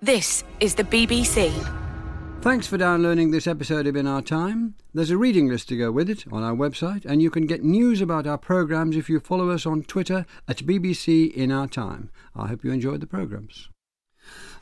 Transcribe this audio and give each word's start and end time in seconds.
This 0.00 0.44
is 0.60 0.76
the 0.76 0.84
BBC. 0.84 1.52
Thanks 2.40 2.68
for 2.68 2.78
downloading 2.78 3.32
this 3.32 3.48
episode 3.48 3.88
of 3.88 3.96
In 3.96 4.06
Our 4.06 4.22
Time. 4.22 4.76
There's 4.94 5.10
a 5.10 5.18
reading 5.18 5.48
list 5.48 5.68
to 5.70 5.76
go 5.76 5.90
with 5.90 6.08
it 6.08 6.24
on 6.30 6.44
our 6.44 6.54
website, 6.54 7.04
and 7.04 7.20
you 7.20 7.30
can 7.30 7.48
get 7.48 7.64
news 7.64 8.00
about 8.00 8.24
our 8.24 8.38
programmes 8.38 8.94
if 8.94 9.10
you 9.10 9.18
follow 9.18 9.50
us 9.50 9.66
on 9.66 9.82
Twitter 9.82 10.24
at 10.46 10.58
BBC 10.58 11.32
In 11.32 11.50
Our 11.50 11.66
Time. 11.66 12.10
I 12.36 12.46
hope 12.46 12.62
you 12.62 12.70
enjoyed 12.70 13.00
the 13.00 13.08
programmes. 13.08 13.70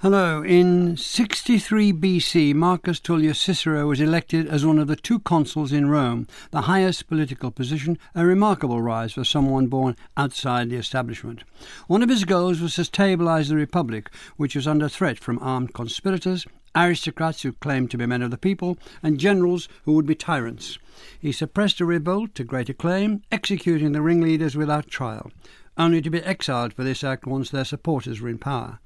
Hello. 0.03 0.43
In 0.43 0.99
63 0.99 1.93
BC, 1.95 2.55
Marcus 2.55 3.01
Tullius 3.01 3.41
Cicero 3.41 3.89
was 3.89 3.99
elected 3.99 4.47
as 4.47 4.65
one 4.65 4.79
of 4.79 4.89
the 4.89 4.95
two 4.95 5.19
consuls 5.21 5.73
in 5.73 5.89
Rome, 5.89 6.29
the 6.51 6.61
highest 6.63 7.09
political 7.09 7.51
position, 7.51 7.99
a 8.15 8.27
remarkable 8.27 8.83
rise 8.83 9.15
for 9.15 9.25
someone 9.25 9.69
born 9.69 9.97
outside 10.15 10.69
the 10.69 10.77
establishment. 10.77 11.45
One 11.87 12.03
of 12.03 12.11
his 12.11 12.25
goals 12.25 12.61
was 12.61 12.75
to 12.75 12.85
stabilize 12.85 13.49
the 13.49 13.57
Republic, 13.57 14.11
which 14.37 14.55
was 14.55 14.69
under 14.69 14.89
threat 14.89 15.19
from 15.19 15.39
armed 15.41 15.73
conspirators, 15.73 16.47
aristocrats 16.77 17.41
who 17.41 17.53
claimed 17.53 17.91
to 17.91 17.99
be 17.99 18.05
men 18.05 18.21
of 18.21 18.31
the 18.31 18.37
people, 18.37 18.77
and 19.03 19.19
generals 19.19 19.67
who 19.87 19.95
would 19.95 20.07
be 20.07 20.15
tyrants. 20.15 20.79
He 21.19 21.33
suppressed 21.33 21.81
a 21.81 21.87
revolt 21.87 22.35
to 22.35 22.45
great 22.45 22.69
acclaim, 22.69 23.23
executing 23.33 23.93
the 23.93 24.03
ringleaders 24.03 24.57
without 24.57 24.89
trial, 24.89 25.33
only 25.79 26.03
to 26.03 26.11
be 26.11 26.23
exiled 26.23 26.75
for 26.75 26.85
this 26.85 27.03
act 27.03 27.27
once 27.27 27.51
their 27.51 27.65
supporters 27.65 28.21
were 28.21 28.29
in 28.29 28.39
power. 28.39 28.79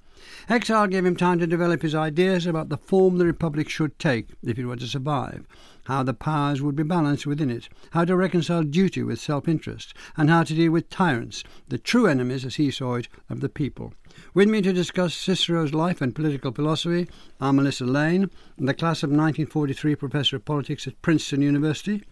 Exile 0.48 0.88
gave 0.88 1.04
him 1.04 1.14
time 1.14 1.38
to 1.38 1.46
develop 1.46 1.82
his 1.82 1.94
ideas 1.94 2.44
about 2.44 2.70
the 2.70 2.76
form 2.76 3.18
the 3.18 3.26
Republic 3.26 3.68
should 3.68 3.98
take 3.98 4.28
if 4.42 4.58
it 4.58 4.66
were 4.66 4.76
to 4.76 4.86
survive, 4.86 5.46
how 5.84 6.02
the 6.02 6.12
powers 6.12 6.60
would 6.60 6.74
be 6.74 6.82
balanced 6.82 7.26
within 7.26 7.50
it, 7.50 7.68
how 7.92 8.04
to 8.04 8.16
reconcile 8.16 8.64
duty 8.64 9.02
with 9.02 9.20
self 9.20 9.46
interest, 9.46 9.94
and 10.16 10.28
how 10.28 10.42
to 10.42 10.54
deal 10.54 10.72
with 10.72 10.90
tyrants, 10.90 11.44
the 11.68 11.78
true 11.78 12.06
enemies, 12.06 12.44
as 12.44 12.56
he 12.56 12.70
saw 12.70 12.94
it, 12.94 13.08
of 13.28 13.40
the 13.40 13.48
people. 13.48 13.94
With 14.34 14.48
me 14.48 14.60
to 14.62 14.72
discuss 14.72 15.14
Cicero's 15.14 15.72
life 15.72 16.00
and 16.00 16.14
political 16.14 16.52
philosophy 16.52 17.08
are 17.40 17.52
Melissa 17.52 17.84
Lane, 17.84 18.28
the 18.58 18.74
class 18.74 19.04
of 19.04 19.10
1943 19.10 19.94
Professor 19.94 20.36
of 20.36 20.44
Politics 20.44 20.86
at 20.86 21.00
Princeton 21.00 21.42
University, 21.42 22.02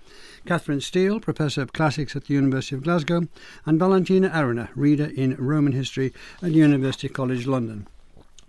Catherine 0.46 0.80
Steel, 0.80 1.18
Professor 1.18 1.61
of 1.61 1.72
Classics 1.72 2.14
at 2.14 2.27
the 2.27 2.34
University 2.34 2.77
of 2.77 2.84
Glasgow, 2.84 3.27
and 3.66 3.80
Valentina 3.80 4.30
Arena, 4.33 4.70
Reader 4.77 5.11
in 5.16 5.34
Roman 5.36 5.72
History 5.72 6.12
at 6.40 6.52
University 6.52 7.08
College 7.08 7.46
London. 7.46 7.88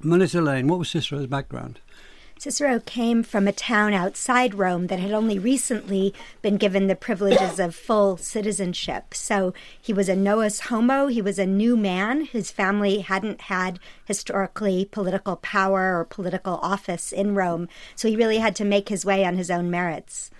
Melissa 0.01 0.41
Lane, 0.41 0.67
what 0.67 0.79
was 0.79 0.89
Cicero's 0.89 1.27
background? 1.27 1.79
Cicero 2.39 2.79
came 2.79 3.21
from 3.21 3.49
a 3.49 3.51
town 3.51 3.93
outside 3.93 4.55
Rome 4.55 4.87
that 4.87 4.97
had 4.97 5.11
only 5.11 5.37
recently 5.37 6.13
been 6.41 6.55
given 6.55 6.87
the 6.87 6.95
privileges 6.95 7.59
of 7.59 7.75
full 7.75 8.15
citizenship. 8.15 9.13
So 9.13 9.53
he 9.81 9.91
was 9.91 10.07
a 10.07 10.15
novus 10.15 10.61
homo, 10.61 11.07
he 11.07 11.21
was 11.21 11.37
a 11.37 11.45
new 11.45 11.75
man. 11.75 12.23
His 12.23 12.49
family 12.49 12.99
hadn't 12.99 13.41
had 13.41 13.77
historically 14.05 14.85
political 14.85 15.35
power 15.35 15.99
or 15.99 16.05
political 16.05 16.59
office 16.61 17.11
in 17.11 17.35
Rome. 17.35 17.67
So 17.93 18.07
he 18.07 18.15
really 18.15 18.37
had 18.37 18.55
to 18.55 18.63
make 18.63 18.87
his 18.87 19.03
way 19.03 19.25
on 19.25 19.35
his 19.35 19.51
own 19.51 19.69
merits. 19.69 20.31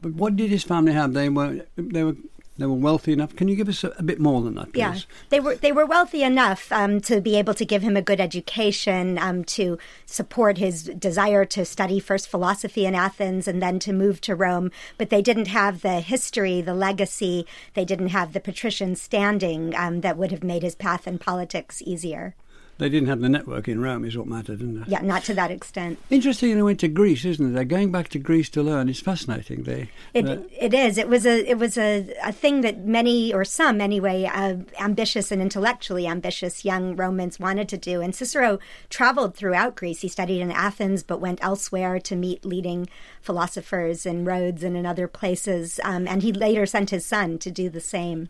But 0.00 0.14
what 0.14 0.36
did 0.36 0.50
his 0.50 0.62
family 0.62 0.92
have? 0.92 1.12
They 1.12 1.28
were 1.28 1.66
they 1.76 2.04
were 2.04 2.16
they 2.58 2.66
were 2.66 2.74
wealthy 2.74 3.12
enough. 3.12 3.36
Can 3.36 3.48
you 3.48 3.56
give 3.56 3.68
us 3.68 3.84
a, 3.84 3.92
a 3.98 4.02
bit 4.02 4.18
more 4.18 4.40
than 4.40 4.54
that, 4.54 4.72
please? 4.72 4.78
Yeah, 4.78 4.98
they 5.28 5.40
were 5.40 5.56
they 5.56 5.72
were 5.72 5.84
wealthy 5.84 6.22
enough 6.22 6.72
um, 6.72 7.00
to 7.02 7.20
be 7.20 7.36
able 7.36 7.54
to 7.54 7.64
give 7.64 7.82
him 7.82 7.96
a 7.96 8.02
good 8.02 8.20
education, 8.20 9.18
um, 9.18 9.44
to 9.44 9.78
support 10.06 10.58
his 10.58 10.84
desire 10.84 11.44
to 11.44 11.64
study 11.64 12.00
first 12.00 12.28
philosophy 12.28 12.86
in 12.86 12.94
Athens 12.94 13.46
and 13.46 13.60
then 13.60 13.78
to 13.80 13.92
move 13.92 14.20
to 14.22 14.34
Rome. 14.34 14.70
But 14.96 15.10
they 15.10 15.22
didn't 15.22 15.48
have 15.48 15.82
the 15.82 16.00
history, 16.00 16.60
the 16.60 16.74
legacy. 16.74 17.46
They 17.74 17.84
didn't 17.84 18.08
have 18.08 18.32
the 18.32 18.40
patrician 18.40 18.96
standing 18.96 19.74
um, 19.74 20.00
that 20.00 20.16
would 20.16 20.30
have 20.30 20.42
made 20.42 20.62
his 20.62 20.74
path 20.74 21.06
in 21.06 21.18
politics 21.18 21.82
easier. 21.82 22.34
They 22.78 22.90
didn't 22.90 23.08
have 23.08 23.20
the 23.20 23.28
network 23.30 23.68
in 23.68 23.80
Rome, 23.80 24.04
is 24.04 24.18
what 24.18 24.26
mattered, 24.26 24.58
didn't 24.58 24.82
it? 24.82 24.88
Yeah, 24.88 25.00
not 25.00 25.24
to 25.24 25.34
that 25.34 25.50
extent. 25.50 25.98
Interesting, 26.10 26.54
they 26.54 26.62
went 26.62 26.80
to 26.80 26.88
Greece, 26.88 27.24
isn't 27.24 27.50
it? 27.50 27.54
They're 27.54 27.64
going 27.64 27.90
back 27.90 28.08
to 28.10 28.18
Greece 28.18 28.50
to 28.50 28.62
learn. 28.62 28.90
It's 28.90 29.00
fascinating. 29.00 29.62
They, 29.62 29.88
it, 30.12 30.26
it 30.52 30.74
is. 30.74 30.98
It 30.98 31.08
was 31.08 31.24
a 31.24 31.48
it 31.48 31.58
was 31.58 31.78
a, 31.78 32.12
a 32.22 32.32
thing 32.32 32.60
that 32.60 32.84
many 32.84 33.32
or 33.32 33.44
some 33.44 33.80
anyway, 33.80 34.24
uh, 34.24 34.56
ambitious 34.78 35.32
and 35.32 35.40
intellectually 35.40 36.06
ambitious 36.06 36.64
young 36.66 36.96
Romans 36.96 37.40
wanted 37.40 37.68
to 37.70 37.78
do. 37.78 38.02
And 38.02 38.14
Cicero 38.14 38.58
traveled 38.90 39.34
throughout 39.34 39.74
Greece. 39.74 40.02
He 40.02 40.08
studied 40.08 40.42
in 40.42 40.52
Athens, 40.52 41.02
but 41.02 41.20
went 41.20 41.42
elsewhere 41.42 41.98
to 42.00 42.14
meet 42.14 42.44
leading 42.44 42.88
philosophers 43.22 44.04
in 44.04 44.26
Rhodes 44.26 44.62
and 44.62 44.76
in 44.76 44.84
other 44.84 45.08
places. 45.08 45.80
Um, 45.82 46.06
and 46.06 46.22
he 46.22 46.32
later 46.32 46.66
sent 46.66 46.90
his 46.90 47.06
son 47.06 47.38
to 47.38 47.50
do 47.50 47.70
the 47.70 47.80
same. 47.80 48.28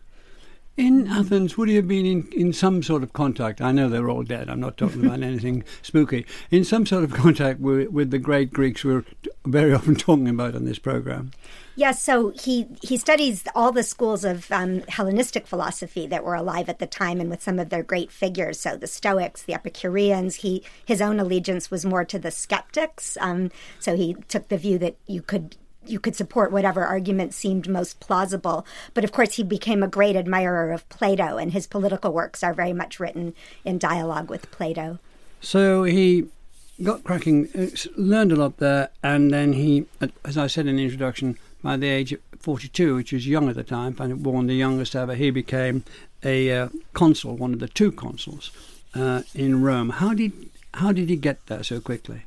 In 0.77 1.07
Athens, 1.07 1.57
would 1.57 1.69
he 1.69 1.75
have 1.75 1.87
been 1.87 2.05
in, 2.05 2.27
in 2.31 2.53
some 2.53 2.83
sort 2.83 3.01
of 3.01 3.11
contact? 3.11 3.61
I 3.61 3.71
know 3.71 3.89
they're 3.89 4.11
all 4.11 4.21
dead. 4.21 4.47
I'm 4.47 4.59
not 4.59 4.77
talking 4.77 5.03
about 5.03 5.23
anything 5.23 5.63
spooky. 5.81 6.23
In 6.51 6.63
some 6.63 6.85
sort 6.85 7.03
of 7.03 7.13
contact 7.13 7.59
with, 7.59 7.89
with 7.89 8.11
the 8.11 8.19
great 8.19 8.53
Greeks 8.53 8.85
we're 8.85 9.03
very 9.47 9.73
often 9.73 9.95
talking 9.95 10.29
about 10.29 10.55
on 10.55 10.65
this 10.65 10.77
program. 10.77 11.31
Yes, 11.75 12.01
so 12.01 12.29
he, 12.29 12.67
he 12.83 12.97
studies 12.97 13.43
all 13.55 13.71
the 13.71 13.81
schools 13.81 14.23
of 14.23 14.51
um, 14.51 14.81
Hellenistic 14.87 15.47
philosophy 15.47 16.05
that 16.07 16.23
were 16.23 16.35
alive 16.35 16.69
at 16.69 16.77
the 16.77 16.87
time 16.87 17.19
and 17.19 17.29
with 17.29 17.41
some 17.41 17.57
of 17.57 17.69
their 17.69 17.83
great 17.83 18.11
figures. 18.11 18.59
So 18.59 18.77
the 18.77 18.87
Stoics, 18.87 19.43
the 19.43 19.55
Epicureans. 19.55 20.35
He 20.35 20.63
his 20.85 21.01
own 21.01 21.19
allegiance 21.19 21.71
was 21.71 21.85
more 21.85 22.05
to 22.05 22.19
the 22.19 22.31
skeptics. 22.31 23.17
Um, 23.19 23.51
so 23.79 23.95
he 23.95 24.15
took 24.27 24.47
the 24.47 24.57
view 24.57 24.77
that 24.77 24.95
you 25.07 25.23
could 25.23 25.55
you 25.89 25.99
could 25.99 26.15
support 26.15 26.51
whatever 26.51 26.83
argument 26.83 27.33
seemed 27.33 27.69
most 27.69 27.99
plausible. 27.99 28.65
But 28.93 29.03
of 29.03 29.11
course, 29.11 29.35
he 29.35 29.43
became 29.43 29.83
a 29.83 29.87
great 29.87 30.15
admirer 30.15 30.71
of 30.71 30.87
Plato, 30.89 31.37
and 31.37 31.51
his 31.51 31.67
political 31.67 32.11
works 32.13 32.43
are 32.43 32.53
very 32.53 32.73
much 32.73 32.99
written 32.99 33.33
in 33.65 33.77
dialogue 33.77 34.29
with 34.29 34.51
Plato. 34.51 34.99
So 35.41 35.83
he 35.83 36.27
got 36.83 37.03
cracking, 37.03 37.49
uh, 37.57 37.67
learned 37.95 38.31
a 38.31 38.35
lot 38.35 38.57
there, 38.57 38.89
and 39.03 39.31
then 39.31 39.53
he, 39.53 39.85
as 40.23 40.37
I 40.37 40.47
said 40.47 40.67
in 40.67 40.77
the 40.77 40.83
introduction, 40.83 41.37
by 41.63 41.77
the 41.77 41.87
age 41.87 42.13
of 42.13 42.19
42, 42.39 42.95
which 42.95 43.11
was 43.11 43.27
young 43.27 43.49
at 43.49 43.55
the 43.55 43.63
time, 43.63 43.93
born 43.93 44.47
the 44.47 44.53
youngest 44.53 44.95
ever, 44.95 45.15
he 45.15 45.31
became 45.31 45.83
a 46.23 46.51
uh, 46.51 46.69
consul, 46.93 47.35
one 47.35 47.53
of 47.53 47.59
the 47.59 47.67
two 47.67 47.91
consuls 47.91 48.51
uh, 48.95 49.23
in 49.33 49.61
Rome. 49.61 49.89
How 49.89 50.13
did 50.13 50.31
how 50.73 50.91
did 50.91 51.09
he 51.09 51.15
get 51.15 51.45
there 51.47 51.63
so 51.63 51.79
quickly? 51.79 52.23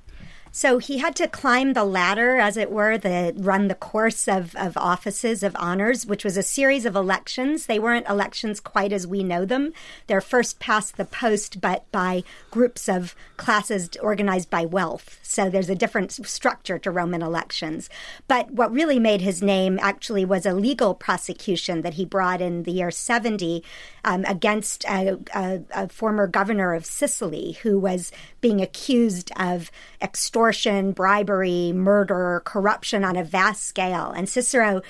So 0.53 0.79
he 0.79 0.99
had 0.99 1.15
to 1.17 1.29
climb 1.29 1.75
the 1.75 1.85
ladder, 1.85 2.37
as 2.39 2.57
it 2.57 2.73
were, 2.73 2.99
the 2.99 3.33
run 3.37 3.69
the 3.69 3.75
course 3.75 4.27
of, 4.27 4.57
of 4.57 4.77
offices 4.77 5.43
of 5.43 5.55
honors, 5.59 6.07
which 6.07 6.25
was 6.25 6.37
a 6.37 6.43
series 6.43 6.85
of 6.85 6.97
elections. 6.97 7.67
They 7.67 7.79
weren't 7.79 8.09
elections 8.09 8.59
quite 8.59 8.93
as 8.93 9.07
we 9.07 9.23
know 9.23 9.45
them. 9.45 9.73
They're 10.09 10.21
first 10.21 10.59
past 10.59 10.97
the 10.97 11.05
post, 11.05 11.61
but 11.61 11.91
by 11.93 12.25
groups 12.51 12.89
of 12.89 13.15
classes 13.37 13.91
organized 14.03 14.51
by 14.51 14.67
wealth. 14.67 15.21
So 15.23 15.49
there's 15.49 15.71
a 15.71 15.77
different 15.77 16.11
structure 16.13 16.79
to 16.81 16.91
Roman 16.91 17.23
elections. 17.23 17.89
But 18.27 18.51
what 18.51 18.73
really 18.73 18.99
made 18.99 19.21
his 19.21 19.43
name 19.43 19.79
actually 19.81 20.25
was 20.25 20.45
a 20.47 20.53
legal 20.53 20.95
prosecution 20.95 21.83
that 21.83 21.95
he 21.95 22.05
brought 22.05 22.41
in 22.41 22.65
the 22.65 22.73
year 22.73 22.91
70 22.91 23.63
um, 24.05 24.25
against 24.27 24.85
a, 24.87 25.19
a, 25.33 25.61
a 25.73 25.89
former 25.89 26.27
governor 26.27 26.75
of 26.75 26.85
Sicily 26.85 27.53
who 27.63 27.79
was 27.79 28.11
being 28.41 28.61
accused 28.61 29.31
of 29.37 29.71
extortion, 30.01 30.93
bribery, 30.93 31.73
murder, 31.73 32.43
corruption 32.45 33.05
on 33.05 33.17
a 33.17 33.25
vast 33.25 33.65
scale. 33.65 34.13
And 34.17 34.29
Cicero 34.29 34.83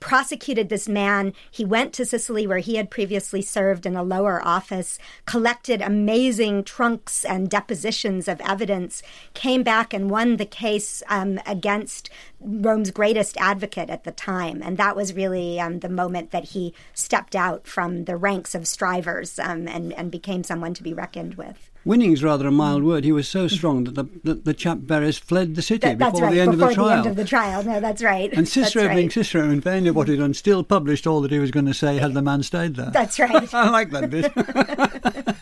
prosecuted 0.00 0.68
this 0.68 0.88
man. 0.88 1.32
He 1.50 1.64
went 1.64 1.92
to 1.94 2.04
Sicily, 2.04 2.46
where 2.46 2.58
he 2.58 2.76
had 2.76 2.90
previously 2.90 3.42
served 3.42 3.86
in 3.86 3.96
a 3.96 4.02
lower 4.02 4.40
office, 4.44 4.98
collected 5.24 5.80
amazing 5.80 6.64
trunks 6.64 7.24
and 7.24 7.48
depositions 7.48 8.28
of 8.28 8.40
evidence, 8.42 9.02
came 9.34 9.62
back 9.62 9.92
and 9.92 10.10
won 10.10 10.36
the 10.36 10.46
case 10.46 11.02
um, 11.08 11.40
against 11.46 12.10
Rome's 12.40 12.90
greatest 12.90 13.36
advocate 13.38 13.90
at 13.90 14.04
the 14.04 14.12
time. 14.12 14.62
And 14.62 14.76
that 14.76 14.96
was 14.96 15.14
really 15.14 15.58
um, 15.58 15.80
the 15.80 15.88
moment 15.88 16.30
that 16.30 16.44
he 16.44 16.74
stepped 16.94 17.34
out 17.34 17.66
from 17.66 18.04
the 18.04 18.16
ranks 18.16 18.54
of 18.54 18.68
strivers 18.68 19.38
um, 19.38 19.66
and, 19.66 19.92
and 19.94 20.10
became 20.10 20.44
someone 20.44 20.74
to 20.74 20.82
be 20.82 20.94
reckoned 20.94 21.34
with. 21.34 21.70
Winning 21.86 22.12
is 22.12 22.22
rather 22.24 22.48
a 22.48 22.50
mild 22.50 22.82
word. 22.82 23.04
He 23.04 23.12
was 23.12 23.28
so 23.28 23.46
strong 23.46 23.84
that 23.84 23.94
the, 23.94 24.04
the, 24.24 24.34
the 24.34 24.52
chap 24.54 24.78
Verres 24.78 25.20
fled 25.20 25.54
the 25.54 25.62
city 25.62 25.86
That- 25.94 25.98
before 25.98 26.22
right. 26.22 26.34
the 26.34 26.40
end 26.40 26.50
before 26.50 26.64
of 26.70 26.70
the 26.70 26.74
trial. 26.74 26.88
the 26.88 26.96
end 26.96 27.06
of 27.06 27.16
the 27.16 27.24
trial. 27.24 27.62
No, 27.62 27.78
that's 27.80 28.02
right. 28.02 28.32
and 28.32 28.48
Cicero, 28.48 28.86
right. 28.86 28.96
being 28.96 29.08
Cicero, 29.10 29.48
in 29.48 29.60
vain 29.60 29.86
of 29.86 29.94
what 29.94 30.08
he'd 30.08 30.16
done, 30.16 30.34
still 30.34 30.64
published 30.64 31.06
all 31.06 31.20
that 31.20 31.30
he 31.30 31.38
was 31.38 31.52
going 31.52 31.66
to 31.66 31.74
say 31.74 31.98
had 31.98 32.12
the 32.12 32.22
man 32.22 32.42
stayed 32.42 32.74
there. 32.74 32.90
That's 32.90 33.18
right. 33.20 33.54
I 33.54 33.70
like 33.70 33.90
that 33.90 34.10
bit. 34.10 34.32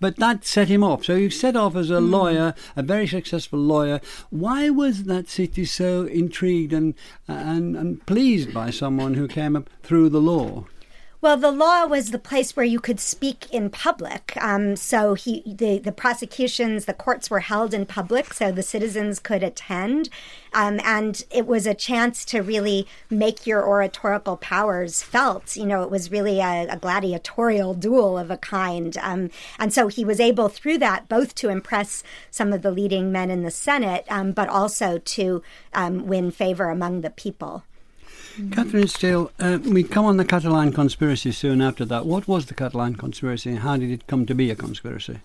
but 0.00 0.16
that 0.16 0.44
set 0.44 0.68
him 0.68 0.84
off. 0.84 1.04
So 1.04 1.16
he 1.16 1.28
set 1.28 1.56
off 1.56 1.74
as 1.74 1.88
Hmm. 1.88 1.94
a 1.94 2.00
lawyer, 2.00 2.54
a 2.76 2.82
very 2.84 3.08
successful 3.08 3.58
lawyer. 3.58 4.00
Why 4.30 4.70
was 4.70 5.04
that 5.04 5.28
city 5.28 5.64
so 5.64 6.04
intrigued 6.04 6.72
and 6.72 6.94
and, 7.26 7.76
and 7.76 8.06
pleased 8.06 8.54
by 8.54 8.70
someone 8.70 9.14
who 9.14 9.26
came 9.26 9.56
up 9.56 9.68
through 9.82 10.10
the 10.10 10.20
law? 10.20 10.66
Well, 11.20 11.36
the 11.36 11.50
law 11.50 11.84
was 11.84 12.12
the 12.12 12.18
place 12.20 12.54
where 12.54 12.64
you 12.64 12.78
could 12.78 13.00
speak 13.00 13.52
in 13.52 13.70
public. 13.70 14.36
Um, 14.40 14.76
so 14.76 15.14
he, 15.14 15.42
the 15.44 15.80
the 15.80 15.90
prosecutions, 15.90 16.84
the 16.84 16.94
courts 16.94 17.28
were 17.28 17.40
held 17.40 17.74
in 17.74 17.86
public, 17.86 18.32
so 18.32 18.52
the 18.52 18.62
citizens 18.62 19.18
could 19.18 19.42
attend, 19.42 20.10
um, 20.54 20.78
and 20.84 21.24
it 21.32 21.44
was 21.44 21.66
a 21.66 21.74
chance 21.74 22.24
to 22.26 22.40
really 22.40 22.86
make 23.10 23.48
your 23.48 23.66
oratorical 23.66 24.36
powers 24.36 25.02
felt. 25.02 25.56
You 25.56 25.66
know, 25.66 25.82
it 25.82 25.90
was 25.90 26.12
really 26.12 26.38
a, 26.38 26.68
a 26.70 26.76
gladiatorial 26.76 27.74
duel 27.74 28.16
of 28.16 28.30
a 28.30 28.36
kind, 28.36 28.96
um, 28.98 29.30
and 29.58 29.72
so 29.74 29.88
he 29.88 30.04
was 30.04 30.20
able 30.20 30.48
through 30.48 30.78
that 30.78 31.08
both 31.08 31.34
to 31.36 31.48
impress 31.48 32.04
some 32.30 32.52
of 32.52 32.62
the 32.62 32.70
leading 32.70 33.10
men 33.10 33.28
in 33.28 33.42
the 33.42 33.50
Senate, 33.50 34.06
um, 34.08 34.30
but 34.30 34.48
also 34.48 34.98
to 34.98 35.42
um, 35.74 36.06
win 36.06 36.30
favor 36.30 36.70
among 36.70 37.00
the 37.00 37.10
people. 37.10 37.64
Catherine 38.52 38.86
Steel, 38.86 39.32
uh, 39.40 39.58
we 39.64 39.82
come 39.82 40.04
on 40.04 40.16
the 40.16 40.24
Catiline 40.24 40.72
conspiracy 40.72 41.32
soon 41.32 41.60
after 41.60 41.84
that. 41.86 42.06
What 42.06 42.28
was 42.28 42.46
the 42.46 42.54
Catiline 42.54 42.96
conspiracy 42.96 43.50
and 43.50 43.58
how 43.60 43.76
did 43.76 43.90
it 43.90 44.06
come 44.06 44.26
to 44.26 44.34
be 44.34 44.48
a 44.50 44.54
conspiracy? 44.54 45.18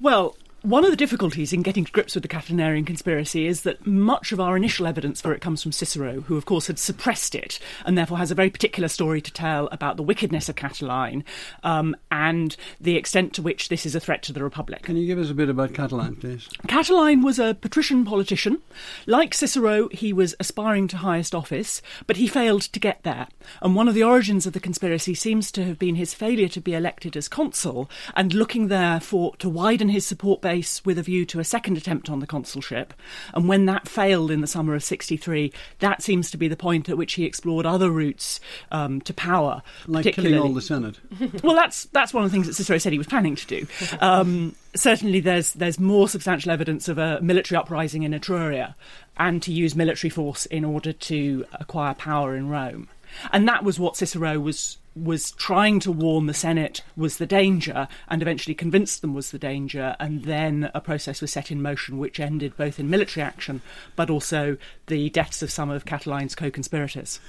Well, 0.00 0.36
one 0.62 0.84
of 0.84 0.90
the 0.90 0.96
difficulties 0.96 1.52
in 1.52 1.62
getting 1.62 1.84
to 1.84 1.92
grips 1.92 2.14
with 2.14 2.22
the 2.22 2.28
Catilinarian 2.28 2.84
conspiracy 2.84 3.46
is 3.46 3.62
that 3.62 3.86
much 3.86 4.32
of 4.32 4.40
our 4.40 4.56
initial 4.56 4.86
evidence 4.86 5.20
for 5.20 5.32
it 5.32 5.40
comes 5.40 5.62
from 5.62 5.70
Cicero, 5.70 6.22
who, 6.22 6.36
of 6.36 6.46
course, 6.46 6.66
had 6.66 6.78
suppressed 6.78 7.34
it 7.34 7.60
and 7.84 7.96
therefore 7.96 8.18
has 8.18 8.30
a 8.30 8.34
very 8.34 8.50
particular 8.50 8.88
story 8.88 9.20
to 9.20 9.32
tell 9.32 9.68
about 9.68 9.96
the 9.96 10.02
wickedness 10.02 10.48
of 10.48 10.56
Catiline 10.56 11.22
um, 11.62 11.94
and 12.10 12.56
the 12.80 12.96
extent 12.96 13.32
to 13.34 13.42
which 13.42 13.68
this 13.68 13.86
is 13.86 13.94
a 13.94 14.00
threat 14.00 14.22
to 14.24 14.32
the 14.32 14.42
Republic. 14.42 14.82
Can 14.82 14.96
you 14.96 15.06
give 15.06 15.18
us 15.18 15.30
a 15.30 15.34
bit 15.34 15.48
about 15.48 15.74
Catiline, 15.74 16.18
please? 16.18 16.48
Catiline 16.66 17.22
was 17.22 17.38
a 17.38 17.54
patrician 17.54 18.04
politician. 18.04 18.60
Like 19.06 19.34
Cicero, 19.34 19.88
he 19.88 20.12
was 20.12 20.34
aspiring 20.40 20.88
to 20.88 20.96
highest 20.96 21.34
office, 21.34 21.80
but 22.06 22.16
he 22.16 22.26
failed 22.26 22.62
to 22.62 22.80
get 22.80 23.04
there. 23.04 23.28
And 23.62 23.76
one 23.76 23.86
of 23.86 23.94
the 23.94 24.02
origins 24.02 24.44
of 24.44 24.54
the 24.54 24.60
conspiracy 24.60 25.14
seems 25.14 25.52
to 25.52 25.64
have 25.64 25.78
been 25.78 25.94
his 25.94 26.14
failure 26.14 26.48
to 26.48 26.60
be 26.60 26.74
elected 26.74 27.16
as 27.16 27.28
consul 27.28 27.88
and 28.16 28.34
looking 28.34 28.68
there 28.68 28.98
for 28.98 29.36
to 29.36 29.48
widen 29.48 29.90
his 29.90 30.04
support 30.04 30.42
base 30.48 30.82
with 30.82 30.96
a 30.96 31.02
view 31.02 31.26
to 31.26 31.40
a 31.40 31.44
second 31.44 31.76
attempt 31.76 32.08
on 32.08 32.20
the 32.20 32.26
consulship. 32.26 32.94
And 33.34 33.46
when 33.48 33.66
that 33.66 33.86
failed 33.86 34.30
in 34.30 34.40
the 34.40 34.46
summer 34.46 34.74
of 34.74 34.82
63, 34.82 35.52
that 35.80 36.00
seems 36.02 36.30
to 36.30 36.38
be 36.38 36.48
the 36.48 36.56
point 36.56 36.88
at 36.88 36.96
which 36.96 37.12
he 37.14 37.24
explored 37.24 37.66
other 37.66 37.90
routes 37.90 38.40
um, 38.72 39.02
to 39.02 39.12
power. 39.12 39.62
Like 39.86 40.14
killing 40.14 40.38
all 40.38 40.54
the 40.54 40.62
Senate. 40.62 40.98
well, 41.42 41.54
that's 41.54 41.84
that's 41.86 42.14
one 42.14 42.24
of 42.24 42.30
the 42.30 42.34
things 42.34 42.46
that 42.46 42.54
Cicero 42.54 42.78
said 42.78 42.92
he 42.92 42.98
was 42.98 43.06
planning 43.06 43.36
to 43.36 43.46
do. 43.46 43.66
Um, 44.00 44.54
certainly, 44.74 45.20
there's 45.20 45.52
there's 45.52 45.78
more 45.78 46.08
substantial 46.08 46.50
evidence 46.50 46.88
of 46.88 46.96
a 46.96 47.20
military 47.20 47.58
uprising 47.58 48.04
in 48.04 48.12
Etruria, 48.12 48.74
and 49.18 49.42
to 49.42 49.52
use 49.52 49.76
military 49.76 50.08
force 50.08 50.46
in 50.46 50.64
order 50.64 50.94
to 50.94 51.44
acquire 51.52 51.92
power 51.92 52.34
in 52.34 52.48
Rome. 52.48 52.88
And 53.32 53.48
that 53.48 53.64
was 53.64 53.78
what 53.78 53.96
Cicero 53.96 54.38
was 54.38 54.78
was 54.94 55.30
trying 55.32 55.78
to 55.78 55.92
warn 55.92 56.26
the 56.26 56.34
Senate 56.34 56.82
was 56.96 57.18
the 57.18 57.26
danger 57.26 57.86
and 58.08 58.20
eventually 58.20 58.54
convinced 58.54 59.00
them 59.00 59.14
was 59.14 59.30
the 59.30 59.38
danger. 59.38 59.94
And 60.00 60.24
then 60.24 60.70
a 60.74 60.80
process 60.80 61.20
was 61.20 61.32
set 61.32 61.52
in 61.52 61.62
motion 61.62 61.98
which 61.98 62.18
ended 62.18 62.56
both 62.56 62.80
in 62.80 62.90
military 62.90 63.22
action 63.24 63.62
but 63.94 64.10
also 64.10 64.56
the 64.86 65.08
deaths 65.10 65.42
of 65.42 65.52
some 65.52 65.70
of 65.70 65.84
Catiline's 65.84 66.34
co 66.34 66.50
conspirators. 66.50 67.20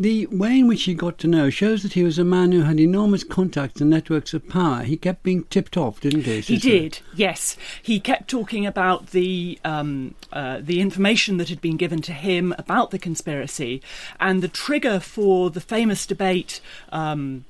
The 0.00 0.26
way 0.26 0.60
in 0.60 0.68
which 0.68 0.84
he 0.84 0.94
got 0.94 1.18
to 1.18 1.26
know 1.26 1.50
shows 1.50 1.82
that 1.82 1.94
he 1.94 2.04
was 2.04 2.20
a 2.20 2.24
man 2.24 2.52
who 2.52 2.62
had 2.62 2.78
enormous 2.78 3.24
contacts 3.24 3.80
and 3.80 3.90
networks 3.90 4.32
of 4.32 4.48
power. 4.48 4.84
He 4.84 4.96
kept 4.96 5.24
being 5.24 5.42
tipped 5.44 5.76
off, 5.76 6.00
didn't 6.00 6.22
he? 6.22 6.40
He 6.40 6.56
did, 6.56 7.00
yes. 7.16 7.56
He 7.82 7.98
kept 7.98 8.30
talking 8.30 8.64
about 8.64 9.08
the 9.08 9.58
um, 9.64 10.14
uh, 10.32 10.60
the 10.62 10.80
information 10.80 11.38
that 11.38 11.48
had 11.48 11.60
been 11.60 11.76
given 11.76 12.00
to 12.02 12.12
him 12.12 12.54
about 12.58 12.92
the 12.92 12.98
conspiracy, 13.00 13.82
and 14.20 14.40
the 14.40 14.46
trigger 14.46 15.00
for 15.00 15.50
the 15.50 15.60
famous 15.60 16.06
debate. 16.06 16.60
Um, 16.92 17.44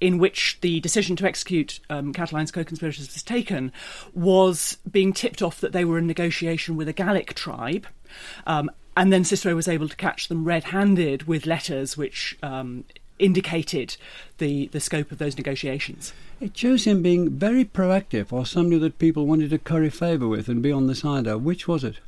in 0.00 0.18
which 0.18 0.58
the 0.62 0.80
decision 0.80 1.14
to 1.14 1.24
execute 1.24 1.78
um, 1.88 2.12
Catiline's 2.12 2.50
co-conspirators 2.50 3.12
was 3.12 3.22
taken 3.22 3.70
was 4.12 4.76
being 4.90 5.12
tipped 5.12 5.40
off 5.40 5.60
that 5.60 5.70
they 5.70 5.84
were 5.84 5.96
in 5.96 6.08
negotiation 6.08 6.74
with 6.74 6.88
a 6.88 6.92
Gallic 6.92 7.34
tribe, 7.34 7.86
um, 8.44 8.68
and 8.96 9.12
then 9.12 9.24
Cicero 9.24 9.54
was 9.54 9.68
able 9.68 9.88
to 9.88 9.96
catch 9.96 10.28
them 10.28 10.44
red-handed 10.44 11.26
with 11.26 11.46
letters 11.46 11.96
which 11.96 12.36
um, 12.42 12.84
indicated 13.18 13.96
the 14.38 14.66
the 14.68 14.80
scope 14.80 15.12
of 15.12 15.18
those 15.18 15.36
negotiations. 15.36 16.12
It 16.40 16.56
shows 16.56 16.84
him 16.84 17.02
being 17.02 17.30
very 17.30 17.64
proactive, 17.64 18.32
or 18.32 18.44
somebody 18.44 18.78
that 18.78 18.98
people 18.98 19.26
wanted 19.26 19.50
to 19.50 19.58
curry 19.58 19.90
favour 19.90 20.26
with 20.26 20.48
and 20.48 20.60
be 20.60 20.72
on 20.72 20.88
the 20.88 20.94
side 20.94 21.26
of. 21.26 21.42
Which 21.42 21.68
was 21.68 21.84
it? 21.84 22.00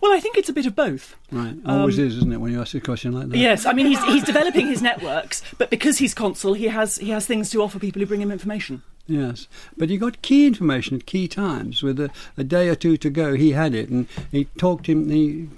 Well, 0.00 0.12
I 0.12 0.20
think 0.20 0.36
it's 0.36 0.48
a 0.48 0.52
bit 0.52 0.66
of 0.66 0.74
both. 0.74 1.16
Right, 1.30 1.56
always 1.66 1.98
um, 1.98 2.04
is, 2.06 2.16
isn't 2.18 2.32
it, 2.32 2.38
when 2.38 2.52
you 2.52 2.60
ask 2.60 2.74
a 2.74 2.80
question 2.80 3.12
like 3.12 3.28
that? 3.28 3.36
Yes, 3.36 3.66
I 3.66 3.72
mean 3.72 3.86
he's 3.86 4.02
he's 4.04 4.24
developing 4.24 4.66
his 4.66 4.82
networks, 4.82 5.42
but 5.58 5.70
because 5.70 5.98
he's 5.98 6.14
consul, 6.14 6.54
he 6.54 6.68
has 6.68 6.96
he 6.96 7.10
has 7.10 7.26
things 7.26 7.50
to 7.50 7.62
offer 7.62 7.78
people 7.78 8.00
who 8.00 8.06
bring 8.06 8.20
him 8.20 8.30
information. 8.30 8.82
Yes, 9.08 9.48
but 9.76 9.90
he 9.90 9.98
got 9.98 10.22
key 10.22 10.46
information 10.46 10.96
at 10.96 11.06
key 11.06 11.26
times. 11.26 11.82
With 11.82 11.98
a, 11.98 12.10
a, 12.36 12.44
day 12.44 12.68
or 12.68 12.76
two 12.76 12.96
to 12.98 13.10
go, 13.10 13.34
he 13.34 13.50
had 13.50 13.74
it, 13.74 13.88
and 13.88 14.06
he 14.30 14.44
talked 14.58 14.86
him. 14.88 15.08
He 15.08 15.48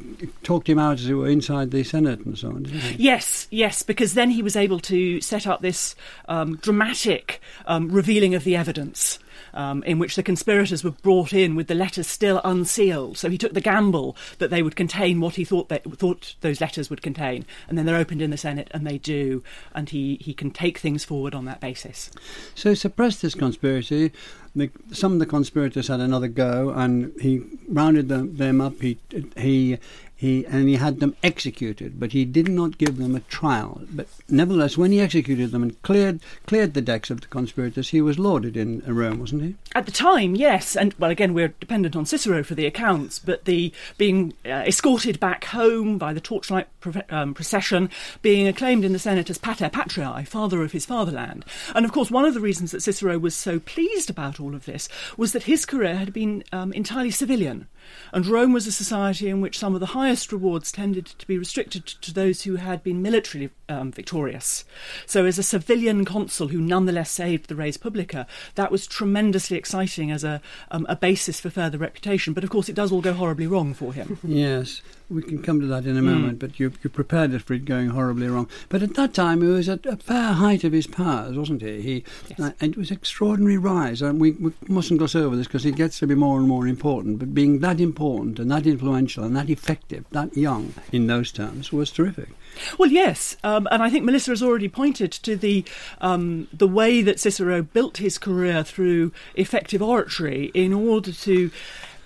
talked 0.43 0.69
him 0.69 0.79
out 0.79 0.99
as 0.99 1.09
it 1.09 1.15
were 1.15 1.29
inside 1.29 1.71
the 1.71 1.85
Senate 1.85 2.21
and 2.21 2.39
so 2.39 2.49
on. 2.49 2.67
Yes, 2.97 3.47
yes, 3.51 3.83
because 3.83 4.15
then 4.15 4.31
he 4.31 4.43
was 4.43 4.57
able 4.57 4.81
to 4.81 5.21
set 5.21 5.47
up 5.47 5.61
this 5.61 5.95
um, 6.27 6.57
dramatic 6.57 7.41
um, 7.67 7.91
revealing 7.91 8.35
of 8.35 8.45
the 8.45 8.57
evidence 8.57 9.19
um, 9.55 9.83
in 9.85 9.99
which 9.99 10.17
the 10.17 10.23
conspirators 10.23 10.85
were 10.85 10.91
brought 10.91 11.33
in 11.33 11.55
with 11.55 11.67
the 11.69 11.75
letters 11.75 12.07
still 12.07 12.41
unsealed. 12.45 13.17
So 13.17 13.31
he 13.31 13.39
took 13.39 13.55
the 13.55 13.61
gamble 13.61 14.17
that 14.39 14.51
they 14.51 14.63
would 14.63 14.77
contain 14.77 15.21
what 15.21 15.37
he 15.37 15.45
thought 15.45 15.69
they, 15.69 15.79
thought 15.79 16.35
those 16.41 16.61
letters 16.61 16.91
would 16.91 17.03
contain, 17.03 17.47
and 17.69 17.79
then 17.79 17.87
they're 17.87 17.97
opened 17.97 18.23
in 18.23 18.31
the 18.31 18.37
Senate, 18.37 18.69
and 18.73 18.87
they 18.87 18.99
do, 18.99 19.43
and 19.75 19.89
he, 19.91 20.19
he 20.21 20.35
can 20.35 20.51
take 20.51 20.79
things 20.79 21.05
forward 21.05 21.35
on 21.35 21.45
that 21.47 21.61
basis. 21.61 22.11
So 22.55 22.71
he 22.71 22.77
suppressed 22.77 23.23
this 23.23 23.35
conspiracy. 23.35 24.13
The, 24.57 24.71
some 24.93 25.15
of 25.15 25.19
the 25.19 25.27
conspirators 25.27 25.89
had 25.89 26.01
another 26.01 26.29
go, 26.29 26.71
and 26.71 27.13
he 27.21 27.43
rounded 27.69 28.09
them, 28.09 28.37
them 28.37 28.61
up. 28.61 28.81
He 28.81 28.99
he 29.37 29.79
he 30.25 30.47
and 30.47 30.69
he 30.69 30.77
had 30.77 31.01
them 31.01 31.15
executed, 31.23 32.01
but 32.01 32.13
he 32.13 32.25
did 32.25 32.49
not 32.49 32.79
give 32.79 32.97
them 32.97 33.15
a 33.15 33.21
trial. 33.21 33.83
But 33.93 34.09
nevertheless, 34.29 34.79
when 34.79 34.91
he 34.91 35.01
executed 35.01 35.51
them 35.51 35.63
and 35.63 35.83
cleared 35.83 36.21
cleared 36.47 36.73
the 36.73 36.81
decks 36.81 37.11
of 37.11 37.21
the 37.21 37.27
conspirators, 37.27 37.91
he 37.91 38.01
was 38.01 38.19
lauded 38.19 38.57
in 38.57 38.81
Rome, 38.87 39.21
wasn't 39.21 39.43
he? 39.43 39.55
At 39.77 39.87
the 39.87 39.93
time, 39.93 40.37
yes, 40.37 40.77
and 40.77 40.95
well, 41.01 41.11
again, 41.11 41.35
we're 41.35 41.49
dependent 41.49 41.97
on 41.97 42.07
Cicero 42.07 42.45
for 42.45 42.55
the 42.55 42.65
accounts, 42.65 43.19
but 43.19 43.45
the 43.45 43.73
being 43.99 44.33
uh, 44.47 44.63
escorted 44.69 45.19
back 45.19 45.47
home 45.47 45.99
by 45.99 46.13
the 46.13 46.21
torchlight 46.21 46.69
um, 47.11 47.35
procession, 47.35 47.91
being 48.23 48.47
acclaimed 48.47 48.85
in 48.85 48.93
the 48.93 49.01
Senate 49.01 49.31
as 49.31 49.39
Pater 49.39 49.69
Patriae, 49.69 50.29
father 50.29 50.63
of 50.63 50.71
his 50.71 50.87
fatherland, 50.87 51.45
and 51.75 51.85
of 51.85 51.91
course, 51.91 52.09
one 52.09 52.25
of 52.25 52.35
the 52.35 52.41
reasons 52.41 52.71
that 52.71 52.83
Cicero 52.83 53.19
was 53.19 53.35
so 53.35 53.59
pleased 53.59 54.09
about 54.09 54.39
all 54.39 54.55
of 54.55 54.65
this 54.65 54.89
was 55.17 55.33
that 55.33 55.43
his 55.43 55.67
career 55.67 55.97
had 55.97 56.13
been 56.13 56.45
um, 56.53 56.73
entirely 56.73 57.11
civilian. 57.11 57.67
And 58.13 58.27
Rome 58.27 58.53
was 58.53 58.67
a 58.67 58.73
society 58.73 59.29
in 59.29 59.41
which 59.41 59.59
some 59.59 59.75
of 59.75 59.81
the 59.81 59.87
highest 59.87 60.33
rewards 60.33 60.73
tended 60.73 61.07
to 61.07 61.27
be 61.27 61.37
restricted 61.37 61.87
to 61.87 62.15
those 62.15 62.43
who 62.43 62.57
had 62.57 62.83
been 62.83 63.03
militarily 63.03 63.51
um, 63.69 63.93
victorious. 63.93 64.65
So, 65.07 65.27
as 65.27 65.39
a 65.39 65.43
civilian 65.43 66.05
consul 66.05 66.49
who 66.49 66.61
nonetheless 66.61 67.11
saved 67.11 67.49
the 67.49 67.57
res 67.57 67.77
publica, 67.77 68.27
that 68.55 68.71
was 68.71 68.87
tremendously 68.87 69.57
exciting 69.65 70.11
as 70.11 70.23
a, 70.25 70.43
um, 70.71 70.85
a 70.91 70.97
basis 70.97 71.41
for 71.41 71.49
further 71.49 71.79
reputation. 71.79 72.35
But 72.35 72.45
of 72.45 72.51
course, 72.51 72.69
it 72.69 72.75
does 72.75 72.93
all 72.93 73.01
go 73.01 73.15
horribly 73.15 73.47
wrong 73.47 73.73
for 73.73 73.95
him. 73.95 74.19
yes, 74.23 74.83
we 75.11 75.23
can 75.23 75.43
come 75.43 75.61
to 75.61 75.67
that 75.67 75.85
in 75.85 75.97
a 75.97 76.01
hmm. 76.01 76.07
moment, 76.07 76.37
mm. 76.37 76.41
but 76.41 76.59
you, 76.59 76.73
you 76.83 76.91
prepared 76.91 77.35
us 77.35 77.43
for 77.43 77.55
it 77.55 77.65
going 77.65 77.89
horribly 77.89 78.27
wrong. 78.29 78.49
But 78.69 78.83
at 78.83 78.95
that 78.95 79.15
time, 79.15 79.43
he 79.43 79.49
was 79.49 79.69
at 79.69 79.85
a 79.87 79.97
fair 79.97 80.33
height 80.33 80.65
of 80.65 80.73
his 80.73 80.87
powers, 80.87 81.37
wasn't 81.37 81.63
he? 81.63 81.81
He 81.83 82.05
yes. 82.29 82.41
uh, 82.41 82.53
and 82.61 82.73
it 82.73 82.79
was 82.79 82.91
an 82.91 82.97
extraordinary 82.97 83.59
rise. 83.59 84.01
And 84.01 84.21
we, 84.21 84.33
we 84.33 84.53
mustn't 84.67 84.99
gloss 84.99 85.15
over 85.15 85.37
this 85.37 85.47
because 85.47 85.67
it 85.67 85.77
gets 85.77 85.99
to 85.99 86.07
be 86.07 86.15
more 86.15 86.39
and 86.39 86.49
more 86.49 86.67
important. 86.67 87.19
But 87.19 87.35
being 87.35 87.61
that 87.61 87.81
important 87.81 88.39
and 88.39 88.51
that 88.51 88.67
influential 88.67 89.25
and 89.25 89.37
that 89.37 89.51
effective, 89.51 90.05
that 90.13 90.37
young 90.37 90.75
in 90.91 91.07
those 91.07 91.31
terms, 91.33 91.73
was 91.73 91.91
terrific. 91.91 92.31
Well, 92.79 92.91
yes, 92.91 93.37
um, 93.43 93.69
and 93.71 93.83
I 93.83 93.91
think 93.91 94.05
Melissa 94.05 94.31
has 94.31 94.43
already 94.43 94.69
pointed 94.69 95.13
to 95.13 95.37
the 95.37 95.65
um, 96.01 96.49
the 96.53 96.69
way 96.69 97.03
that 97.03 97.21
Cicero 97.21 97.63
built 97.63 97.99
his 97.99 98.17
career 98.17 98.63
through 98.63 99.13
effective 99.35 99.83
oratory 99.83 100.53
in 100.55 100.73
order 100.73 101.13
to 101.13 101.51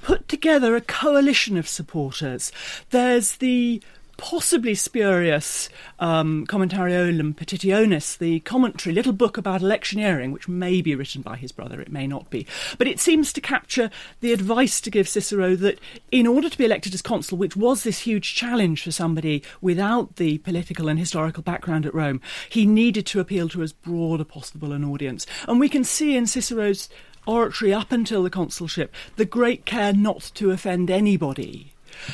put 0.08 0.26
together 0.26 0.74
a 0.74 0.80
coalition 0.80 1.58
of 1.58 1.68
supporters. 1.68 2.50
There's 2.88 3.32
the 3.36 3.82
possibly 4.16 4.74
spurious 4.74 5.68
um, 5.98 6.46
Commentariolum 6.46 7.34
Petitionis, 7.34 8.16
the 8.16 8.40
commentary, 8.40 8.94
little 8.94 9.12
book 9.12 9.36
about 9.36 9.60
electioneering, 9.60 10.32
which 10.32 10.48
may 10.48 10.80
be 10.80 10.94
written 10.94 11.20
by 11.20 11.36
his 11.36 11.52
brother, 11.52 11.78
it 11.82 11.92
may 11.92 12.06
not 12.06 12.30
be. 12.30 12.46
But 12.78 12.88
it 12.88 12.98
seems 12.98 13.34
to 13.34 13.42
capture 13.42 13.90
the 14.20 14.32
advice 14.32 14.80
to 14.80 14.90
give 14.90 15.10
Cicero 15.10 15.54
that 15.56 15.78
in 16.10 16.26
order 16.26 16.48
to 16.48 16.56
be 16.58 16.64
elected 16.64 16.94
as 16.94 17.02
consul, 17.02 17.36
which 17.36 17.54
was 17.54 17.82
this 17.82 17.98
huge 17.98 18.34
challenge 18.34 18.84
for 18.84 18.90
somebody 18.90 19.42
without 19.60 20.16
the 20.16 20.38
political 20.38 20.88
and 20.88 20.98
historical 20.98 21.42
background 21.42 21.84
at 21.84 21.94
Rome, 21.94 22.22
he 22.48 22.64
needed 22.64 23.04
to 23.08 23.20
appeal 23.20 23.50
to 23.50 23.62
as 23.62 23.74
broad 23.74 24.22
a 24.22 24.24
possible 24.24 24.72
an 24.72 24.84
audience. 24.84 25.26
And 25.46 25.60
we 25.60 25.68
can 25.68 25.84
see 25.84 26.16
in 26.16 26.26
Cicero's 26.26 26.88
oratory 27.28 27.72
up 27.72 27.92
until 27.92 28.22
the 28.22 28.30
consulship 28.30 28.92
the 29.16 29.24
great 29.24 29.64
care 29.64 29.92
not 29.92 30.32
to 30.34 30.50
offend 30.50 30.90
anybody 30.90 31.72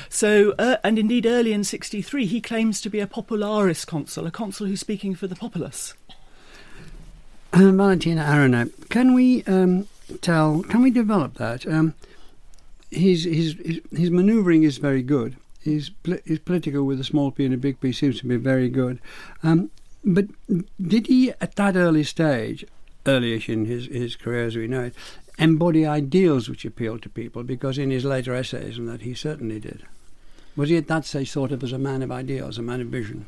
so, 0.09 0.55
uh, 0.59 0.77
and 0.83 0.99
indeed, 0.99 1.27
early 1.27 1.53
in 1.53 1.65
63, 1.65 2.27
he 2.27 2.41
claims 2.41 2.81
to 2.81 2.91
be 2.91 3.01
a 3.01 3.07
popularis 3.07 3.87
consul, 3.87 4.27
a 4.27 4.31
consul 4.31 4.67
who's 4.67 4.81
speaking 4.81 5.15
for 5.15 5.27
the 5.27 5.37
populace. 5.37 5.95
Um, 7.53 7.77
Valentina 7.77 8.27
Arena, 8.29 8.67
can 8.89 9.15
we 9.15 9.45
um, 9.45 9.87
tell, 10.21 10.63
can 10.63 10.83
we 10.83 10.91
develop 10.91 11.35
that? 11.35 11.67
Um, 11.67 11.95
his, 12.91 13.25
his, 13.25 13.57
his, 13.65 13.81
his 13.93 14.11
manoeuvring 14.11 14.63
is 14.63 14.79
very 14.79 15.03
good. 15.03 15.37
His, 15.61 15.91
his 16.25 16.39
political 16.41 16.85
with 16.85 17.01
a 17.01 17.05
small 17.05 17.31
p 17.31 17.45
and 17.45 17.55
a 17.55 17.57
big 17.57 17.81
P 17.81 17.93
seems 17.93 18.19
to 18.21 18.27
be 18.27 18.37
very 18.37 18.69
good. 18.69 19.01
Um, 19.43 19.71
but 20.05 20.27
did 20.83 21.07
he, 21.07 21.31
at 21.41 21.57
that 21.57 21.77
early 21.77 22.05
stage, 22.05 22.67
earlyish 23.05 23.49
in 23.49 23.67
his, 23.67 23.87
his 23.87 24.17
career 24.17 24.47
as 24.47 24.57
we 24.57 24.67
know 24.67 24.85
it, 24.85 24.95
embody 25.39 25.87
ideals 25.87 26.49
which 26.49 26.65
appealed 26.65 27.03
to 27.03 27.09
people? 27.09 27.43
Because 27.43 27.79
in 27.79 27.91
his 27.91 28.05
later 28.05 28.35
essays 28.35 28.79
and 28.79 28.89
that 28.89 29.03
he 29.03 29.15
certainly 29.15 29.61
did. 29.61 29.85
Was 30.57 30.69
he 30.69 30.77
at 30.77 30.89
that 30.89 31.05
stage 31.05 31.33
thought 31.33 31.53
of 31.53 31.63
as 31.65 31.73
a 31.73 31.79
man 31.79 32.03
of 32.03 32.13
ideals, 32.13 32.59
a 32.59 32.63
man 32.63 32.81
of 32.81 32.89
vision? 32.89 33.27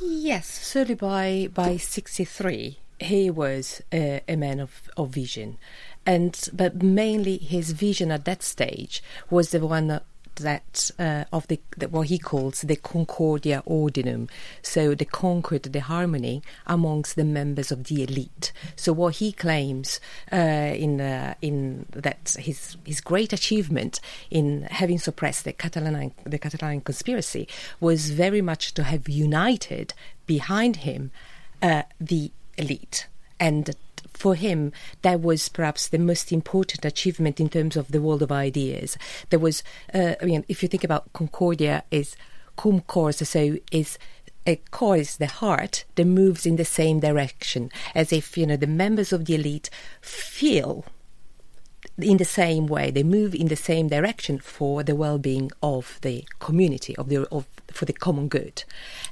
Yes, 0.00 0.48
certainly 0.48 0.96
by 0.96 1.48
by 1.54 1.76
sixty 1.76 2.24
three, 2.24 2.78
he 2.98 3.30
was 3.30 3.82
a, 3.92 4.20
a 4.28 4.34
man 4.34 4.58
of, 4.58 4.90
of 4.96 5.10
vision, 5.10 5.58
and 6.04 6.48
but 6.52 6.82
mainly 6.82 7.36
his 7.38 7.70
vision 7.70 8.10
at 8.10 8.24
that 8.24 8.42
stage 8.42 9.00
was 9.30 9.50
the 9.50 9.64
one 9.64 10.00
that 10.36 10.90
uh, 10.98 11.24
of 11.32 11.46
the, 11.48 11.60
the, 11.76 11.88
what 11.88 12.08
he 12.08 12.18
calls 12.18 12.62
the 12.62 12.76
concordia 12.76 13.62
ordinum, 13.66 14.28
so 14.62 14.94
the 14.94 15.04
concord, 15.04 15.64
the 15.64 15.80
harmony 15.80 16.42
amongst 16.66 17.16
the 17.16 17.24
members 17.24 17.70
of 17.70 17.84
the 17.84 18.02
elite. 18.02 18.52
So 18.76 18.92
what 18.92 19.16
he 19.16 19.32
claims 19.32 20.00
uh, 20.32 20.36
in 20.36 21.00
uh, 21.00 21.34
in 21.40 21.86
that 21.92 22.36
his 22.38 22.76
his 22.84 23.00
great 23.00 23.32
achievement 23.32 24.00
in 24.30 24.62
having 24.70 24.98
suppressed 24.98 25.44
the 25.44 25.52
Catiline 25.52 26.12
the 26.24 26.38
Catiline 26.38 26.84
conspiracy 26.84 27.48
was 27.80 28.10
very 28.10 28.42
much 28.42 28.74
to 28.74 28.84
have 28.84 29.08
united 29.08 29.94
behind 30.26 30.76
him 30.76 31.10
uh, 31.60 31.82
the 32.00 32.30
elite 32.56 33.06
and 33.38 33.74
for 34.22 34.36
him, 34.36 34.70
that 35.02 35.20
was 35.20 35.48
perhaps 35.48 35.88
the 35.88 35.98
most 35.98 36.30
important 36.30 36.84
achievement 36.84 37.40
in 37.40 37.48
terms 37.48 37.76
of 37.76 37.90
the 37.90 38.00
world 38.00 38.22
of 38.22 38.30
ideas. 38.30 38.96
There 39.30 39.40
was, 39.40 39.64
uh, 39.92 40.14
I 40.22 40.24
mean, 40.24 40.44
if 40.48 40.62
you 40.62 40.68
think 40.68 40.84
about 40.84 41.12
Concordia, 41.12 41.82
is 41.90 42.14
cum 42.56 42.82
cors, 42.82 43.28
so 43.28 43.56
is 43.72 43.98
a 44.46 44.56
core 44.70 44.96
is 44.96 45.16
the 45.16 45.26
heart 45.26 45.84
that 45.96 46.04
moves 46.04 46.46
in 46.46 46.54
the 46.54 46.64
same 46.64 47.00
direction, 47.00 47.70
as 47.96 48.12
if 48.12 48.38
you 48.38 48.46
know 48.46 48.56
the 48.56 48.66
members 48.84 49.12
of 49.12 49.24
the 49.24 49.34
elite 49.34 49.70
feel 50.00 50.84
in 51.98 52.16
the 52.16 52.24
same 52.24 52.66
way. 52.66 52.90
They 52.90 53.02
move 53.02 53.34
in 53.34 53.48
the 53.48 53.56
same 53.56 53.88
direction 53.88 54.38
for 54.38 54.82
the 54.82 54.94
well-being 54.94 55.50
of 55.62 55.98
the 56.02 56.24
community, 56.38 56.96
of 56.96 57.08
the 57.08 57.28
of 57.30 57.46
for 57.70 57.84
the 57.84 57.92
common 57.92 58.28
good. 58.28 58.64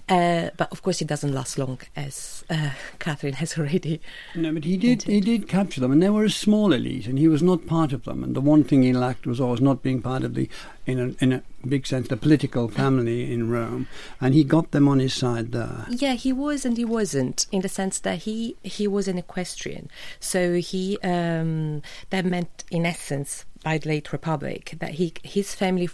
Uh, 0.08 0.50
but 0.56 0.70
of 0.72 0.82
course, 0.82 1.00
it 1.00 1.08
doesn't 1.08 1.32
last 1.32 1.58
long, 1.58 1.78
as 1.96 2.44
uh, 2.50 2.70
Catherine 2.98 3.34
has 3.34 3.58
already. 3.58 4.00
No, 4.34 4.52
but 4.52 4.64
he 4.64 4.76
did. 4.76 5.02
He 5.04 5.20
did 5.20 5.48
capture 5.48 5.80
them, 5.80 5.92
and 5.92 6.02
they 6.02 6.10
were 6.10 6.24
a 6.24 6.30
small 6.30 6.72
elite, 6.72 7.06
and 7.06 7.18
he 7.18 7.28
was 7.28 7.42
not 7.42 7.66
part 7.66 7.92
of 7.92 8.04
them. 8.04 8.24
And 8.24 8.34
the 8.34 8.40
one 8.40 8.64
thing 8.64 8.82
he 8.82 8.92
lacked 8.92 9.26
was 9.26 9.40
always 9.40 9.60
not 9.60 9.82
being 9.82 10.02
part 10.02 10.24
of 10.24 10.34
the, 10.34 10.48
in 10.86 10.98
a, 10.98 11.24
in 11.24 11.32
a 11.32 11.42
big 11.66 11.86
sense, 11.86 12.08
the 12.08 12.16
political 12.16 12.68
family 12.68 13.32
in 13.32 13.50
Rome. 13.50 13.86
And 14.20 14.34
he 14.34 14.44
got 14.44 14.70
them 14.70 14.88
on 14.88 14.98
his 14.98 15.14
side 15.14 15.52
there. 15.52 15.86
Yeah, 15.88 16.14
he 16.14 16.32
was 16.32 16.64
and 16.64 16.76
he 16.76 16.84
wasn't, 16.84 17.46
in 17.52 17.62
the 17.62 17.68
sense 17.68 17.98
that 18.00 18.20
he 18.20 18.56
he 18.62 18.86
was 18.86 19.08
an 19.08 19.18
equestrian. 19.18 19.90
So 20.18 20.54
he 20.54 20.98
um, 21.02 21.82
that 22.10 22.24
meant, 22.24 22.64
in 22.70 22.86
essence, 22.86 23.44
by 23.64 23.78
the 23.78 23.88
late 23.88 24.12
Republic, 24.12 24.76
that 24.78 24.92
he 24.92 25.12
his 25.22 25.54
family 25.54 25.88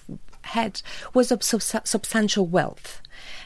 had 0.46 0.82
was 1.14 1.30
of 1.32 1.42
substantial 1.42 2.46
wealth. 2.46 3.02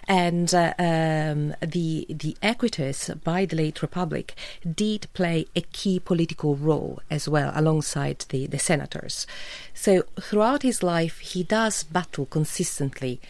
And 0.08 0.52
uh, 0.52 0.74
um, 0.78 1.54
the 1.60 2.06
the 2.08 2.36
equites 2.42 3.08
by 3.22 3.46
the 3.46 3.56
late 3.56 3.82
republic 3.82 4.34
did 4.74 5.06
play 5.14 5.46
a 5.54 5.60
key 5.60 6.00
political 6.00 6.56
role 6.56 7.00
as 7.10 7.28
well, 7.28 7.52
alongside 7.54 8.24
the, 8.30 8.46
the 8.46 8.58
senators. 8.58 9.26
So 9.74 10.02
throughout 10.20 10.62
his 10.62 10.82
life, 10.82 11.18
he 11.18 11.44
does 11.44 11.84
battle 11.84 12.26
consistently 12.26 13.20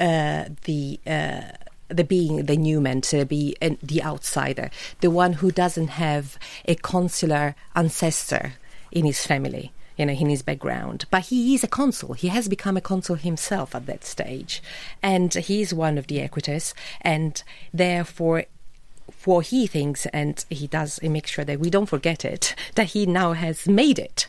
uh, 0.00 0.46
the. 0.64 1.00
Uh, 1.06 1.42
the 1.90 2.04
being 2.04 2.44
the 2.44 2.56
newman, 2.56 3.00
to 3.00 3.24
be 3.24 3.56
the 3.82 4.02
outsider, 4.02 4.68
the 5.00 5.10
one 5.10 5.32
who 5.34 5.50
doesn't 5.50 5.88
have 5.88 6.38
a 6.66 6.74
consular 6.74 7.54
ancestor 7.74 8.52
in 8.92 9.06
his 9.06 9.24
family 9.24 9.72
you 9.98 10.06
know, 10.06 10.12
in 10.12 10.28
his 10.28 10.42
background. 10.42 11.04
But 11.10 11.26
he 11.26 11.54
is 11.54 11.64
a 11.64 11.68
consul. 11.68 12.14
He 12.14 12.28
has 12.28 12.48
become 12.48 12.76
a 12.76 12.80
consul 12.80 13.16
himself 13.16 13.74
at 13.74 13.86
that 13.86 14.04
stage. 14.04 14.62
And 15.02 15.34
he 15.34 15.60
is 15.60 15.74
one 15.74 15.98
of 15.98 16.06
the 16.06 16.20
equites, 16.20 16.72
and 17.02 17.42
therefore 17.74 18.44
what 19.24 19.46
he 19.46 19.66
thinks, 19.66 20.06
and 20.06 20.44
he 20.48 20.66
does 20.66 20.98
he 21.00 21.08
makes 21.08 21.30
sure 21.30 21.44
that 21.44 21.60
we 21.60 21.70
don't 21.70 21.86
forget 21.86 22.24
it, 22.24 22.54
that 22.76 22.88
he 22.88 23.06
now 23.06 23.32
has 23.32 23.66
made 23.66 23.98
it. 23.98 24.28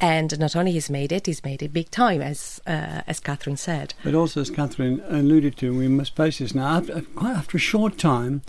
And 0.00 0.38
not 0.38 0.56
only 0.56 0.72
he's 0.72 0.88
made 0.88 1.12
it, 1.12 1.26
he's 1.26 1.44
made 1.44 1.62
it 1.62 1.72
big 1.74 1.90
time, 1.90 2.22
as 2.22 2.60
uh, 2.66 3.02
as 3.06 3.20
Catherine 3.20 3.58
said. 3.58 3.92
But 4.02 4.14
also, 4.14 4.40
as 4.40 4.50
Catherine 4.50 5.02
alluded 5.08 5.56
to, 5.58 5.76
we 5.76 5.88
must 5.88 6.16
face 6.16 6.38
this 6.38 6.54
now. 6.54 6.78
After, 6.78 7.02
quite 7.02 7.36
after 7.36 7.56
a 7.58 7.60
short 7.60 7.98
time, 7.98 8.42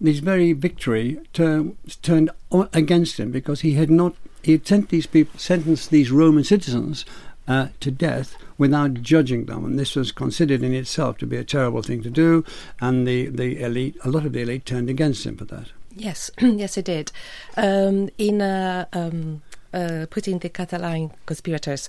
this 0.00 0.18
very 0.18 0.52
victory 0.52 1.18
tur- 1.32 1.72
turned 2.02 2.30
against 2.72 3.18
him 3.18 3.30
because 3.30 3.62
he 3.62 3.74
had 3.74 3.90
not 3.90 4.14
he 4.42 4.60
sent 4.64 4.88
these 4.88 5.06
people, 5.06 5.38
sentenced 5.38 5.90
these 5.90 6.10
Roman 6.10 6.44
citizens 6.44 7.04
uh, 7.48 7.68
to 7.80 7.90
death 7.90 8.36
without 8.58 8.94
judging 9.02 9.46
them, 9.46 9.64
and 9.64 9.78
this 9.78 9.96
was 9.96 10.12
considered 10.12 10.62
in 10.62 10.74
itself 10.74 11.18
to 11.18 11.26
be 11.26 11.36
a 11.36 11.44
terrible 11.44 11.82
thing 11.82 12.02
to 12.02 12.10
do. 12.10 12.44
And 12.80 13.06
the 13.06 13.26
the 13.26 13.60
elite, 13.60 13.96
a 14.04 14.10
lot 14.10 14.24
of 14.24 14.32
the 14.32 14.42
elite, 14.42 14.66
turned 14.66 14.90
against 14.90 15.26
him 15.26 15.36
for 15.36 15.44
that. 15.46 15.68
Yes, 15.94 16.30
yes, 16.40 16.76
it 16.76 16.86
did. 16.86 17.12
Um, 17.56 18.08
in 18.18 18.40
uh, 18.40 18.86
um, 18.92 19.42
uh, 19.72 20.06
putting 20.10 20.38
the 20.38 20.48
Catiline 20.50 21.12
conspirators 21.26 21.88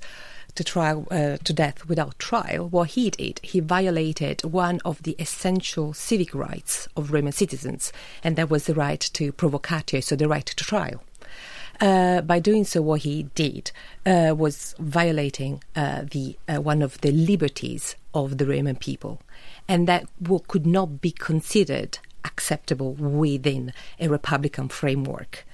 to 0.55 0.63
trial 0.63 1.07
uh, 1.09 1.37
to 1.43 1.53
death 1.53 1.87
without 1.87 2.17
trial, 2.19 2.69
what 2.69 2.91
he 2.91 3.09
did, 3.09 3.39
he 3.43 3.59
violated 3.59 4.43
one 4.43 4.79
of 4.85 5.01
the 5.03 5.15
essential 5.19 5.93
civic 5.93 6.33
rights 6.35 6.87
of 6.95 7.11
Roman 7.11 7.31
citizens, 7.31 7.91
and 8.23 8.35
that 8.35 8.49
was 8.49 8.65
the 8.65 8.75
right 8.75 8.99
to 8.99 9.31
provocatio, 9.31 10.03
so 10.03 10.15
the 10.15 10.27
right 10.27 10.45
to 10.45 10.55
trial. 10.55 11.03
Uh, 11.79 12.21
by 12.21 12.39
doing 12.39 12.63
so, 12.63 12.81
what 12.81 13.01
he 13.01 13.23
did 13.35 13.71
uh, 14.05 14.33
was 14.37 14.75
violating 14.79 15.63
uh, 15.75 16.03
the 16.11 16.37
uh, 16.47 16.61
one 16.61 16.81
of 16.81 16.99
the 17.01 17.11
liberties 17.11 17.95
of 18.13 18.37
the 18.37 18.45
Roman 18.45 18.75
people, 18.75 19.21
and 19.67 19.87
that 19.87 20.07
could 20.47 20.65
not 20.65 21.01
be 21.01 21.11
considered 21.11 21.99
acceptable 22.25 22.93
within 22.93 23.73
a 23.99 24.07
republican 24.07 24.69
framework. 24.69 25.45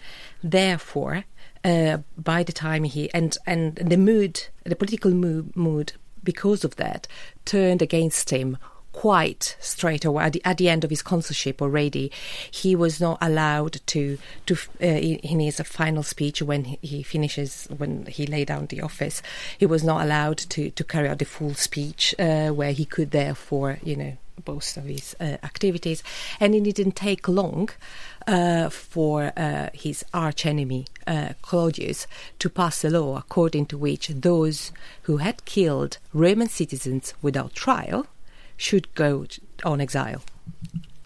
Therefore, 0.44 1.24
uh, 1.64 1.98
by 2.18 2.44
the 2.44 2.54
time 2.54 2.84
he 2.84 3.12
and 3.14 3.38
and 3.46 3.76
the 3.76 3.98
mood, 3.98 4.48
the 4.66 4.76
political 4.76 5.12
mood, 5.12 5.56
mood 5.56 5.94
because 6.24 6.64
of 6.64 6.76
that, 6.76 7.08
turned 7.46 7.82
against 7.82 8.30
him 8.30 8.58
quite 9.00 9.56
straight 9.62 10.04
away 10.04 10.26
at 10.26 10.34
the, 10.34 10.42
at 10.44 10.58
the, 10.58 10.68
end 10.68 10.84
of 10.84 10.90
his 10.90 11.02
consulship 11.02 11.62
already 11.62 12.12
he 12.52 12.76
was 12.76 13.00
not 13.00 13.18
allowed 13.22 13.80
to 13.86 14.18
to 14.46 14.58
uh, 14.82 14.86
in 15.32 15.40
his 15.40 15.62
final 15.62 16.04
speech 16.04 16.42
when 16.42 16.66
he 16.82 17.02
finishes 17.02 17.66
when 17.78 18.06
he 18.08 18.26
lay 18.26 18.44
down 18.44 18.66
the 18.66 18.82
office 18.82 19.22
he 19.58 19.66
was 19.66 19.86
not 19.86 20.02
allowed 20.02 20.38
to 20.38 20.70
to 20.72 20.84
carry 20.84 21.08
out 21.08 21.20
the 21.20 21.24
full 21.24 21.54
speech 21.54 22.14
uh, 22.20 22.50
where 22.50 22.74
he 22.74 22.84
could 22.84 23.12
therefore 23.12 23.80
you 23.84 23.96
know 23.96 24.18
boast 24.44 24.78
of 24.78 24.86
his 24.86 25.16
uh, 25.20 25.38
activities. 25.44 26.02
And 26.40 26.56
it 26.56 26.76
didn't 26.76 26.96
take 26.96 27.28
long 27.28 27.70
uh, 28.26 28.70
for 28.70 29.34
uh, 29.36 29.68
his 29.74 30.06
archenemy 30.14 30.86
uh, 31.06 31.34
Clodius 31.42 32.08
to 32.40 32.50
pass 32.50 32.86
a 32.86 32.90
law 32.90 33.18
according 33.18 33.66
to 33.68 33.78
which 33.78 34.08
those 34.08 34.72
who 35.04 35.18
had 35.18 35.44
killed 35.44 35.98
Roman 36.14 36.48
citizens 36.48 37.14
without 37.22 37.54
trial 37.54 38.08
should 38.60 38.94
go 38.94 39.26
on 39.64 39.82
exile. 39.82 40.22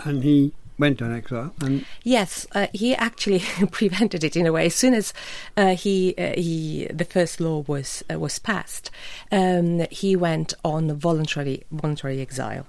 And 0.04 0.24
he 0.24 0.52
went 0.78 1.02
on 1.02 1.16
exile. 1.16 1.54
And 1.62 1.86
yes, 2.04 2.46
uh, 2.54 2.68
he 2.74 2.96
actually 2.96 3.40
prevented 3.72 4.24
it 4.24 4.36
in 4.36 4.46
a 4.46 4.52
way. 4.52 4.66
As 4.66 4.76
soon 4.76 4.94
as 4.94 5.14
uh, 5.56 5.76
he 5.76 6.16
uh, 6.18 6.34
he 6.36 6.88
the 6.88 7.06
first 7.06 7.40
law 7.40 7.64
was 7.68 8.04
uh, 8.12 8.20
was 8.20 8.40
passed, 8.40 8.92
um, 9.32 9.86
he 9.92 10.16
went 10.16 10.54
on 10.66 10.94
voluntary 10.96 11.64
voluntary 11.72 12.20
exile. 12.20 12.66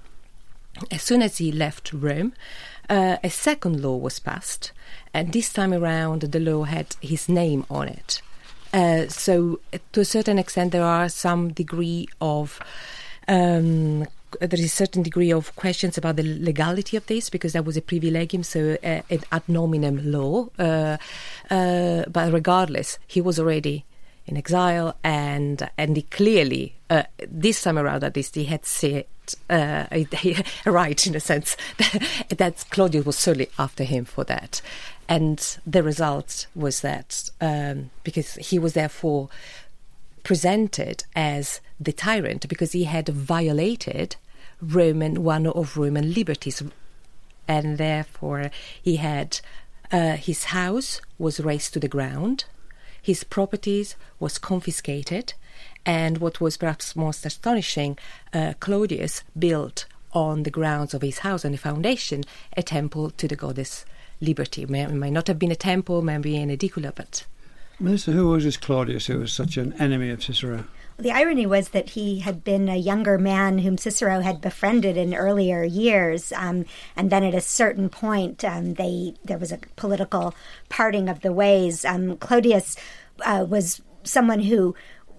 As 0.91 1.01
soon 1.01 1.21
as 1.21 1.37
he 1.37 1.51
left 1.51 1.93
Rome, 1.93 2.33
uh, 2.89 3.17
a 3.23 3.29
second 3.29 3.81
law 3.81 3.95
was 3.95 4.19
passed, 4.19 4.71
and 5.13 5.33
this 5.33 5.51
time 5.51 5.73
around 5.73 6.21
the 6.21 6.39
law 6.39 6.63
had 6.63 6.95
his 7.01 7.27
name 7.29 7.65
on 7.69 7.87
it. 7.87 8.21
Uh, 8.73 9.07
so, 9.07 9.61
to 9.93 10.01
a 10.01 10.05
certain 10.05 10.37
extent, 10.37 10.73
there 10.73 10.83
are 10.83 11.07
some 11.07 11.53
degree 11.53 12.07
of 12.19 12.59
um, 13.29 14.05
there 14.39 14.59
is 14.59 14.65
a 14.65 14.69
certain 14.69 15.03
degree 15.03 15.31
of 15.31 15.55
questions 15.55 15.97
about 15.97 16.15
the 16.15 16.23
legality 16.23 16.97
of 16.97 17.05
this 17.07 17.29
because 17.29 17.53
that 17.53 17.65
was 17.65 17.77
a 17.77 17.81
privilegium, 17.81 18.43
so 18.43 18.77
uh, 18.83 19.01
an 19.09 19.21
ad 19.31 19.45
nominem 19.47 20.01
law. 20.03 20.47
Uh, 20.57 20.97
uh, 21.49 22.03
but 22.07 22.31
regardless, 22.31 22.99
he 23.07 23.21
was 23.21 23.39
already 23.39 23.85
in 24.27 24.37
exile, 24.37 24.95
and 25.03 25.69
and 25.77 25.95
he 25.95 26.03
clearly 26.03 26.75
uh, 26.89 27.03
this 27.27 27.61
time 27.61 27.77
around 27.77 28.03
at 28.03 28.15
least 28.15 28.35
he 28.35 28.45
had 28.45 28.65
said 28.65 29.05
uh, 29.49 29.85
right 30.65 31.07
in 31.07 31.15
a 31.15 31.19
sense 31.19 31.57
that, 31.77 32.27
that 32.37 32.65
Clodius 32.69 33.05
was 33.05 33.17
solely 33.17 33.49
after 33.57 33.83
him 33.83 34.05
for 34.05 34.23
that, 34.23 34.61
and 35.07 35.57
the 35.65 35.83
result 35.83 36.47
was 36.55 36.81
that 36.81 37.29
um, 37.41 37.91
because 38.03 38.35
he 38.35 38.59
was 38.59 38.73
therefore 38.73 39.29
presented 40.23 41.03
as 41.15 41.61
the 41.79 41.93
tyrant 41.93 42.49
because 42.49 42.71
he 42.71 42.85
had 42.85 43.07
violated 43.07 44.15
Roman 44.61 45.23
one 45.23 45.47
of 45.47 45.77
Roman 45.77 46.13
liberties, 46.13 46.63
and 47.47 47.77
therefore 47.77 48.51
he 48.81 48.97
had 48.97 49.39
uh, 49.91 50.15
his 50.17 50.45
house 50.45 51.01
was 51.17 51.39
razed 51.39 51.73
to 51.73 51.79
the 51.79 51.87
ground, 51.87 52.45
his 53.01 53.23
properties 53.23 53.95
was 54.19 54.37
confiscated, 54.37 55.33
and 55.85 56.17
what 56.17 56.41
was 56.41 56.57
perhaps 56.57 56.95
most 56.95 57.25
astonishing, 57.25 57.97
uh, 58.33 58.53
Clodius 58.59 59.23
built 59.37 59.85
on 60.11 60.43
the 60.43 60.49
grounds 60.49 60.93
of 60.93 61.01
his 61.01 61.19
house 61.19 61.45
and 61.45 61.53
the 61.53 61.59
foundation 61.59 62.23
a 62.57 62.63
temple 62.63 63.11
to 63.11 63.27
the 63.27 63.35
goddess 63.35 63.85
Liberty. 64.21 64.63
It 64.63 64.69
may, 64.69 64.87
might 64.87 65.11
not 65.11 65.27
have 65.27 65.37
been 65.37 65.51
a 65.51 65.55
temple, 65.55 66.01
maybe 66.01 66.37
an 66.37 66.49
aedicula, 66.49 66.93
but. 66.95 67.25
Melissa, 67.79 68.11
who 68.11 68.29
was 68.29 68.45
this 68.45 68.57
Clodius 68.57 69.07
who 69.07 69.19
was 69.19 69.33
such 69.33 69.57
an 69.57 69.73
enemy 69.73 70.09
of 70.09 70.23
Cicero? 70.23 70.65
The 70.97 71.11
irony 71.11 71.45
was 71.45 71.69
that 71.69 71.89
he 71.89 72.19
had 72.19 72.43
been 72.43 72.69
a 72.69 72.77
younger 72.77 73.17
man 73.17 73.59
whom 73.59 73.77
Cicero 73.77 74.21
had 74.21 74.39
befriended 74.39 74.95
in 74.95 75.13
earlier 75.13 75.63
years, 75.63 76.31
um, 76.31 76.65
and 76.95 77.09
then 77.09 77.23
at 77.23 77.33
a 77.33 77.41
certain 77.41 77.89
point, 77.89 78.45
um, 78.45 78.75
they 78.75 79.15
there 79.25 79.37
was 79.37 79.51
a 79.51 79.59
political 79.75 80.33
parting 80.69 81.09
of 81.09 81.19
the 81.19 81.33
ways. 81.33 81.83
Um, 81.83 82.15
Clodius 82.17 82.77
uh, 83.25 83.45
was 83.47 83.81
someone 84.03 84.39
who 84.39 84.73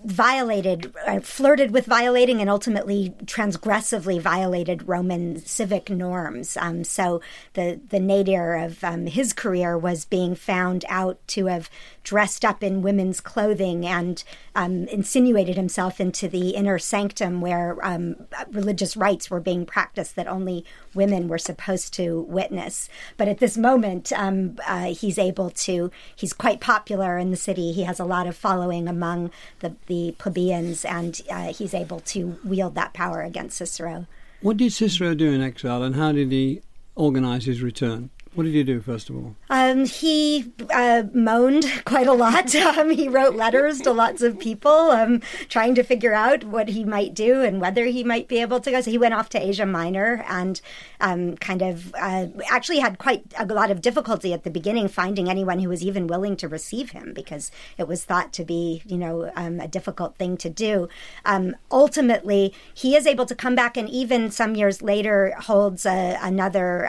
violated, 0.05 0.95
uh, 1.07 1.21
flirted 1.21 1.73
with 1.73 1.87
violating, 1.87 2.41
and 2.41 2.49
ultimately 2.49 3.15
transgressively 3.25 4.21
violated 4.21 4.89
Roman 4.89 5.39
civic 5.45 5.91
norms. 5.91 6.57
Um, 6.57 6.85
so 6.85 7.21
the 7.55 7.81
the 7.89 8.01
nadir 8.01 8.55
of 8.57 8.83
um, 8.85 9.07
his 9.07 9.33
career 9.33 9.77
was 9.77 10.05
being 10.05 10.35
found 10.35 10.85
out 10.89 11.19
to 11.29 11.47
have 11.47 11.71
dressed 12.05 12.45
up 12.45 12.63
in 12.63 12.83
women's 12.83 13.21
clothing 13.21 13.85
and 13.85 14.23
um, 14.55 14.87
insinuated 14.89 15.57
himself 15.57 16.01
into 16.01 16.29
the 16.29 16.51
inner 16.51 16.79
sanctum 16.79 17.41
where 17.41 17.85
um, 17.85 18.15
religious 18.51 18.97
rites 18.97 19.29
were 19.29 19.41
being 19.41 19.67
practiced 19.67 20.15
that 20.15 20.29
only 20.29 20.65
women 20.95 21.27
were 21.27 21.39
supposed 21.39 21.93
to 21.93 22.23
witness. 22.29 22.89
But 23.17 23.29
at 23.29 23.39
this 23.39 23.59
moment, 23.59 24.13
um, 24.13 24.59
uh, 24.67 24.95
he's 24.95 25.19
able 25.19 25.51
to. 25.51 25.91
He's 26.15 26.33
quite 26.33 26.61
popular 26.61 27.19
in 27.19 27.31
the 27.31 27.37
city. 27.37 27.73
He 27.73 27.83
has 27.83 27.99
a 27.99 28.05
lot 28.05 28.27
of 28.27 28.37
following 28.37 28.89
among 28.89 29.31
the 29.61 29.71
the 29.87 30.15
plebeians, 30.19 30.85
and 30.85 31.21
uh, 31.31 31.53
he's 31.53 31.75
able 31.75 32.01
to 32.01 32.39
wield 32.45 32.75
that 32.75 32.93
power 32.93 33.23
against 33.23 33.57
Cicero. 33.57 34.07
What 34.41 34.57
did 34.57 34.73
Cicero 34.73 35.15
do 35.15 35.33
in 35.33 35.41
exile, 35.41 35.83
and 35.83 35.95
how 35.95 36.13
did 36.13 36.31
he 36.31 36.61
organize 36.95 37.47
his 37.47 37.63
return? 37.63 38.11
What 38.37 38.45
did 38.45 38.53
he 38.53 38.65
do, 38.65 38.83
first 38.83 39.09
of 39.09 39.17
all? 39.17 39.35
Um, 39.49 39.87
he 39.87 40.53
uh, 40.71 41.05
moaned 41.15 41.65
quite 41.87 42.07
a 42.07 42.13
lot. 42.13 42.55
Um, 42.67 42.91
he 42.91 43.09
wrote 43.09 43.37
letters 43.37 43.81
to 43.83 43.93
lots 43.93 44.23
of 44.23 44.39
people, 44.39 44.71
um, 44.71 45.21
trying 45.49 45.75
to 45.77 45.83
figure 45.83 46.13
out 46.13 46.45
what 46.45 46.69
he 46.69 46.85
might 46.85 47.15
do 47.15 47.43
and 47.43 47.61
whether 47.61 47.85
he 47.87 48.03
might 48.03 48.29
be 48.29 48.41
able 48.41 48.61
to 48.61 48.71
go. 48.71 48.81
So 48.81 48.91
he 48.91 48.99
went 48.99 49.15
off 49.15 49.29
to 49.31 49.41
Asia 49.41 49.65
Minor 49.65 50.25
and 50.29 50.61
um, 51.01 51.37
kind 51.37 51.63
of 51.63 51.95
uh, 51.95 52.27
actually 52.51 52.81
had 52.81 52.99
quite 52.99 53.25
a 53.39 53.47
lot 53.47 53.71
of 53.71 53.81
difficulty 53.81 54.33
at 54.33 54.43
the 54.43 54.51
beginning 54.51 54.89
finding 54.89 55.31
anyone 55.31 55.61
who 55.61 55.69
was 55.69 55.83
even 55.83 56.07
willing 56.07 56.37
to 56.37 56.49
receive 56.49 56.91
him 56.91 57.13
because 57.15 57.51
it 57.79 57.87
was 57.87 58.05
thought 58.05 58.33
to 58.35 58.45
be, 58.45 58.83
you 58.85 58.99
know, 58.99 59.31
um, 59.37 59.61
a 59.61 59.69
difficult 59.69 60.17
thing 60.17 60.37
to 60.39 60.51
do. 60.51 60.89
Um, 61.25 61.57
ultimately, 61.71 62.53
he 62.75 62.97
is 62.97 63.07
able 63.07 63.27
to 63.27 63.35
come 63.35 63.55
back 63.55 63.77
and 63.77 63.89
even 63.89 64.31
some 64.31 64.55
years 64.55 64.83
later 64.83 65.35
holds 65.39 65.87
a, 65.87 66.19
another 66.21 66.87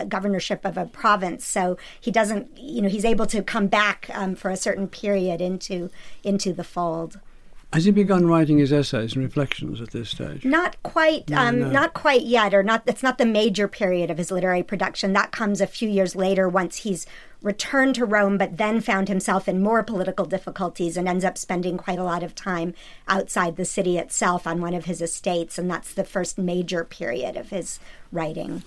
uh, 0.00 0.04
governorship 0.04 0.64
of 0.64 0.76
a 0.76 0.86
province. 0.86 1.44
So 1.44 1.76
he 2.00 2.10
doesn't, 2.10 2.48
you 2.58 2.82
know, 2.82 2.88
he's 2.88 3.04
able 3.04 3.26
to 3.26 3.42
come 3.42 3.66
back 3.66 4.10
um, 4.12 4.34
for 4.34 4.50
a 4.50 4.56
certain 4.56 4.88
period 4.88 5.40
into 5.40 5.90
into 6.24 6.52
the 6.52 6.64
fold. 6.64 7.20
Has 7.72 7.84
he 7.84 7.92
begun 7.92 8.26
writing 8.26 8.58
his 8.58 8.72
essays 8.72 9.14
and 9.14 9.22
reflections 9.22 9.80
at 9.80 9.92
this 9.92 10.10
stage? 10.10 10.44
Not 10.44 10.82
quite, 10.82 11.30
no, 11.30 11.38
um, 11.38 11.60
no. 11.60 11.70
not 11.70 11.94
quite 11.94 12.22
yet, 12.22 12.52
or 12.52 12.64
not. 12.64 12.82
It's 12.84 13.02
not 13.02 13.18
the 13.18 13.26
major 13.26 13.68
period 13.68 14.10
of 14.10 14.18
his 14.18 14.32
literary 14.32 14.64
production. 14.64 15.12
That 15.12 15.30
comes 15.30 15.60
a 15.60 15.68
few 15.68 15.88
years 15.88 16.16
later, 16.16 16.48
once 16.48 16.78
he's 16.78 17.06
returned 17.42 17.94
to 17.94 18.04
Rome, 18.04 18.38
but 18.38 18.56
then 18.56 18.80
found 18.80 19.06
himself 19.06 19.48
in 19.48 19.62
more 19.62 19.84
political 19.84 20.24
difficulties 20.26 20.96
and 20.96 21.08
ends 21.08 21.24
up 21.24 21.38
spending 21.38 21.78
quite 21.78 21.98
a 22.00 22.04
lot 22.04 22.24
of 22.24 22.34
time 22.34 22.74
outside 23.06 23.54
the 23.54 23.64
city 23.64 23.98
itself 23.98 24.48
on 24.48 24.60
one 24.60 24.74
of 24.74 24.86
his 24.86 25.00
estates, 25.00 25.56
and 25.56 25.70
that's 25.70 25.94
the 25.94 26.04
first 26.04 26.38
major 26.38 26.84
period 26.84 27.36
of 27.36 27.50
his 27.50 27.78
writing. 28.10 28.64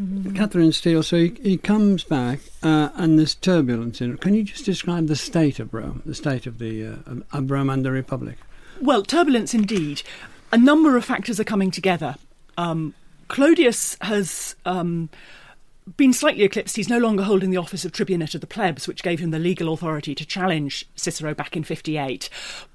Mm-hmm. 0.00 0.34
Catherine 0.34 0.72
Steel, 0.72 1.02
so 1.02 1.16
he, 1.16 1.34
he 1.42 1.56
comes 1.58 2.04
back 2.04 2.40
uh, 2.62 2.90
and 2.94 3.18
there's 3.18 3.34
turbulence 3.34 4.00
in 4.00 4.14
it. 4.14 4.20
Can 4.20 4.34
you 4.34 4.42
just 4.42 4.64
describe 4.64 5.06
the 5.06 5.16
state 5.16 5.60
of 5.60 5.74
Rome, 5.74 6.02
the 6.06 6.14
state 6.14 6.46
of 6.46 6.58
the 6.58 6.86
uh, 6.86 7.14
of 7.32 7.50
Rome 7.50 7.68
and 7.68 7.84
the 7.84 7.90
Republic? 7.90 8.36
Well, 8.80 9.02
turbulence 9.02 9.54
indeed. 9.54 10.02
A 10.50 10.58
number 10.58 10.96
of 10.96 11.04
factors 11.04 11.38
are 11.38 11.44
coming 11.44 11.70
together. 11.70 12.16
Um, 12.56 12.94
Clodius 13.28 13.96
has 14.02 14.56
um, 14.66 15.08
been 15.96 16.12
slightly 16.12 16.44
eclipsed. 16.44 16.76
He's 16.76 16.88
no 16.88 16.98
longer 16.98 17.22
holding 17.22 17.50
the 17.50 17.56
office 17.56 17.84
of 17.84 17.92
tribunate 17.92 18.34
of 18.34 18.40
the 18.40 18.46
plebs, 18.46 18.86
which 18.86 19.02
gave 19.02 19.20
him 19.20 19.30
the 19.30 19.38
legal 19.38 19.72
authority 19.72 20.14
to 20.14 20.26
challenge 20.26 20.86
Cicero 20.96 21.34
back 21.34 21.56
in 21.56 21.64
58. 21.64 22.28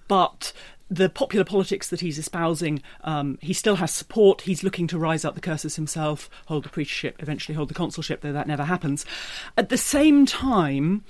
But 0.08 0.53
the 0.89 1.10
popular 1.10 1.43
politics 1.43 1.89
that 1.89 2.00
he's 2.00 2.17
espousing, 2.17 2.82
um, 3.04 3.38
he 3.41 3.54
still 3.54 3.76
has 3.76 3.91
support. 3.91 4.41
He's 4.41 4.63
looking 4.63 4.88
to 4.88 4.97
rise 4.97 5.26
up 5.26 5.36
the 5.36 5.41
cursus 5.41 5.76
himself, 5.76 6.30
hold 6.45 6.63
the 6.63 6.69
praetorship, 6.69 7.17
eventually 7.19 7.56
hold 7.56 7.69
the 7.69 7.73
consulship, 7.73 8.21
though 8.21 8.34
that 8.34 8.47
never 8.47 8.63
happens. 8.63 9.06
At 9.58 9.69
the 9.69 9.78
same 9.78 10.26
time, 10.26 11.04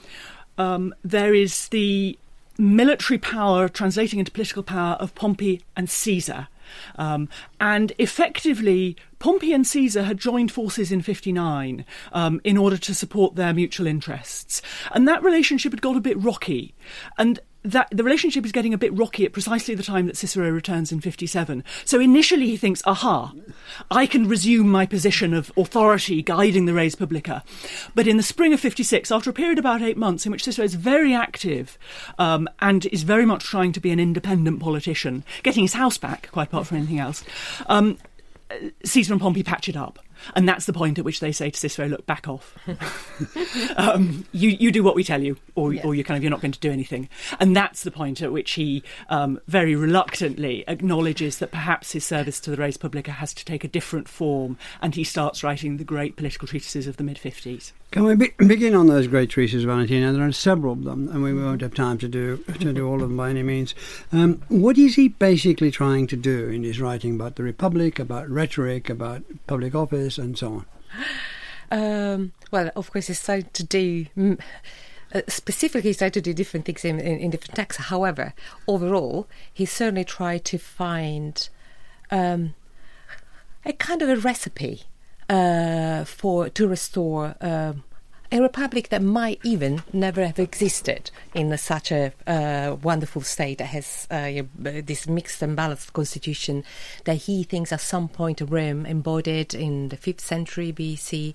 um, 0.58 0.96
there 1.04 1.34
is 1.34 1.68
the 1.70 2.18
military 2.58 3.20
power 3.20 3.70
translating 3.70 4.20
into 4.20 4.32
political 4.32 4.64
power 4.64 4.96
of 4.96 5.14
Pompey 5.14 5.62
and 5.76 5.90
Caesar. 5.90 6.48
Um, 6.96 7.30
and 7.62 7.94
effectively, 7.98 8.98
Pompey 9.20 9.54
and 9.54 9.66
Caesar 9.66 10.04
had 10.04 10.18
joined 10.18 10.52
forces 10.52 10.92
in 10.92 11.02
59 11.02 11.86
um, 12.12 12.42
in 12.44 12.58
order 12.58 12.78
to 12.78 12.94
support 12.94 13.36
their 13.36 13.54
mutual 13.54 13.88
interests. 13.88 14.62
And 14.92 15.08
that 15.08 15.24
relationship 15.24 15.72
had 15.72 15.82
got 15.82 15.96
a 15.96 16.02
bit 16.02 16.22
rocky. 16.22 16.74
And 17.18 17.40
that 17.72 17.90
the 17.92 18.04
relationship 18.04 18.46
is 18.46 18.52
getting 18.52 18.74
a 18.74 18.78
bit 18.78 18.98
rocky 18.98 19.26
at 19.26 19.34
precisely 19.34 19.76
the 19.76 19.84
time 19.84 20.08
that 20.08 20.18
Cicero 20.18 20.50
returns 20.50 20.92
in 20.92 21.02
57. 21.02 21.64
So 21.86 22.00
initially 22.00 22.48
he 22.48 22.58
thinks, 22.58 22.82
aha, 22.86 23.34
I 23.92 24.06
can 24.06 24.28
resume 24.28 24.70
my 24.70 24.86
position 24.86 25.34
of 25.34 25.52
authority 25.58 26.22
guiding 26.22 26.66
the 26.66 26.74
res 26.74 26.96
publica. 26.96 27.44
But 27.94 28.08
in 28.08 28.18
the 28.18 28.24
spring 28.24 28.54
of 28.54 28.60
56, 28.60 29.12
after 29.12 29.30
a 29.30 29.34
period 29.34 29.60
about 29.60 29.82
eight 29.82 29.98
months 29.98 30.26
in 30.26 30.32
which 30.32 30.44
Cicero 30.44 30.66
is 30.66 30.76
very 30.76 31.14
active 31.14 31.78
um, 32.18 32.48
and 32.60 32.86
is 32.88 33.04
very 33.04 33.26
much 33.26 33.44
trying 33.44 33.74
to 33.74 33.80
be 33.80 33.92
an 33.92 34.00
independent 34.00 34.60
politician, 34.60 35.24
getting 35.44 35.64
his 35.64 35.74
house 35.74 35.98
back, 35.98 36.30
quite 36.32 36.48
apart 36.48 36.68
from 36.68 36.78
anything 36.78 37.00
else, 37.00 37.24
um, 37.68 37.98
Caesar 38.84 39.14
and 39.14 39.22
Pompey 39.22 39.44
patch 39.44 39.68
it 39.68 39.76
up. 39.76 40.00
And 40.36 40.48
that's 40.48 40.66
the 40.66 40.74
point 40.74 41.00
at 41.00 41.06
which 41.06 41.20
they 41.20 41.32
say 41.32 41.50
to 41.50 41.60
Cicero, 41.60 41.88
"Look, 41.88 42.06
back 42.06 42.28
off. 42.28 42.56
um, 43.78 44.26
you 44.32 44.50
you 44.50 44.72
do 44.72 44.84
what 44.84 44.96
we 44.96 45.04
tell 45.04 45.22
you, 45.22 45.38
or 45.56 45.74
yeah. 45.74 45.84
or 45.84 45.96
you 45.96 46.04
kind 46.04 46.18
of 46.18 46.24
you're 46.24 46.32
not 46.32 46.42
going 46.42 46.52
to 46.52 46.60
do 46.60 46.72
anything." 46.72 47.10
And 47.40 47.56
that's 47.56 47.84
the 47.84 47.92
point 47.92 48.22
at 48.22 48.32
which 48.32 48.52
he 48.52 48.84
um, 49.10 49.40
very 49.48 49.76
reluctantly 49.76 50.64
acknowledges 50.68 51.40
that 51.40 51.52
perhaps 51.52 51.92
his 51.92 52.06
service 52.06 52.40
to 52.42 52.52
the 52.52 52.58
res 52.58 52.78
publica 52.78 53.12
has 53.12 53.34
to 53.34 53.46
take 53.46 53.64
a 53.64 53.68
different 53.68 54.08
form, 54.08 54.58
and 54.82 54.96
he 54.96 55.04
starts 55.04 55.44
writing 55.44 55.78
the 55.78 55.84
great 55.84 56.16
political 56.16 56.48
treatises 56.48 56.88
of 56.88 56.98
the 56.98 57.04
mid 57.04 57.18
fifties. 57.18 57.74
Can 57.92 58.04
we 58.04 58.16
be- 58.16 58.34
begin 58.38 58.76
on 58.76 58.88
those 58.88 59.08
great 59.08 59.30
treatises, 59.30 59.64
Valentina? 59.64 60.12
There 60.12 60.28
are 60.28 60.32
several 60.34 60.74
of 60.74 60.84
them, 60.84 61.08
and 61.08 61.24
we 61.24 61.34
won't 61.34 61.62
have 61.62 61.74
time 61.74 61.98
to 62.00 62.08
do 62.08 62.38
to 62.60 62.74
do 62.74 62.88
all 62.88 62.96
of 62.96 63.10
them 63.10 63.18
by 63.18 63.30
any 63.30 63.44
means. 63.44 63.74
Um, 64.12 64.42
what 64.50 64.78
is 64.78 64.96
he 64.96 65.08
basically 65.08 65.72
trying 65.72 66.08
to 66.08 66.16
do 66.16 66.50
in 66.50 66.64
his 66.64 66.82
writing 66.82 67.16
about 67.16 67.36
the 67.36 67.44
Republic, 67.44 68.00
about 68.00 68.30
rhetoric, 68.30 68.90
about 68.90 69.24
public 69.48 69.74
office, 69.74 70.07
and 70.18 70.38
so 70.38 70.48
on? 70.54 70.66
Um, 71.70 72.34
well, 72.52 72.72
of 72.76 72.92
course, 72.92 73.08
he's 73.08 73.24
trying 73.24 73.50
to 73.54 73.64
do. 73.64 74.06
Mm, 74.18 74.40
uh, 75.14 75.22
specifically, 75.28 75.90
he's 75.90 75.98
trying 75.98 76.12
to 76.12 76.22
do 76.22 76.34
different 76.34 76.66
things 76.66 76.86
in, 76.86 77.00
in, 77.00 77.20
in, 77.20 77.32
different 77.32 77.56
texts. 77.56 77.86
However, 77.86 78.34
overall, 78.68 79.28
he 79.54 79.66
certainly 79.66 80.04
tried 80.04 80.46
to 80.46 80.58
find 80.58 81.50
um, 82.12 82.54
a 83.66 83.74
kind 83.74 84.02
of 84.02 84.10
a 84.10 84.18
recipe 84.18 84.84
uh, 85.30 86.04
for 86.06 86.50
to 86.50 86.68
restore 86.68 87.36
um, 87.42 87.84
a 88.32 88.42
republic 88.42 88.90
that 88.90 89.02
might 89.02 89.40
even 89.44 89.84
never 89.94 90.26
have 90.26 90.40
existed 90.40 91.12
in 91.34 91.56
such 91.58 91.92
a 91.92 92.12
uh, 92.26 92.76
wonderful 92.82 93.22
state 93.22 93.58
that 93.60 93.68
has 93.68 94.08
uh, 94.12 94.42
this 94.58 95.08
mixed 95.08 95.42
and 95.42 95.56
balanced 95.56 95.94
constitution 95.94 96.64
that 97.06 97.16
he 97.16 97.44
thinks 97.44 97.72
at 97.72 97.82
some 97.82 98.08
point 98.08 98.42
Rome 98.42 98.86
embodied 98.86 99.54
in 99.54 99.90
the 99.90 99.98
5th 99.98 100.22
century 100.22 100.74
BC. 100.74 101.34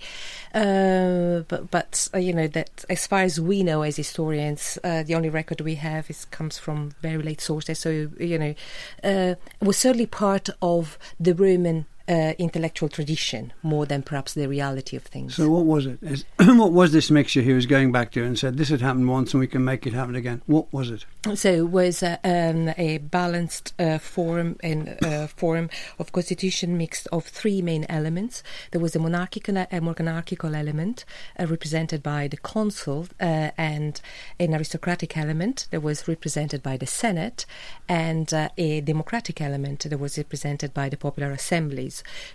Uh, 0.54 1.44
but, 1.48 1.70
but 1.70 2.08
uh, 2.14 2.18
you 2.18 2.32
know, 2.32 2.46
that 2.48 2.84
as 2.90 3.06
far 3.06 3.20
as 3.20 3.40
we 3.40 3.62
know 3.62 3.82
as 3.82 3.96
historians, 3.96 4.78
uh, 4.84 5.02
the 5.02 5.14
only 5.14 5.30
record 5.30 5.60
we 5.60 5.76
have 5.76 6.10
is 6.10 6.24
comes 6.26 6.58
from 6.58 6.92
very 7.00 7.22
late 7.22 7.40
sources. 7.40 7.78
So, 7.78 8.10
you 8.18 8.38
know, 8.38 8.54
uh, 9.02 9.34
was 9.60 9.78
certainly 9.78 10.06
part 10.06 10.50
of 10.60 10.98
the 11.18 11.34
Roman 11.34 11.86
uh, 12.08 12.32
intellectual 12.38 12.88
tradition 12.88 13.52
more 13.62 13.86
than 13.86 14.02
perhaps 14.02 14.34
the 14.34 14.48
reality 14.48 14.96
of 14.96 15.04
things. 15.04 15.34
So, 15.34 15.48
what 15.48 15.64
was 15.64 15.86
it? 15.86 15.98
Is, 16.02 16.24
what 16.38 16.72
was 16.72 16.92
this 16.92 17.10
mixture 17.10 17.42
he 17.42 17.52
was 17.52 17.66
going 17.66 17.92
back 17.92 18.10
to 18.12 18.24
and 18.24 18.38
said, 18.38 18.56
This 18.56 18.70
had 18.70 18.80
happened 18.80 19.08
once 19.08 19.34
and 19.34 19.40
we 19.40 19.46
can 19.46 19.64
make 19.64 19.86
it 19.86 19.92
happen 19.92 20.16
again? 20.16 20.42
What 20.46 20.72
was 20.72 20.90
it? 20.90 21.04
So, 21.34 21.50
it 21.50 21.68
was 21.68 22.02
uh, 22.02 22.16
um, 22.24 22.70
a 22.76 22.98
balanced 22.98 23.74
uh, 23.78 23.98
form 23.98 24.56
and 24.62 24.96
uh, 25.04 25.26
form 25.36 25.70
of 25.98 26.12
constitution 26.12 26.76
mixed 26.76 27.06
of 27.12 27.26
three 27.26 27.62
main 27.62 27.86
elements. 27.88 28.42
There 28.72 28.80
was 28.80 28.96
a 28.96 28.98
monarchical, 28.98 29.56
a 29.70 29.80
monarchical 29.80 30.54
element 30.54 31.04
uh, 31.38 31.46
represented 31.46 32.02
by 32.02 32.28
the 32.28 32.36
consul 32.36 33.08
uh, 33.20 33.50
and 33.56 34.00
an 34.40 34.54
aristocratic 34.54 35.16
element 35.16 35.66
that 35.70 35.82
was 35.82 36.08
represented 36.08 36.62
by 36.62 36.76
the 36.76 36.86
Senate 36.86 37.46
and 37.88 38.32
a 38.56 38.80
democratic 38.80 39.40
element 39.40 39.80
that 39.88 39.98
was 39.98 40.18
represented 40.18 40.72
by 40.74 40.88
the 40.88 40.96
popular 40.96 41.30
assemblies. 41.30 41.91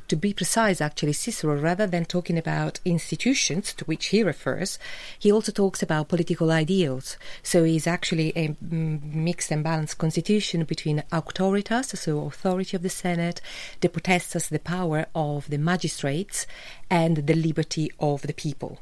To 0.10 0.16
be 0.16 0.34
precise, 0.34 0.82
actually, 0.82 1.14
Cicero, 1.14 1.56
rather 1.56 1.88
than 1.88 2.06
talking 2.06 2.38
about 2.38 2.80
institutions 2.86 3.74
to 3.74 3.86
which 3.86 4.08
he 4.08 4.24
refers, 4.24 4.78
he 5.18 5.32
also 5.32 5.52
talks 5.52 5.82
about 5.82 6.10
political 6.10 6.52
ideals. 6.52 7.18
So 7.42 7.64
he's 7.64 7.88
actually 7.88 8.30
a 8.36 8.56
mixed 8.62 9.52
and 9.52 9.64
balanced 9.64 9.98
constitution 9.98 10.64
between 10.66 11.04
auctoritas, 11.12 11.98
so 11.98 12.26
authority 12.26 12.76
of 12.78 12.84
the 12.84 12.90
Senate, 12.90 13.42
the 13.82 13.90
potestas, 13.90 14.50
the 14.50 14.60
power 14.60 15.08
of 15.16 15.50
the 15.50 15.58
magistrates, 15.58 16.46
and 16.90 17.14
the 17.28 17.36
liberty 17.48 17.92
of 18.00 18.22
the 18.22 18.34
people. 18.34 18.80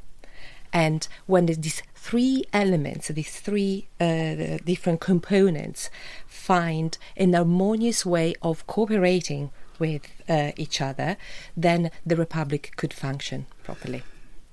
And 0.72 1.08
when 1.26 1.46
these 1.46 1.82
three 1.94 2.44
elements, 2.52 3.08
these 3.08 3.40
three 3.40 3.88
uh, 4.00 4.58
different 4.64 5.00
components, 5.00 5.90
find 6.26 6.98
an 7.16 7.32
harmonious 7.32 8.04
way 8.04 8.34
of 8.42 8.66
cooperating 8.66 9.50
with 9.78 10.02
uh, 10.28 10.52
each 10.56 10.80
other, 10.80 11.16
then 11.56 11.90
the 12.04 12.16
republic 12.16 12.72
could 12.76 12.92
function 12.92 13.46
properly. 13.64 14.02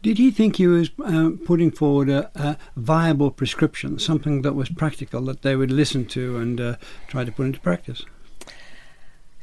Did 0.02 0.18
he 0.18 0.32
think 0.32 0.58
he 0.58 0.68
was 0.68 0.92
uh, 1.04 1.32
putting 1.46 1.72
forward 1.72 2.10
a, 2.10 2.30
a, 2.36 2.58
viable 2.76 3.32
prescription, 3.32 4.00
something 4.00 4.42
that 4.42 4.54
was 4.54 4.68
practical 4.68 5.22
that 5.22 5.44
they 5.44 5.56
would 5.56 5.72
listen 5.72 6.06
to 6.08 6.38
and 6.38 6.60
uh, 6.60 6.76
try 7.08 7.24
to 7.24 7.32
put 7.32 7.46
into 7.46 7.62
practice? 7.62 8.04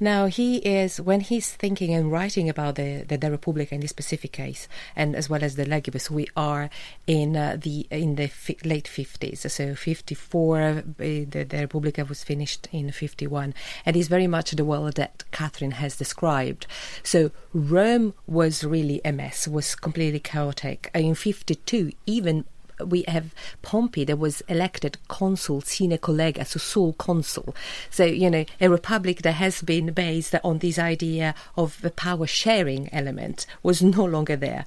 Now 0.03 0.27
he 0.27 0.57
is 0.57 0.99
when 0.99 1.21
he's 1.21 1.53
thinking 1.53 1.93
and 1.93 2.11
writing 2.11 2.49
about 2.49 2.77
the 2.77 3.05
the, 3.07 3.19
the 3.19 3.31
Republic 3.31 3.71
in 3.71 3.81
this 3.81 3.91
specific 3.91 4.33
case, 4.33 4.67
and 4.97 5.15
as 5.15 5.29
well 5.29 5.45
as 5.45 5.57
De 5.57 5.67
Legibus, 5.67 6.11
we 6.11 6.27
are 6.35 6.71
in 7.07 7.37
uh, 7.37 7.59
the 7.61 7.87
in 7.91 8.17
the 8.17 8.31
late 8.65 8.89
fifties. 8.89 9.45
So 9.53 9.75
fifty 9.75 10.15
four, 10.15 10.61
uh, 10.61 10.83
the, 10.97 11.27
De 11.27 11.61
Republica 11.61 12.07
was 12.07 12.25
finished 12.25 12.67
in 12.73 12.91
fifty 12.93 13.27
one, 13.27 13.53
and 13.85 13.95
is 13.95 14.09
very 14.09 14.27
much 14.27 14.53
the 14.53 14.65
world 14.65 14.95
that 14.95 15.25
Catherine 15.33 15.73
has 15.73 15.97
described. 15.97 16.67
So 17.03 17.31
Rome 17.53 18.15
was 18.27 18.65
really 18.65 19.03
a 19.05 19.13
mess, 19.13 19.47
was 19.47 19.75
completely 19.75 20.21
chaotic. 20.21 20.91
In 20.95 21.15
fifty 21.15 21.57
two, 21.57 21.93
even 22.07 22.47
we 22.87 23.05
have 23.09 23.35
Pompey 23.63 24.05
that 24.05 24.19
was 24.19 24.41
elected 24.43 24.99
consul 25.09 25.61
sine 25.61 25.99
collega, 25.99 26.47
so 26.47 26.59
sole 26.59 26.93
consul. 26.95 27.55
So, 27.91 28.05
you 28.05 28.31
know, 28.31 28.45
a 28.61 28.69
republic 28.69 29.23
that 29.23 29.33
has 29.33 29.63
been 29.63 29.93
based 29.93 30.35
on 30.45 30.59
this 30.59 30.79
idea 30.79 31.35
of 31.57 31.81
the 31.83 31.91
power 31.91 32.27
sharing 32.27 32.93
element 32.93 33.47
was 33.63 33.83
no 33.83 34.05
longer 34.05 34.37
there. 34.37 34.65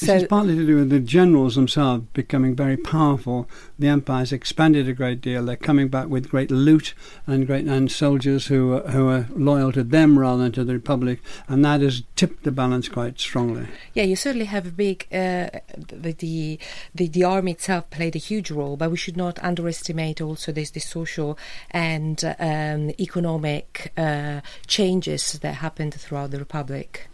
This 0.00 0.08
so, 0.08 0.16
is 0.16 0.24
partly 0.24 0.56
to 0.56 0.66
do 0.66 0.76
with 0.76 0.90
the 0.90 0.98
generals 0.98 1.54
themselves 1.54 2.06
becoming 2.14 2.56
very 2.56 2.76
powerful. 2.76 3.48
The 3.78 3.86
empire's 3.86 4.32
expanded 4.32 4.88
a 4.88 4.92
great 4.92 5.20
deal. 5.20 5.44
They're 5.44 5.54
coming 5.54 5.86
back 5.86 6.08
with 6.08 6.30
great 6.30 6.50
loot 6.50 6.94
and 7.28 7.46
great 7.46 7.66
and 7.66 7.92
soldiers 7.92 8.48
who 8.48 8.72
are, 8.72 8.90
who 8.90 9.08
are 9.08 9.28
loyal 9.36 9.70
to 9.70 9.84
them 9.84 10.18
rather 10.18 10.42
than 10.42 10.52
to 10.52 10.64
the 10.64 10.72
republic, 10.72 11.20
and 11.46 11.64
that 11.64 11.80
has 11.80 12.02
tipped 12.16 12.42
the 12.42 12.50
balance 12.50 12.88
quite 12.88 13.20
strongly. 13.20 13.68
Yeah, 13.94 14.02
you 14.02 14.16
certainly 14.16 14.46
have 14.46 14.66
a 14.66 14.72
big 14.72 15.06
uh, 15.12 15.50
the, 15.76 16.12
the 16.12 16.58
the 16.94 17.22
army 17.22 17.52
itself 17.52 17.88
played 17.90 18.16
a 18.16 18.18
huge 18.18 18.50
role, 18.50 18.76
but 18.76 18.90
we 18.90 18.96
should 18.96 19.16
not 19.16 19.38
underestimate 19.44 20.20
also 20.20 20.50
this 20.50 20.70
the 20.70 20.80
social 20.80 21.38
and 21.70 22.34
um, 22.40 22.90
economic 22.98 23.92
uh, 23.96 24.40
changes 24.66 25.38
that 25.38 25.54
happened 25.54 25.94
throughout 25.94 26.32
the 26.32 26.38
republic. 26.40 27.08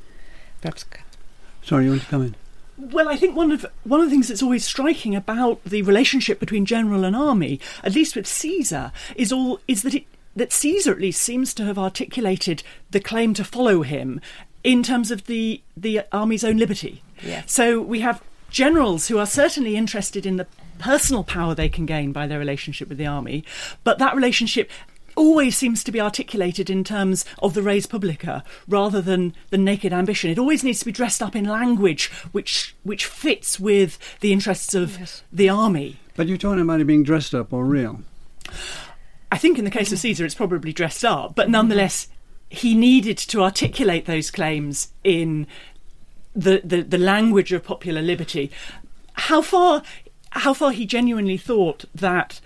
Perhaps. 0.62 0.86
Sorry, 1.62 1.84
you 1.84 1.90
want 1.90 2.02
to 2.02 2.08
come 2.08 2.22
in? 2.22 2.34
Well, 2.80 3.08
I 3.08 3.16
think 3.16 3.36
one 3.36 3.52
of 3.52 3.66
one 3.84 4.00
of 4.00 4.06
the 4.06 4.10
things 4.10 4.28
that's 4.28 4.42
always 4.42 4.64
striking 4.64 5.14
about 5.14 5.62
the 5.64 5.82
relationship 5.82 6.40
between 6.40 6.64
general 6.64 7.04
and 7.04 7.14
army, 7.14 7.60
at 7.84 7.94
least 7.94 8.16
with 8.16 8.26
Caesar, 8.26 8.92
is 9.16 9.32
all 9.32 9.60
is 9.68 9.82
that 9.82 9.94
it 9.94 10.06
that 10.34 10.52
Caesar 10.52 10.92
at 10.92 11.00
least 11.00 11.20
seems 11.20 11.52
to 11.54 11.64
have 11.64 11.78
articulated 11.78 12.62
the 12.90 13.00
claim 13.00 13.34
to 13.34 13.44
follow 13.44 13.82
him 13.82 14.20
in 14.64 14.82
terms 14.82 15.10
of 15.10 15.26
the 15.26 15.62
the 15.76 16.02
army's 16.12 16.44
own 16.44 16.56
liberty. 16.56 17.02
Yes. 17.22 17.52
So 17.52 17.80
we 17.82 18.00
have 18.00 18.22
generals 18.50 19.08
who 19.08 19.18
are 19.18 19.26
certainly 19.26 19.76
interested 19.76 20.24
in 20.24 20.36
the 20.36 20.46
personal 20.78 21.22
power 21.22 21.54
they 21.54 21.68
can 21.68 21.86
gain 21.86 22.12
by 22.12 22.26
their 22.26 22.38
relationship 22.38 22.88
with 22.88 22.98
the 22.98 23.06
army, 23.06 23.44
but 23.84 23.98
that 23.98 24.16
relationship 24.16 24.70
always 25.20 25.54
seems 25.54 25.84
to 25.84 25.92
be 25.92 26.00
articulated 26.00 26.70
in 26.70 26.82
terms 26.82 27.26
of 27.40 27.52
the 27.52 27.62
res 27.62 27.86
publica 27.86 28.42
rather 28.66 29.02
than 29.02 29.34
the 29.50 29.58
naked 29.58 29.92
ambition. 29.92 30.30
It 30.30 30.38
always 30.38 30.64
needs 30.64 30.78
to 30.78 30.86
be 30.86 30.92
dressed 30.92 31.22
up 31.22 31.36
in 31.36 31.44
language 31.44 32.10
which 32.32 32.74
which 32.82 33.04
fits 33.04 33.60
with 33.60 33.98
the 34.20 34.32
interests 34.32 34.74
of 34.74 34.98
yes. 34.98 35.22
the 35.30 35.50
army. 35.50 35.98
But 36.16 36.26
you're 36.26 36.38
talking 36.38 36.62
about 36.62 36.80
it 36.80 36.86
being 36.86 37.04
dressed 37.04 37.34
up 37.34 37.52
or 37.52 37.64
real? 37.66 38.00
I 39.30 39.36
think 39.36 39.58
in 39.58 39.64
the 39.64 39.70
case 39.70 39.92
of 39.92 39.98
Caesar, 39.98 40.24
it's 40.24 40.34
probably 40.34 40.72
dressed 40.72 41.04
up, 41.04 41.34
but 41.36 41.50
nonetheless, 41.50 42.08
he 42.48 42.74
needed 42.74 43.16
to 43.18 43.42
articulate 43.42 44.06
those 44.06 44.30
claims 44.30 44.88
in 45.04 45.46
the, 46.34 46.62
the, 46.64 46.82
the 46.82 46.98
language 46.98 47.52
of 47.52 47.62
popular 47.62 48.02
liberty. 48.02 48.50
How 49.12 49.42
far 49.42 49.82
how 50.32 50.54
far 50.54 50.70
he 50.72 50.86
genuinely 50.86 51.36
thought 51.36 51.84
that 51.94 52.40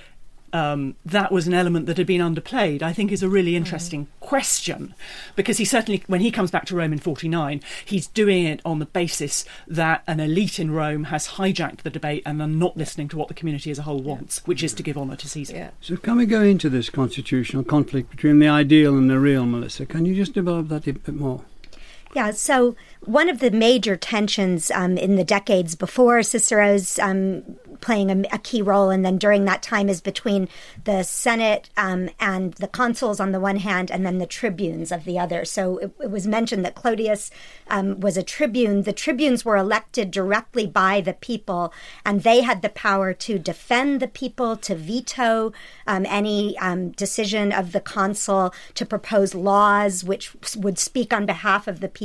um, 0.54 0.94
that 1.04 1.32
was 1.32 1.48
an 1.48 1.52
element 1.52 1.86
that 1.86 1.98
had 1.98 2.06
been 2.06 2.20
underplayed, 2.20 2.80
I 2.80 2.92
think 2.92 3.10
is 3.10 3.24
a 3.24 3.28
really 3.28 3.56
interesting 3.56 4.06
mm. 4.06 4.20
question. 4.20 4.94
Because 5.34 5.58
he 5.58 5.64
certainly, 5.64 6.04
when 6.06 6.20
he 6.20 6.30
comes 6.30 6.52
back 6.52 6.64
to 6.66 6.76
Rome 6.76 6.92
in 6.92 7.00
49, 7.00 7.60
he's 7.84 8.06
doing 8.06 8.44
it 8.44 8.60
on 8.64 8.78
the 8.78 8.86
basis 8.86 9.44
that 9.66 10.04
an 10.06 10.20
elite 10.20 10.60
in 10.60 10.70
Rome 10.70 11.04
has 11.04 11.26
hijacked 11.28 11.82
the 11.82 11.90
debate 11.90 12.22
and 12.24 12.40
are 12.40 12.46
not 12.46 12.76
listening 12.76 13.08
to 13.08 13.16
what 13.16 13.26
the 13.26 13.34
community 13.34 13.72
as 13.72 13.80
a 13.80 13.82
whole 13.82 14.00
wants, 14.00 14.38
yeah. 14.38 14.46
which 14.46 14.62
is 14.62 14.72
to 14.74 14.82
give 14.84 14.96
honour 14.96 15.16
to 15.16 15.28
Caesar. 15.28 15.56
Yeah. 15.56 15.70
So, 15.80 15.96
can 15.96 16.16
we 16.16 16.26
go 16.26 16.42
into 16.42 16.70
this 16.70 16.88
constitutional 16.88 17.64
conflict 17.64 18.10
between 18.10 18.38
the 18.38 18.48
ideal 18.48 18.96
and 18.96 19.10
the 19.10 19.18
real, 19.18 19.46
Melissa? 19.46 19.86
Can 19.86 20.06
you 20.06 20.14
just 20.14 20.34
develop 20.34 20.68
that 20.68 20.86
a 20.86 20.92
bit 20.92 21.14
more? 21.16 21.44
Yeah, 22.14 22.30
so 22.30 22.76
one 23.00 23.28
of 23.28 23.40
the 23.40 23.50
major 23.50 23.96
tensions 23.96 24.70
um, 24.70 24.96
in 24.96 25.16
the 25.16 25.24
decades 25.24 25.74
before 25.74 26.22
Cicero's 26.22 26.98
um, 27.00 27.56
playing 27.80 28.10
a, 28.10 28.34
a, 28.34 28.38
key 28.38 28.62
role, 28.62 28.88
and 28.90 29.04
then 29.04 29.18
during 29.18 29.44
that 29.44 29.62
time 29.62 29.88
is 29.88 30.00
between 30.00 30.48
the 30.84 31.02
Senate 31.02 31.70
um, 31.76 32.08
and 32.18 32.54
the 32.54 32.68
consuls 32.68 33.20
on 33.20 33.32
the 33.32 33.40
one 33.40 33.56
hand, 33.56 33.90
and 33.90 34.06
then 34.06 34.18
the 34.18 34.26
tribunes 34.26 34.90
of 34.90 35.04
the 35.04 35.18
other. 35.18 35.44
So 35.44 35.78
it, 35.78 35.92
it 36.00 36.10
was 36.10 36.26
mentioned 36.26 36.64
that 36.64 36.74
Clodius 36.74 37.30
um, 37.68 38.00
was 38.00 38.16
a 38.16 38.22
tribune. 38.22 38.82
The 38.82 38.92
tribunes 38.92 39.44
were 39.44 39.56
elected 39.56 40.10
directly 40.10 40.66
by 40.66 41.00
the 41.00 41.14
people, 41.14 41.72
and 42.06 42.22
they 42.22 42.40
had 42.42 42.62
the 42.62 42.68
power 42.70 43.12
to 43.12 43.38
defend 43.38 44.00
the 44.00 44.08
people, 44.08 44.56
to 44.58 44.74
veto 44.74 45.52
um, 45.86 46.06
any 46.08 46.56
um, 46.58 46.90
decision 46.92 47.52
of 47.52 47.72
the 47.72 47.80
consul, 47.80 48.54
to 48.74 48.86
propose 48.86 49.34
laws 49.34 50.04
which 50.04 50.34
would 50.56 50.78
speak 50.78 51.12
on 51.12 51.26
behalf 51.26 51.66
of 51.66 51.80
the 51.80 51.88
people, 51.88 52.03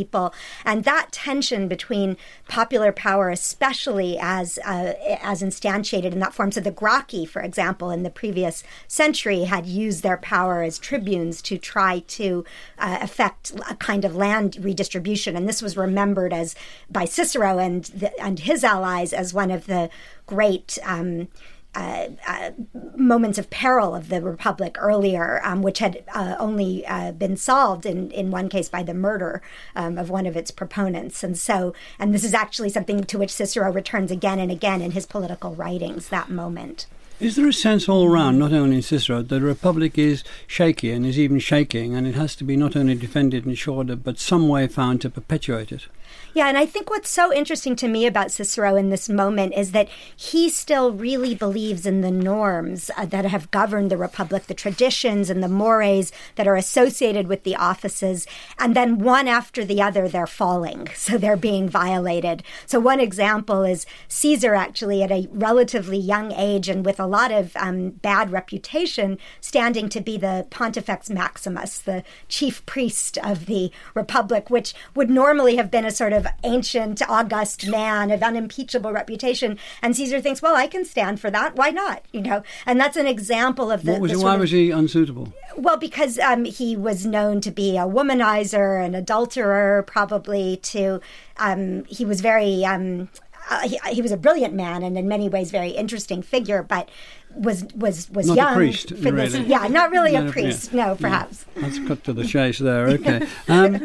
and 0.66 0.84
that 0.84 1.12
tension 1.12 1.68
between 1.68 2.18
popular 2.48 2.92
power, 2.92 3.30
especially 3.30 4.18
as 4.20 4.58
uh, 4.66 4.94
as 5.22 5.42
instantiated 5.42 6.12
in 6.14 6.20
that 6.20 6.34
form. 6.34 6.52
So 6.52 6.62
the 6.62 6.72
Gracchi, 6.72 7.26
for 7.26 7.42
example, 7.42 7.92
in 7.92 8.04
the 8.04 8.10
previous 8.10 8.64
century, 8.88 9.44
had 9.44 9.66
used 9.66 10.04
their 10.04 10.18
power 10.18 10.64
as 10.64 10.80
tribunes 10.80 11.42
to 11.44 11.58
try 11.58 12.00
to 12.00 12.46
uh, 12.78 13.00
effect 13.02 13.54
a 13.70 13.76
kind 13.76 14.06
of 14.06 14.16
land 14.16 14.58
redistribution, 14.60 15.36
and 15.36 15.48
this 15.48 15.62
was 15.62 15.78
remembered 15.78 16.34
as 16.34 16.56
by 16.90 17.06
Cicero 17.06 17.58
and 17.58 17.86
the, 17.86 18.20
and 18.20 18.40
his 18.40 18.64
allies 18.64 19.14
as 19.14 19.34
one 19.34 19.52
of 19.52 19.66
the 19.66 19.90
great. 20.26 20.78
Um, 20.84 21.28
uh, 21.76 22.08
uh, 22.28 22.52
moments 22.96 23.38
of 23.38 23.50
peril 23.50 23.94
of 23.94 24.10
the 24.10 24.22
Republic 24.22 24.76
earlier, 24.80 25.40
um, 25.44 25.62
which 25.62 25.80
had 25.80 26.04
uh, 26.14 26.36
only 26.40 26.86
uh, 26.88 27.12
been 27.12 27.38
solved 27.38 27.86
in, 27.86 28.10
in 28.12 28.32
one 28.32 28.50
case 28.50 28.70
by 28.70 28.82
the 28.82 28.94
murder 28.94 29.42
um, 29.76 29.98
of 29.98 30.10
one 30.10 30.26
of 30.26 30.36
its 30.36 30.52
proponents. 30.52 31.24
And 31.24 31.38
so, 31.38 31.74
and 32.00 32.14
this 32.14 32.24
is 32.24 32.34
actually 32.34 32.70
something 32.70 33.04
to 33.04 33.18
which 33.20 33.32
Cicero 33.32 33.72
returns 33.72 34.12
again 34.12 34.40
and 34.40 34.52
again 34.52 34.82
in 34.82 34.92
his 34.92 35.06
political 35.06 35.54
writings, 35.56 36.10
that 36.10 36.30
moment. 36.30 36.88
Is 37.20 37.36
there 37.36 37.48
a 37.48 37.54
sense 37.54 37.90
all 37.90 38.08
round, 38.08 38.40
not 38.40 38.54
only 38.54 38.78
in 38.78 38.82
Cicero, 38.82 39.18
that 39.18 39.28
the 39.28 39.42
Republic 39.42 39.98
is 39.98 40.24
shaky 40.48 40.90
and 40.92 41.06
is 41.06 41.20
even 41.20 41.40
shaking, 41.40 41.94
and 41.94 42.08
it 42.08 42.16
has 42.16 42.34
to 42.38 42.46
be 42.46 42.56
not 42.56 42.78
only 42.78 42.96
defended 42.96 43.46
and 43.46 43.58
shored 43.58 43.92
up, 43.92 44.04
but 44.04 44.20
some 44.20 44.48
way 44.48 44.68
found 44.68 45.02
to 45.02 45.10
perpetuate 45.10 45.74
it? 45.74 45.88
Yeah, 46.34 46.48
and 46.48 46.58
I 46.58 46.66
think 46.66 46.90
what's 46.90 47.10
so 47.10 47.34
interesting 47.34 47.76
to 47.78 47.88
me 47.88 48.06
about 48.06 48.32
Cicero 48.32 48.76
in 48.76 48.90
this 48.90 49.10
moment 49.10 49.54
is 49.56 49.72
that 49.72 49.90
he 50.16 50.50
still 50.50 50.92
really 50.92 51.34
believes 51.34 51.88
in 51.88 52.02
the 52.02 52.12
norms 52.12 52.92
uh, 52.96 53.06
that 53.08 53.26
have 53.26 53.50
governed 53.50 53.90
the 53.90 53.98
Republic, 53.98 54.46
the 54.46 54.54
traditions 54.54 55.32
and 55.32 55.42
the 55.42 55.48
mores 55.48 56.12
that 56.36 56.48
are 56.48 56.56
associated 56.56 57.28
with 57.28 57.44
the 57.44 57.56
offices. 57.56 58.28
And 58.60 58.76
then 58.76 59.00
one 59.00 59.28
after 59.28 59.66
the 59.66 59.82
other, 59.82 60.08
they're 60.08 60.28
falling. 60.28 60.88
So 61.10 61.18
they're 61.18 61.38
being 61.38 61.68
violated. 61.68 62.44
So 62.68 62.80
one 62.80 63.00
example 63.00 63.64
is 63.64 63.88
Caesar, 64.10 64.54
actually, 64.54 65.02
at 65.02 65.12
a 65.12 65.28
relatively 65.32 65.98
young 65.98 66.32
age 66.34 66.70
and 66.70 66.86
with 66.86 67.00
a 67.00 67.08
lot 67.08 67.32
of 67.32 67.56
um, 67.56 67.90
bad 67.90 68.32
reputation, 68.32 69.18
standing 69.42 69.90
to 69.90 70.02
be 70.02 70.18
the 70.18 70.46
Pontifex 70.52 71.10
Maximus, 71.10 71.80
the 71.80 72.04
chief 72.28 72.64
priest 72.68 73.18
of 73.24 73.48
the 73.48 73.72
Republic, 73.96 74.52
which 74.52 74.76
would 74.94 75.10
normally 75.10 75.56
have 75.56 75.72
been 75.72 75.86
a 75.86 75.90
sort 75.90 76.14
of 76.14 76.19
ancient, 76.44 77.02
august 77.10 77.68
man 77.68 78.12
of 78.12 78.24
unimpeachable 78.24 78.92
reputation. 78.92 79.58
And 79.82 79.96
Caesar 79.96 80.22
thinks, 80.22 80.42
well, 80.42 80.56
I 80.56 80.68
can 80.68 80.86
stand 80.86 81.20
for 81.20 81.30
that. 81.32 81.56
Why 81.56 81.70
not? 81.70 82.04
You 82.12 82.22
know, 82.22 82.44
and 82.66 82.80
that's 82.80 82.98
an 82.98 83.08
example 83.08 83.72
of 83.72 83.84
the. 83.84 83.94
What 83.94 84.02
was 84.02 84.12
the 84.12 84.18
he, 84.18 84.24
why 84.24 84.34
of- 84.36 84.40
was 84.40 84.52
he 84.52 84.72
unsuitable? 84.72 85.34
well, 85.58 85.78
because 85.78 86.18
um, 86.20 86.46
he 86.46 86.76
was 86.76 87.06
known 87.06 87.42
to 87.42 87.52
be 87.52 87.78
a 87.78 87.82
womanizer, 87.82 88.84
an 88.84 88.96
adulterer, 88.96 89.84
probably 89.84 90.58
to. 90.58 91.02
Um, 91.38 91.86
he 91.86 92.06
was 92.06 92.22
very. 92.22 92.64
Um, 92.66 93.10
uh, 93.50 93.68
he, 93.68 93.80
he 93.90 94.02
was 94.02 94.12
a 94.12 94.18
brilliant 94.18 94.54
man 94.54 94.84
and 94.84 94.96
in 94.96 95.08
many 95.08 95.28
ways 95.28 95.50
very 95.50 95.70
interesting 95.72 96.22
figure, 96.22 96.62
but 96.62 96.88
was 97.36 97.64
was 97.76 98.10
was 98.12 98.28
Not 98.28 98.38
young 98.38 98.54
priest, 98.56 98.90
for 98.90 99.12
this. 99.12 99.36
Yeah, 99.36 99.68
not 99.68 99.92
really 99.92 100.14
Not 100.14 100.26
a 100.26 100.30
a- 100.30 100.32
priest. 100.32 100.74
yeah. 100.74 100.88
No, 100.88 100.96
perhaps. 100.96 101.46
Let's 101.56 101.80
cut 101.80 102.04
to 102.06 102.14
the 102.14 102.26
chase 102.26 102.60
there. 102.60 102.88
Okay. 102.90 103.28
Um, 103.48 103.76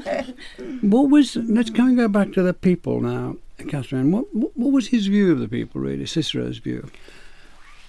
what 0.82 1.10
was? 1.10 1.36
Let's 1.36 1.70
can 1.70 1.86
we 1.90 1.94
go 1.94 2.08
back 2.08 2.32
to 2.32 2.42
the 2.42 2.54
people 2.54 3.00
now, 3.00 3.36
Catherine. 3.68 4.10
What, 4.12 4.34
what 4.34 4.56
what 4.56 4.72
was 4.72 4.88
his 4.88 5.06
view 5.06 5.32
of 5.32 5.38
the 5.40 5.48
people? 5.48 5.80
Really, 5.80 6.06
Cicero's 6.06 6.58
view. 6.58 6.90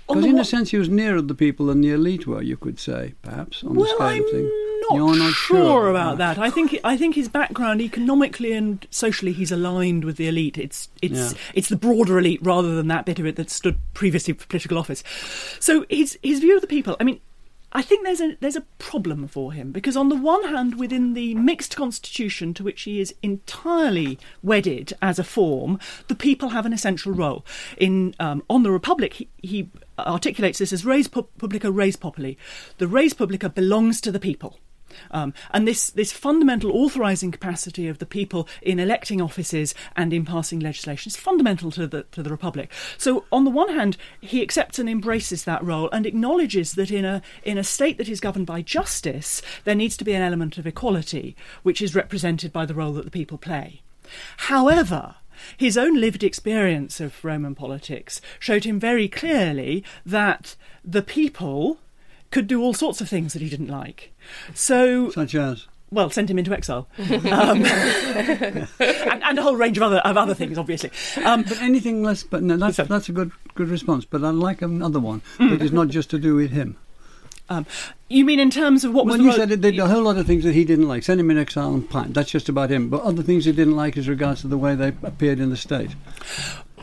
Because 0.07 0.25
in 0.25 0.37
a 0.37 0.45
sense, 0.45 0.69
he 0.71 0.77
was 0.77 0.87
nearer 0.89 1.21
the 1.21 1.33
people 1.33 1.65
than 1.65 1.81
the 1.81 1.91
elite 1.91 2.27
were. 2.27 2.41
You 2.41 2.57
could 2.57 2.79
say, 2.79 3.15
perhaps, 3.23 3.63
on 3.63 3.73
the 3.73 3.79
Well, 3.79 3.87
scale 3.95 4.01
I'm 4.07 4.23
of 4.23 4.29
things. 4.29 4.51
not, 4.89 4.95
You're 4.95 5.15
not 5.17 5.33
sure, 5.33 5.57
sure 5.57 5.89
about 5.89 6.17
that. 6.19 6.37
I 6.37 6.51
think 6.51 6.77
I 6.83 6.95
think 6.95 7.15
his 7.15 7.27
background, 7.27 7.81
economically 7.81 8.51
and 8.53 8.85
socially, 8.91 9.31
he's 9.31 9.51
aligned 9.51 10.05
with 10.05 10.17
the 10.17 10.27
elite. 10.27 10.57
It's 10.59 10.89
it's 11.01 11.33
Yeah. 11.33 11.39
it's 11.55 11.69
the 11.69 11.75
broader 11.75 12.19
elite 12.19 12.39
rather 12.43 12.75
than 12.75 12.87
that 12.89 13.05
bit 13.05 13.17
of 13.17 13.25
it 13.25 13.35
that 13.37 13.49
stood 13.49 13.77
previously 13.95 14.33
for 14.35 14.45
political 14.45 14.77
office. 14.77 15.03
So 15.59 15.85
his 15.89 16.19
his 16.21 16.39
view 16.39 16.55
of 16.55 16.61
the 16.61 16.67
people. 16.67 16.95
I 16.99 17.03
mean. 17.03 17.19
I 17.77 17.81
think 17.81 18.05
there's 18.05 18.21
a 18.21 18.37
there's 18.39 18.55
a 18.55 18.61
problem 18.77 19.27
for 19.27 19.51
him 19.51 19.73
because 19.73 19.97
on 19.97 20.07
the 20.07 20.15
one 20.15 20.43
hand, 20.45 20.79
within 20.79 21.13
the 21.13 21.35
mixed 21.35 21.75
constitution 21.75 22.53
to 22.53 22.63
which 22.63 22.83
he 22.83 23.01
is 23.01 23.13
entirely 23.21 24.17
wedded 24.41 24.93
as 25.01 25.19
a 25.19 25.25
form, 25.25 25.77
the 26.07 26.15
people 26.15 26.49
have 26.49 26.65
an 26.65 26.71
essential 26.71 27.11
role. 27.11 27.43
In 27.77 28.15
um, 28.17 28.43
on 28.49 28.63
the 28.63 28.71
Republic, 28.71 29.13
he, 29.15 29.27
he 29.41 29.69
articulates 29.97 30.60
this 30.60 30.73
as 30.73 30.86
res 30.86 31.08
publica, 31.08 31.71
res 31.71 31.95
populi. 31.95 32.34
The 32.77 32.88
res 32.88 33.13
publica 33.13 33.49
belongs 33.49 34.01
to 34.01 34.12
the 34.12 34.19
people. 34.19 34.60
Um, 35.12 35.34
and 35.51 35.67
this, 35.67 35.89
this 35.89 36.12
fundamental 36.12 36.71
authorising 36.71 37.31
capacity 37.31 37.88
of 37.88 37.99
the 37.99 38.05
people 38.05 38.47
in 38.62 38.79
electing 38.79 39.21
offices 39.21 39.75
and 39.95 40.13
in 40.13 40.25
passing 40.25 40.60
legislation 40.60 41.10
is 41.10 41.15
fundamental 41.15 41.71
to 41.71 41.88
the, 41.88 42.03
to 42.12 42.23
the 42.23 42.29
Republic. 42.29 42.71
So, 42.97 43.25
on 43.31 43.43
the 43.43 43.51
one 43.51 43.69
hand, 43.69 43.97
he 44.21 44.41
accepts 44.41 44.79
and 44.79 44.89
embraces 44.89 45.43
that 45.43 45.63
role 45.63 45.89
and 45.91 46.05
acknowledges 46.05 46.73
that 46.73 46.91
in 46.91 47.05
a, 47.05 47.21
in 47.43 47.58
a 47.58 47.63
state 47.63 47.97
that 47.97 48.10
is 48.10 48.19
governed 48.19 48.47
by 48.47 48.62
justice, 48.62 49.41
there 49.63 49.75
needs 49.75 49.97
to 49.97 50.05
be 50.05 50.13
an 50.13 50.21
element 50.21 50.58
of 50.58 50.67
equality, 50.67 51.36
which 51.63 51.81
is 51.81 51.95
represented 51.95 52.51
by 52.51 52.65
the 52.65 52.75
role 52.75 52.93
that 52.93 53.05
the 53.05 53.12
people 53.12 53.38
play. 53.38 53.81
However, 54.38 55.15
his 55.57 55.77
own 55.77 55.99
lived 55.99 56.23
experience 56.23 56.99
of 56.99 57.23
Roman 57.23 57.55
politics 57.55 58.21
showed 58.39 58.63
him 58.63 58.79
very 58.79 59.07
clearly 59.07 59.83
that 60.05 60.55
the 60.83 61.01
people 61.01 61.79
could 62.31 62.47
do 62.47 62.61
all 62.61 62.73
sorts 62.73 63.01
of 63.01 63.07
things 63.09 63.33
that 63.33 63.41
he 63.41 63.49
didn't 63.49 63.67
like. 63.67 64.13
So, 64.53 65.09
Such 65.11 65.35
as. 65.35 65.67
well, 65.91 66.09
sent 66.09 66.29
him 66.29 66.37
into 66.39 66.53
exile, 66.53 66.87
um, 66.99 67.63
and, 67.65 68.67
and 69.23 69.39
a 69.39 69.41
whole 69.41 69.55
range 69.55 69.77
of 69.77 69.83
other 69.83 69.97
of 69.99 70.17
other 70.17 70.33
things, 70.33 70.57
obviously. 70.57 70.91
Um, 71.23 71.43
But 71.43 71.61
anything 71.61 72.03
less, 72.03 72.23
but 72.23 72.43
no, 72.43 72.57
that's, 72.57 72.77
Sorry. 72.77 72.87
that's 72.87 73.09
a 73.09 73.13
good 73.13 73.31
good 73.53 73.69
response. 73.69 74.05
But 74.05 74.23
I'd 74.23 74.35
like 74.35 74.61
another 74.61 74.99
one 74.99 75.21
Mm. 75.37 75.61
is 75.61 75.71
not 75.71 75.87
just 75.89 76.09
to 76.11 76.19
do 76.19 76.35
with 76.35 76.51
him. 76.51 76.77
um, 77.49 77.65
you 78.09 78.23
mean 78.25 78.39
in 78.39 78.49
terms 78.51 78.83
of 78.83 78.93
what 78.93 79.05
was 79.05 79.17
Well, 79.17 79.25
you 79.25 79.33
said 79.33 79.51
it 79.51 79.61
did 79.61 79.79
a 79.79 79.87
whole 79.87 80.03
lot 80.03 80.17
of 80.17 80.27
things 80.27 80.43
that 80.43 80.53
he 80.53 80.63
didn't 80.63 80.87
like. 80.87 81.03
Send 81.03 81.19
him 81.19 81.31
in 81.31 81.37
exile 81.37 81.73
and 81.73 81.89
fine. 81.89 82.13
That's 82.13 82.29
just 82.29 82.49
about 82.49 82.69
him. 82.69 82.89
But 82.89 83.01
other 83.01 83.23
things 83.23 83.45
he 83.45 83.51
didn't 83.51 83.75
like 83.75 83.97
as 83.97 84.07
regards 84.07 84.41
to 84.41 84.47
the 84.47 84.57
way 84.57 84.75
they 84.75 84.89
appeared 85.03 85.39
in 85.39 85.49
the 85.49 85.57
state. 85.57 85.95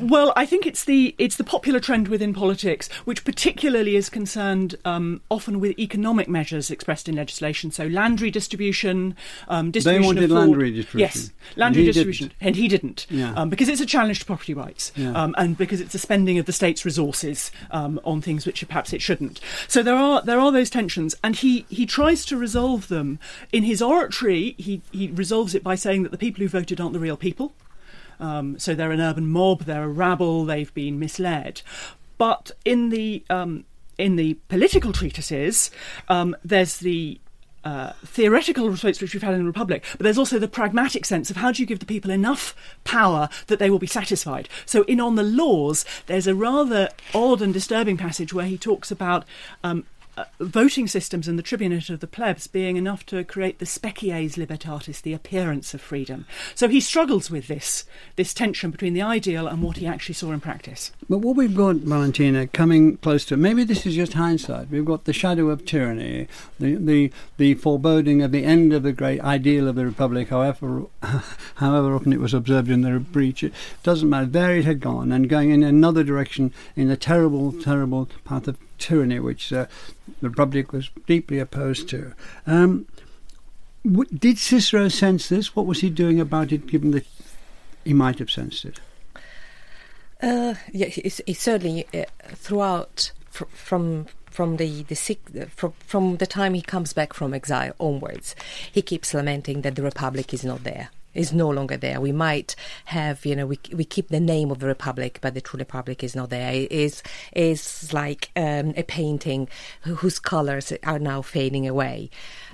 Well, 0.00 0.32
I 0.36 0.46
think 0.46 0.66
it's 0.66 0.84
the 0.84 1.14
it's 1.18 1.36
the 1.36 1.44
popular 1.44 1.78
trend 1.78 2.08
within 2.08 2.32
politics, 2.32 2.88
which 3.04 3.24
particularly 3.24 3.94
is 3.94 4.08
concerned 4.08 4.74
um, 4.86 5.20
often 5.30 5.60
with 5.60 5.78
economic 5.78 6.28
measures 6.28 6.70
expressed 6.70 7.10
in 7.10 7.14
legislation. 7.14 7.70
So 7.70 7.86
land 7.86 8.20
redistribution, 8.20 9.14
um, 9.48 9.70
distribution 9.70 10.06
wanted 10.06 10.24
of 10.24 10.30
land 10.30 10.56
redistribution. 10.56 10.98
Yes, 10.98 11.30
land 11.56 11.76
And 11.76 11.86
redistribution, 11.86 12.32
and 12.40 12.56
he 12.56 12.68
didn't, 12.68 13.06
Yeah. 13.10 13.34
um, 13.34 13.50
because 13.50 13.68
it's 13.68 13.82
a 13.82 13.86
challenge 13.86 14.20
to 14.20 14.24
property 14.24 14.54
rights, 14.54 14.92
Yeah. 14.96 15.12
um, 15.12 15.34
and 15.36 15.58
because 15.58 15.80
it's 15.82 15.94
a 15.94 15.98
spending 15.98 16.38
of 16.38 16.46
the 16.46 16.52
state's 16.52 16.86
resources 16.86 17.52
um, 17.70 18.00
on 18.02 18.22
things 18.22 18.46
which 18.46 18.66
perhaps 18.66 18.94
it 18.94 19.02
shouldn't. 19.02 19.40
So 19.68 19.82
there 19.82 19.94
are 19.96 20.22
there 20.22 20.40
are 20.40 20.50
those 20.50 20.70
tensions, 20.70 21.11
and 21.22 21.36
he 21.36 21.66
he 21.68 21.86
tries 21.86 22.24
to 22.26 22.36
resolve 22.36 22.88
them 22.88 23.18
in 23.52 23.64
his 23.64 23.82
oratory. 23.82 24.54
He 24.58 24.82
he 24.90 25.08
resolves 25.08 25.54
it 25.54 25.62
by 25.62 25.74
saying 25.74 26.02
that 26.02 26.12
the 26.12 26.18
people 26.18 26.42
who 26.42 26.48
voted 26.48 26.80
aren't 26.80 26.92
the 26.92 27.00
real 27.00 27.16
people. 27.16 27.52
Um, 28.20 28.58
so 28.58 28.74
they're 28.74 28.92
an 28.92 29.00
urban 29.00 29.26
mob, 29.26 29.64
they're 29.64 29.84
a 29.84 29.88
rabble, 29.88 30.44
they've 30.44 30.72
been 30.74 30.98
misled. 30.98 31.62
But 32.18 32.52
in 32.64 32.90
the 32.90 33.24
um, 33.28 33.64
in 33.98 34.16
the 34.16 34.34
political 34.48 34.92
treatises, 34.92 35.70
um, 36.08 36.36
there's 36.44 36.78
the 36.78 37.20
uh, 37.64 37.92
theoretical 38.04 38.68
response 38.68 39.00
which 39.00 39.14
we've 39.14 39.22
had 39.22 39.34
in 39.34 39.40
the 39.40 39.46
Republic, 39.46 39.84
but 39.92 40.00
there's 40.00 40.18
also 40.18 40.38
the 40.38 40.48
pragmatic 40.48 41.04
sense 41.04 41.30
of 41.30 41.36
how 41.36 41.52
do 41.52 41.62
you 41.62 41.66
give 41.66 41.78
the 41.78 41.86
people 41.86 42.10
enough 42.10 42.56
power 42.84 43.28
that 43.46 43.58
they 43.58 43.70
will 43.70 43.78
be 43.78 43.86
satisfied. 43.86 44.48
So 44.66 44.82
in 44.84 45.00
On 45.00 45.14
the 45.14 45.22
Laws, 45.22 45.84
there's 46.06 46.26
a 46.26 46.34
rather 46.34 46.88
odd 47.14 47.40
and 47.40 47.52
disturbing 47.52 47.96
passage 47.96 48.32
where 48.32 48.46
he 48.46 48.58
talks 48.58 48.90
about 48.90 49.24
um, 49.62 49.84
Uh, 50.14 50.24
voting 50.40 50.86
systems 50.86 51.26
and 51.26 51.38
the 51.38 51.42
tribunate 51.42 51.88
of 51.88 52.00
the 52.00 52.06
plebs 52.06 52.46
being 52.46 52.76
enough 52.76 53.06
to 53.06 53.24
create 53.24 53.58
the 53.58 53.64
species 53.64 54.36
libertatis, 54.36 55.00
the 55.00 55.14
appearance 55.14 55.72
of 55.72 55.80
freedom. 55.80 56.26
So 56.54 56.68
he 56.68 56.80
struggles 56.80 57.30
with 57.30 57.46
this 57.46 57.86
this 58.16 58.34
tension 58.34 58.70
between 58.70 58.92
the 58.92 59.00
ideal 59.00 59.46
and 59.46 59.62
what 59.62 59.78
he 59.78 59.86
actually 59.86 60.16
saw 60.16 60.32
in 60.32 60.40
practice. 60.40 60.92
But 61.08 61.18
what 61.18 61.36
we've 61.36 61.56
got, 61.56 61.76
Valentina, 61.76 62.46
coming 62.46 62.98
close 62.98 63.24
to 63.24 63.38
maybe 63.38 63.64
this 63.64 63.86
is 63.86 63.94
just 63.94 64.12
hindsight. 64.12 64.68
We've 64.68 64.84
got 64.84 65.04
the 65.04 65.14
shadow 65.14 65.48
of 65.48 65.64
tyranny, 65.64 66.28
the 66.60 66.74
the, 66.74 67.10
the 67.38 67.54
foreboding 67.54 68.20
of 68.20 68.32
the 68.32 68.44
end 68.44 68.74
of 68.74 68.82
the 68.82 68.92
great 68.92 69.22
ideal 69.22 69.66
of 69.66 69.76
the 69.76 69.86
republic. 69.86 70.28
However, 70.28 70.88
however 71.54 71.94
often 71.94 72.12
it 72.12 72.20
was 72.20 72.34
observed 72.34 72.70
in 72.70 72.82
the 72.82 73.00
breach, 73.00 73.42
it 73.42 73.54
doesn't 73.82 74.10
matter. 74.10 74.26
There 74.26 74.56
it 74.56 74.66
had 74.66 74.80
gone, 74.80 75.10
and 75.10 75.26
going 75.26 75.48
in 75.48 75.62
another 75.62 76.04
direction 76.04 76.52
in 76.76 76.88
the 76.88 76.98
terrible, 76.98 77.50
terrible 77.50 78.10
path 78.24 78.46
of 78.46 78.58
tyranny, 78.82 79.20
which 79.20 79.52
uh, 79.52 79.66
the 80.20 80.28
republic 80.28 80.72
was 80.72 80.90
deeply 81.06 81.38
opposed 81.38 81.88
to. 81.90 82.12
Um, 82.46 82.86
w- 83.84 84.10
did 84.12 84.38
Cicero 84.38 84.88
sense 84.88 85.28
this? 85.28 85.54
What 85.56 85.66
was 85.66 85.80
he 85.80 85.90
doing 85.90 86.20
about 86.20 86.52
it? 86.52 86.66
Given 86.66 86.90
that 86.90 87.06
he 87.84 87.94
might 87.94 88.18
have 88.18 88.30
sensed 88.30 88.64
it. 88.64 88.80
Uh, 90.20 90.54
yeah, 90.72 90.88
it's, 90.96 91.20
it's 91.26 91.40
certainly 91.40 91.86
uh, 91.94 92.04
throughout 92.34 93.12
fr- 93.30 93.44
from 93.52 94.06
from 94.30 94.56
the 94.56 94.82
the 94.84 94.94
sick, 94.94 95.20
from 95.50 95.72
from 95.86 96.16
the 96.16 96.26
time 96.26 96.54
he 96.54 96.62
comes 96.62 96.92
back 96.92 97.12
from 97.12 97.34
exile 97.34 97.74
onwards, 97.78 98.34
he 98.70 98.82
keeps 98.82 99.14
lamenting 99.14 99.62
that 99.62 99.74
the 99.74 99.82
republic 99.82 100.32
is 100.32 100.44
not 100.44 100.64
there. 100.64 100.90
Is 101.14 101.32
no 101.32 101.50
longer 101.50 101.76
there. 101.76 102.00
We 102.00 102.12
might 102.12 102.56
have, 102.86 103.26
you 103.26 103.36
know, 103.36 103.46
we 103.46 103.58
we 103.72 103.84
keep 103.84 104.08
the 104.08 104.20
name 104.20 104.50
of 104.50 104.60
the 104.60 104.66
republic, 104.66 105.18
but 105.20 105.34
the 105.34 105.40
true 105.40 105.58
republic 105.58 106.02
is 106.02 106.16
not 106.16 106.30
there. 106.30 106.52
It 106.52 106.72
is 106.72 107.02
is 107.34 107.92
like 107.92 108.30
um, 108.34 108.72
a 108.76 108.82
painting 108.82 109.48
whose 109.82 110.18
colors 110.18 110.72
are 110.84 110.98
now 110.98 111.20
fading 111.20 111.68
away. 111.68 112.10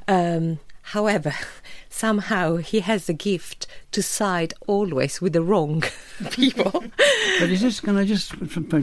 Um, 0.09 0.59
however, 0.92 1.33
somehow 1.88 2.57
he 2.57 2.81
has 2.81 3.07
the 3.07 3.12
gift 3.12 3.66
to 3.92 4.03
side 4.03 4.53
always 4.66 5.20
with 5.20 5.33
the 5.33 5.42
wrong 5.42 5.83
people. 6.31 6.85
But 7.40 7.48
is 7.51 7.62
this, 7.62 7.81
can 7.81 7.96
I 7.96 8.05
just, 8.05 8.33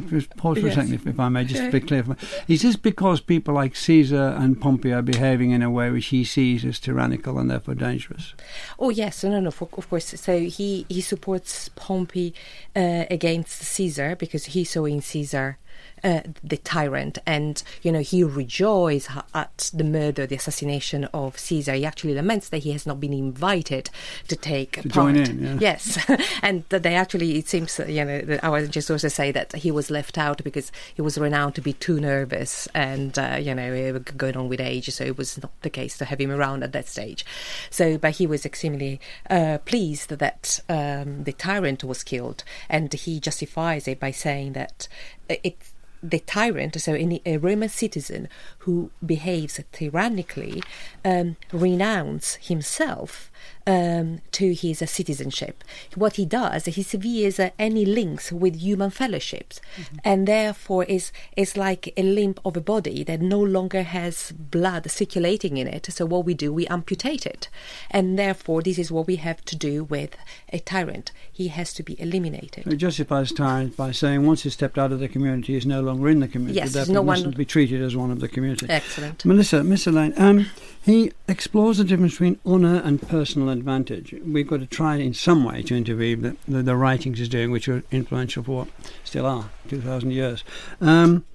just 0.10 0.36
pause 0.38 0.58
for 0.60 0.66
Yes. 0.68 0.74
a 0.78 0.82
second, 0.82 0.94
if, 0.94 1.08
if 1.08 1.20
I 1.20 1.30
may, 1.30 1.46
just 1.46 1.64
to 1.64 1.72
be 1.72 1.80
clear? 1.80 2.04
Is 2.48 2.62
this 2.64 2.76
because 2.76 3.22
people 3.22 3.54
like 3.54 3.76
Caesar 3.76 4.36
and 4.38 4.60
Pompey 4.60 4.92
are 4.94 5.02
behaving 5.02 5.52
in 5.52 5.62
a 5.62 5.70
way 5.70 5.90
which 5.92 6.08
he 6.08 6.24
sees 6.24 6.66
as 6.66 6.80
tyrannical 6.80 7.38
and 7.40 7.50
therefore 7.50 7.76
dangerous? 7.76 8.34
Oh 8.80 8.90
yes, 8.90 9.24
no, 9.24 9.40
no, 9.40 9.48
of, 9.48 9.62
of 9.62 9.90
course. 9.90 10.06
So 10.20 10.40
he 10.40 10.86
he 10.90 11.02
supports 11.02 11.70
Pompey 11.70 12.34
uh, 12.76 13.06
against 13.12 13.62
Caesar 13.62 14.16
because 14.16 14.46
he 14.46 14.64
saw 14.64 14.86
in 14.86 15.02
Caesar 15.02 15.58
uh, 16.06 16.22
the 16.44 16.58
tyrant, 16.58 17.18
and 17.26 17.64
you 17.82 17.92
know 17.92 18.00
he 18.00 18.24
rejoices 18.24 19.10
at 19.34 19.72
the 19.74 19.84
murder, 19.84 20.28
the 20.28 20.36
assassination 20.36 21.06
of 21.06 21.38
Caesar. 21.40 21.74
He 21.74 21.84
actually 21.86 22.14
laments 22.14 22.50
that 22.50 22.60
he 22.60 22.72
has 22.74 22.86
not 22.86 23.00
been 23.00 23.12
invited 23.14 23.90
to 24.28 24.36
take 24.36 24.74
To 24.84 24.90
part. 24.90 24.94
join 24.94 25.16
in, 25.18 25.44
yeah. 25.44 25.58
Yes, 25.60 25.98
and 26.44 26.64
that 26.70 26.84
they 26.84 26.96
actually 26.96 27.38
it 27.40 27.48
seems 27.48 27.76
that, 27.78 27.90
you 27.90 28.06
know 28.06 28.22
that 28.22 28.44
our 28.44 28.68
just 28.68 28.92
also 28.92 29.08
say 29.08 29.32
that 29.32 29.54
he 29.54 29.72
was 29.72 29.90
left 29.90 30.18
out 30.18 30.44
because 30.44 30.72
he 30.94 31.02
was 31.02 31.18
renowned 31.18 31.56
to 31.56 31.62
be 31.62 31.74
too 31.74 32.00
nervous 32.00 32.68
and 32.76 33.18
uh, 33.18 33.38
you 33.42 33.56
know 33.56 34.00
going 34.00 34.38
on 34.38 34.48
with 34.48 34.62
age, 34.62 34.90
so 34.92 35.04
it 35.04 35.18
was 35.18 35.42
not 35.42 35.52
the 35.64 35.70
case 35.70 35.98
to 35.98 36.06
have 36.06 36.22
him 36.22 36.32
around 36.32 36.64
at 36.64 36.72
that 36.74 36.88
stage. 36.88 37.26
So, 37.72 37.98
but 37.98 38.12
he 38.18 38.28
was 38.28 38.46
extremely 38.46 39.00
uh, 39.30 39.58
pleased 39.66 40.10
that 40.10 40.60
um, 40.70 41.24
the 41.24 41.34
tyrant 41.34 41.84
was 41.84 42.04
killed, 42.04 42.44
and 42.70 42.94
he 42.94 43.20
justifies 43.20 43.88
it 43.88 44.00
by 44.00 44.12
saying 44.12 44.54
that 44.54 44.88
uh, 45.30 45.36
it's 45.44 45.72
the 46.10 46.20
tyrant, 46.20 46.80
so 46.80 46.94
a 47.26 47.38
Roman 47.38 47.70
citizen 47.70 48.28
who 48.60 48.92
behaves 49.06 49.60
tyrannically, 49.72 50.62
um, 51.04 51.38
renounce 51.52 52.36
himself 52.36 53.32
um, 53.68 54.22
to 54.32 54.54
his 54.54 54.82
uh, 54.82 54.86
citizenship. 54.86 55.64
What 55.96 56.16
he 56.16 56.26
does, 56.26 56.66
he 56.66 56.84
severes 56.84 57.40
uh, 57.40 57.50
any 57.58 57.86
links 57.86 58.32
with 58.32 58.56
human 58.56 58.90
fellowships, 58.92 59.60
and 60.04 60.28
therefore 60.28 60.84
is 60.86 61.12
is 61.36 61.58
like 61.58 61.94
a 61.98 62.04
limb 62.04 62.36
of 62.46 62.56
a 62.58 62.62
body 62.62 63.04
that 63.04 63.22
no 63.22 63.40
longer 63.40 63.84
has 63.84 64.32
blood 64.32 64.90
circulating 64.90 65.58
in 65.58 65.68
it. 65.68 65.88
So 65.92 66.06
what 66.06 66.26
we 66.26 66.34
do, 66.34 66.54
we 66.54 66.68
amputate 66.68 67.26
it, 67.26 67.50
and 67.90 68.18
therefore 68.20 68.62
this 68.62 68.78
is 68.78 68.92
what 68.92 69.08
we 69.08 69.18
have 69.18 69.44
to 69.46 69.56
do 69.56 69.84
with 69.84 70.16
a 70.54 70.60
tyrant. 70.60 71.12
He 71.32 71.48
has 71.50 71.74
to 71.74 71.84
be 71.84 72.00
eliminated. 72.00 72.68
It 72.68 72.78
justifies 72.78 73.32
tyrant 73.32 73.76
by 73.76 73.92
saying 73.92 74.26
once 74.26 74.44
he's 74.44 74.54
stepped 74.54 74.78
out 74.78 74.92
of 74.92 75.00
the 75.00 75.08
community, 75.08 75.54
he's 75.54 75.66
no 75.66 75.82
longer 75.82 76.10
in 76.10 76.20
the 76.20 76.28
community. 76.28 76.58
Yes, 76.60 76.74
therefore 76.74 76.94
no 76.94 77.02
one- 77.02 77.18
mustn't 77.18 77.38
be 77.38 77.46
treated 77.46 77.82
as 77.82 77.96
one 77.96 78.12
of 78.12 78.20
the 78.20 78.28
community. 78.28 78.68
Excellent. 78.70 79.26
Melissa, 79.26 79.64
Miss 79.64 79.88
Elaine, 79.88 80.14
um, 80.18 80.48
he 80.82 81.12
explores 81.28 81.78
the 81.78 81.84
difference 81.84 82.14
between 82.14 82.40
honour 82.46 82.82
and 82.86 83.02
personal 83.02 83.35
advantage. 83.44 84.16
We've 84.26 84.48
got 84.48 84.60
to 84.62 84.66
try 84.66 84.96
in 84.98 85.14
some 85.14 85.44
way 85.44 85.62
to 85.64 85.76
interview 85.76 86.16
the, 86.16 86.38
the, 86.48 86.64
the 86.64 86.76
writings 86.76 87.20
he's 87.20 87.30
doing, 87.30 87.52
which 87.52 87.68
are 87.68 87.84
influential 87.92 88.44
for 88.44 88.52
what 88.58 88.68
still 89.04 89.26
are, 89.26 89.50
2,000 89.70 90.12
years. 90.12 90.44
Um, 90.82 91.26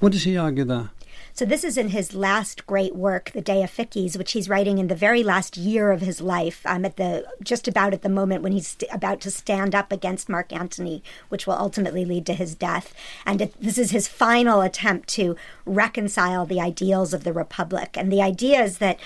what 0.00 0.12
does 0.12 0.24
he 0.24 0.36
argue 0.36 0.64
there? 0.64 0.90
So 1.34 1.46
this 1.46 1.64
is 1.64 1.78
in 1.78 1.88
his 1.88 2.14
last 2.14 2.66
great 2.66 2.94
work, 2.94 3.30
The 3.30 3.40
De 3.40 3.62
Officiis, 3.62 4.18
which 4.18 4.32
he's 4.32 4.50
writing 4.50 4.76
in 4.76 4.88
the 4.88 4.94
very 4.94 5.22
last 5.22 5.56
year 5.56 5.90
of 5.90 6.02
his 6.02 6.20
life. 6.20 6.60
Um, 6.66 6.84
at 6.84 6.96
the 6.96 7.26
just 7.42 7.66
about 7.66 7.94
at 7.94 8.02
the 8.02 8.10
moment 8.10 8.42
when 8.42 8.52
he's 8.52 8.68
st- 8.68 8.92
about 8.92 9.20
to 9.22 9.30
stand 9.30 9.74
up 9.74 9.90
against 9.90 10.28
Mark 10.28 10.52
Antony, 10.52 11.02
which 11.30 11.46
will 11.46 11.54
ultimately 11.54 12.04
lead 12.04 12.26
to 12.26 12.34
his 12.34 12.54
death. 12.54 12.92
And 13.24 13.40
it, 13.40 13.54
this 13.58 13.78
is 13.78 13.92
his 13.92 14.08
final 14.08 14.60
attempt 14.60 15.08
to 15.10 15.34
reconcile 15.64 16.44
the 16.44 16.60
ideals 16.60 17.14
of 17.14 17.24
the 17.24 17.32
republic. 17.32 17.96
And 17.96 18.12
the 18.12 18.20
idea 18.20 18.62
is 18.62 18.76
that 18.78 19.00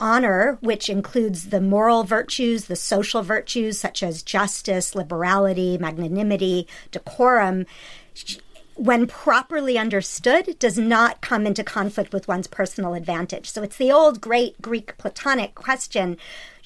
honor, 0.00 0.58
which 0.60 0.88
includes 0.90 1.48
the 1.50 1.60
moral 1.60 2.04
virtues, 2.04 2.66
the 2.66 2.76
social 2.76 3.22
virtues 3.22 3.78
such 3.78 4.02
as 4.02 4.22
justice, 4.22 4.94
liberality, 4.94 5.78
magnanimity, 5.78 6.66
decorum, 6.90 7.66
when 8.74 9.06
properly 9.06 9.78
understood, 9.78 10.58
does 10.58 10.78
not 10.78 11.20
come 11.20 11.46
into 11.46 11.62
conflict 11.62 12.12
with 12.12 12.26
one's 12.26 12.46
personal 12.46 12.94
advantage. 12.94 13.50
So 13.50 13.62
it's 13.62 13.76
the 13.76 13.92
old 13.92 14.20
great 14.20 14.60
Greek 14.60 14.96
Platonic 14.98 15.54
question 15.54 16.16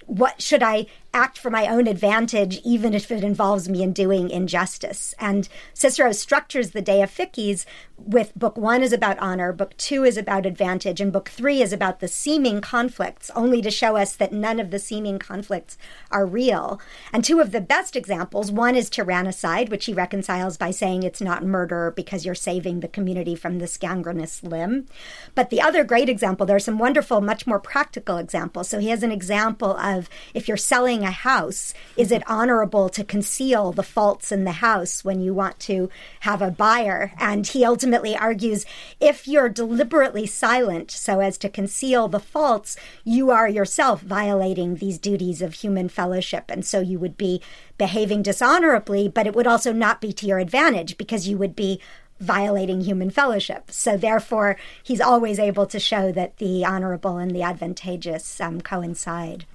what 0.06 0.40
should 0.40 0.62
I 0.62 0.86
act 1.16 1.38
for 1.38 1.50
my 1.50 1.66
own 1.66 1.86
advantage, 1.86 2.60
even 2.62 2.92
if 2.94 3.10
it 3.10 3.24
involves 3.24 3.68
me 3.68 3.82
in 3.82 3.92
doing 3.92 4.30
injustice? 4.30 5.14
And 5.18 5.48
Cicero 5.72 6.12
structures 6.12 6.70
the 6.70 6.82
De 6.82 7.00
Officiis 7.00 7.64
with 7.98 8.34
book 8.36 8.58
one 8.58 8.82
is 8.82 8.92
about 8.92 9.18
honor, 9.18 9.52
book 9.54 9.74
two 9.78 10.04
is 10.04 10.18
about 10.18 10.44
advantage, 10.44 11.00
and 11.00 11.12
book 11.12 11.30
three 11.30 11.62
is 11.62 11.72
about 11.72 12.00
the 12.00 12.08
seeming 12.08 12.60
conflicts, 12.60 13.30
only 13.34 13.62
to 13.62 13.70
show 13.70 13.96
us 13.96 14.14
that 14.16 14.32
none 14.32 14.60
of 14.60 14.70
the 14.70 14.78
seeming 14.78 15.18
conflicts 15.18 15.78
are 16.10 16.26
real. 16.26 16.78
And 17.12 17.24
two 17.24 17.40
of 17.40 17.52
the 17.52 17.60
best 17.60 17.96
examples 17.96 18.52
one 18.52 18.76
is 18.76 18.90
tyrannicide, 18.90 19.70
which 19.70 19.86
he 19.86 19.94
reconciles 19.94 20.58
by 20.58 20.70
saying 20.70 21.02
it's 21.02 21.22
not 21.22 21.44
murder 21.44 21.92
because 21.96 22.26
you're 22.26 22.34
saving 22.34 22.80
the 22.80 22.88
community 22.88 23.34
from 23.34 23.58
this 23.58 23.78
gangrenous 23.78 24.42
limb. 24.42 24.86
But 25.34 25.48
the 25.48 25.62
other 25.62 25.82
great 25.82 26.10
example, 26.10 26.44
there 26.44 26.56
are 26.56 26.60
some 26.60 26.78
wonderful, 26.78 27.22
much 27.22 27.46
more 27.46 27.60
practical 27.60 28.18
examples. 28.18 28.68
So 28.68 28.78
he 28.78 28.88
has 28.88 29.02
an 29.02 29.12
example 29.12 29.74
of 29.78 30.10
if 30.34 30.48
you're 30.48 30.58
selling 30.58 31.05
a 31.06 31.10
house, 31.10 31.72
is 31.96 32.12
it 32.12 32.28
honorable 32.28 32.88
to 32.90 33.04
conceal 33.04 33.72
the 33.72 33.82
faults 33.82 34.30
in 34.30 34.44
the 34.44 34.52
house 34.52 35.04
when 35.04 35.20
you 35.20 35.32
want 35.32 35.58
to 35.60 35.88
have 36.20 36.42
a 36.42 36.50
buyer? 36.50 37.12
And 37.18 37.46
he 37.46 37.64
ultimately 37.64 38.16
argues 38.16 38.66
if 39.00 39.26
you're 39.26 39.48
deliberately 39.48 40.26
silent 40.26 40.90
so 40.90 41.20
as 41.20 41.38
to 41.38 41.48
conceal 41.48 42.08
the 42.08 42.20
faults, 42.20 42.76
you 43.04 43.30
are 43.30 43.48
yourself 43.48 44.02
violating 44.02 44.74
these 44.74 44.98
duties 44.98 45.40
of 45.40 45.54
human 45.54 45.88
fellowship. 45.88 46.50
And 46.50 46.64
so 46.64 46.80
you 46.80 46.98
would 46.98 47.16
be 47.16 47.40
behaving 47.78 48.22
dishonorably, 48.22 49.08
but 49.08 49.26
it 49.26 49.34
would 49.34 49.46
also 49.46 49.72
not 49.72 50.00
be 50.00 50.12
to 50.12 50.26
your 50.26 50.38
advantage 50.38 50.98
because 50.98 51.28
you 51.28 51.38
would 51.38 51.56
be 51.56 51.80
violating 52.20 52.80
human 52.80 53.10
fellowship. 53.10 53.70
So 53.70 53.96
therefore, 53.96 54.56
he's 54.82 55.00
always 55.00 55.38
able 55.38 55.66
to 55.66 55.78
show 55.78 56.12
that 56.12 56.38
the 56.38 56.64
honorable 56.64 57.18
and 57.18 57.30
the 57.30 57.42
advantageous 57.42 58.40
um, 58.40 58.60
coincide. 58.60 59.46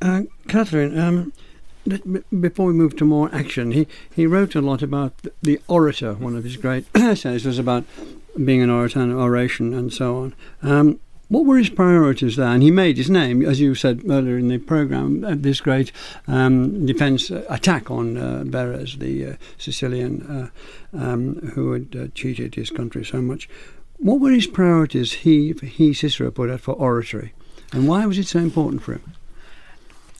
Uh, 0.00 0.22
Catherine, 0.46 0.98
um, 0.98 1.32
before 2.40 2.66
we 2.66 2.72
move 2.72 2.96
to 2.96 3.04
more 3.04 3.34
action, 3.34 3.72
he, 3.72 3.86
he 4.14 4.26
wrote 4.26 4.54
a 4.54 4.60
lot 4.60 4.82
about 4.82 5.14
the 5.42 5.60
orator. 5.68 6.14
One 6.14 6.36
of 6.36 6.44
his 6.44 6.56
great 6.56 6.86
essays 6.94 7.44
was 7.44 7.58
about 7.58 7.84
being 8.42 8.62
an 8.62 8.70
orator 8.70 9.00
and 9.00 9.12
oration 9.12 9.74
and 9.74 9.92
so 9.92 10.16
on. 10.16 10.34
Um, 10.62 11.00
what 11.28 11.44
were 11.44 11.58
his 11.58 11.68
priorities 11.68 12.36
there? 12.36 12.48
And 12.48 12.62
he 12.62 12.70
made 12.70 12.96
his 12.96 13.10
name, 13.10 13.44
as 13.44 13.60
you 13.60 13.74
said 13.74 14.02
earlier 14.08 14.38
in 14.38 14.48
the 14.48 14.58
programme, 14.58 15.24
uh, 15.24 15.34
this 15.36 15.60
great 15.60 15.92
um, 16.26 16.86
defence 16.86 17.30
uh, 17.30 17.44
attack 17.50 17.90
on 17.90 18.16
uh, 18.16 18.44
Verres, 18.46 18.98
the 18.98 19.26
uh, 19.26 19.36
Sicilian 19.58 20.22
uh, 20.94 20.98
um, 20.98 21.34
who 21.54 21.72
had 21.72 21.96
uh, 21.96 22.08
cheated 22.14 22.54
his 22.54 22.70
country 22.70 23.04
so 23.04 23.20
much. 23.20 23.48
What 23.98 24.20
were 24.20 24.30
his 24.30 24.46
priorities 24.46 25.12
he, 25.12 25.52
he 25.52 25.92
Cicero, 25.92 26.30
put 26.30 26.50
out 26.50 26.60
for 26.60 26.74
oratory? 26.74 27.34
And 27.72 27.86
why 27.86 28.06
was 28.06 28.16
it 28.16 28.26
so 28.26 28.38
important 28.38 28.82
for 28.82 28.92
him? 28.92 29.14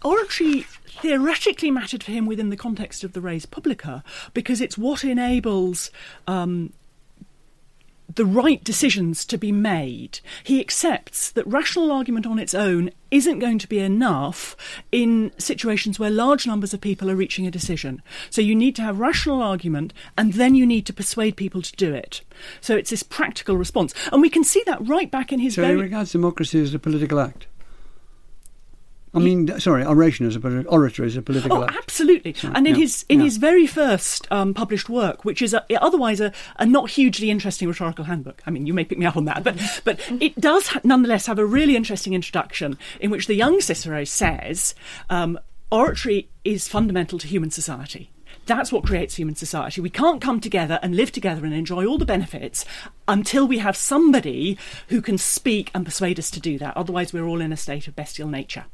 Oratory 0.05 0.67
theoretically 1.01 1.71
mattered 1.71 2.03
for 2.03 2.11
him 2.11 2.27
within 2.27 2.51
the 2.51 2.57
context 2.57 3.05
of 3.05 3.13
the 3.13 3.21
res 3.21 3.47
publica 3.47 4.03
because 4.35 4.61
it's 4.61 4.77
what 4.77 5.05
enables 5.05 5.91
um, 6.27 6.73
the 8.15 8.25
right 8.25 8.63
decisions 8.65 9.25
to 9.27 9.37
be 9.37 9.53
made. 9.53 10.21
He 10.43 10.61
accepts 10.61 11.31
that 11.33 11.47
rational 11.47 11.93
argument 11.93 12.27
on 12.27 12.39
its 12.39 12.55
own 12.55 12.91
isn't 13.11 13.39
going 13.39 13.59
to 13.59 13.69
be 13.69 13.79
enough 13.79 14.57
in 14.91 15.31
situations 15.39 15.99
where 15.99 16.11
large 16.11 16.47
numbers 16.47 16.73
of 16.73 16.81
people 16.81 17.11
are 17.11 17.17
reaching 17.17 17.47
a 17.47 17.51
decision. 17.51 18.03
So 18.31 18.41
you 18.41 18.55
need 18.55 18.75
to 18.77 18.83
have 18.83 18.99
rational 18.99 19.43
argument 19.43 19.93
and 20.17 20.33
then 20.35 20.55
you 20.55 20.67
need 20.67 20.87
to 20.87 20.93
persuade 20.93 21.37
people 21.37 21.63
to 21.63 21.73
do 21.77 21.93
it. 21.93 22.23
So 22.61 22.77
it's 22.77 22.91
this 22.91 23.03
practical 23.03 23.57
response. 23.57 23.93
And 24.11 24.23
we 24.23 24.31
can 24.31 24.45
see 24.45 24.63
that 24.67 24.87
right 24.87 25.11
back 25.11 25.33
in 25.33 25.39
his 25.39 25.55
So 25.55 25.63
very 25.63 25.77
he 25.77 25.83
regards 25.83 26.13
democracy 26.13 26.61
as 26.61 26.75
a 26.75 26.79
political 26.79 27.21
act. 27.21 27.47
I 29.14 29.18
mean, 29.21 29.59
sorry, 29.61 29.85
oration 29.85 30.27
is 30.27 30.37
a 30.37 30.64
oratory 30.66 31.07
as 31.09 31.16
a 31.16 31.23
political 31.23 31.59
Oh, 31.59 31.64
act. 31.64 31.77
absolutely. 31.77 32.35
Sorry, 32.35 32.53
And 32.55 32.66
in 32.66 32.75
yeah, 32.75 32.81
his 32.81 33.05
in 33.09 33.18
yeah. 33.21 33.25
his 33.25 33.37
very 33.38 33.66
first 33.66 34.27
um, 34.31 34.55
published 34.55 34.88
work, 34.88 35.25
which 35.25 35.40
is 35.42 35.55
a, 35.55 35.64
otherwise 35.83 36.21
a, 36.21 36.33
a 36.59 36.66
not 36.66 36.90
hugely 36.90 37.31
interesting 37.31 37.68
rhetorical 37.68 38.05
handbook. 38.05 38.42
I 38.47 38.51
mean, 38.51 38.66
you 38.66 38.75
may 38.75 38.85
pick 38.85 38.99
me 38.99 39.07
up 39.07 39.16
on 39.16 39.25
that, 39.25 39.42
but 39.44 39.57
but 39.85 39.99
it 40.21 40.38
does 40.40 40.68
ha- 40.68 40.81
nonetheless 40.85 41.27
have 41.27 41.38
a 41.38 41.47
really 41.47 41.75
interesting 41.77 42.12
introduction 42.14 42.77
in 43.01 43.11
which 43.11 43.27
the 43.27 43.35
young 43.35 43.61
Cicero 43.61 44.05
says 44.05 44.75
um, 45.11 45.38
oratory 45.73 46.29
is 46.44 46.68
fundamental 46.68 47.18
to 47.18 47.27
human 47.27 47.51
society. 47.51 48.11
That's 48.47 48.73
what 48.73 48.85
creates 48.87 49.16
human 49.16 49.35
society. 49.35 49.83
We 49.83 49.90
can't 49.90 50.23
come 50.23 50.40
together 50.40 50.79
and 50.83 50.97
live 50.97 51.12
together 51.12 51.44
and 51.44 51.53
enjoy 51.53 51.85
all 51.85 51.99
the 51.99 52.07
benefits 52.07 52.64
until 53.07 53.47
we 53.47 53.59
have 53.59 53.77
somebody 53.77 54.57
who 54.88 55.03
can 55.03 55.18
speak 55.18 55.71
and 55.75 55.85
persuade 55.85 56.18
us 56.18 56.31
to 56.31 56.40
do 56.40 56.57
that. 56.59 56.75
Otherwise, 56.75 57.12
we're 57.12 57.27
all 57.27 57.42
in 57.42 57.53
a 57.53 57.59
state 57.59 57.88
of 57.88 57.94
bestial 57.94 58.29
nature. 58.29 58.64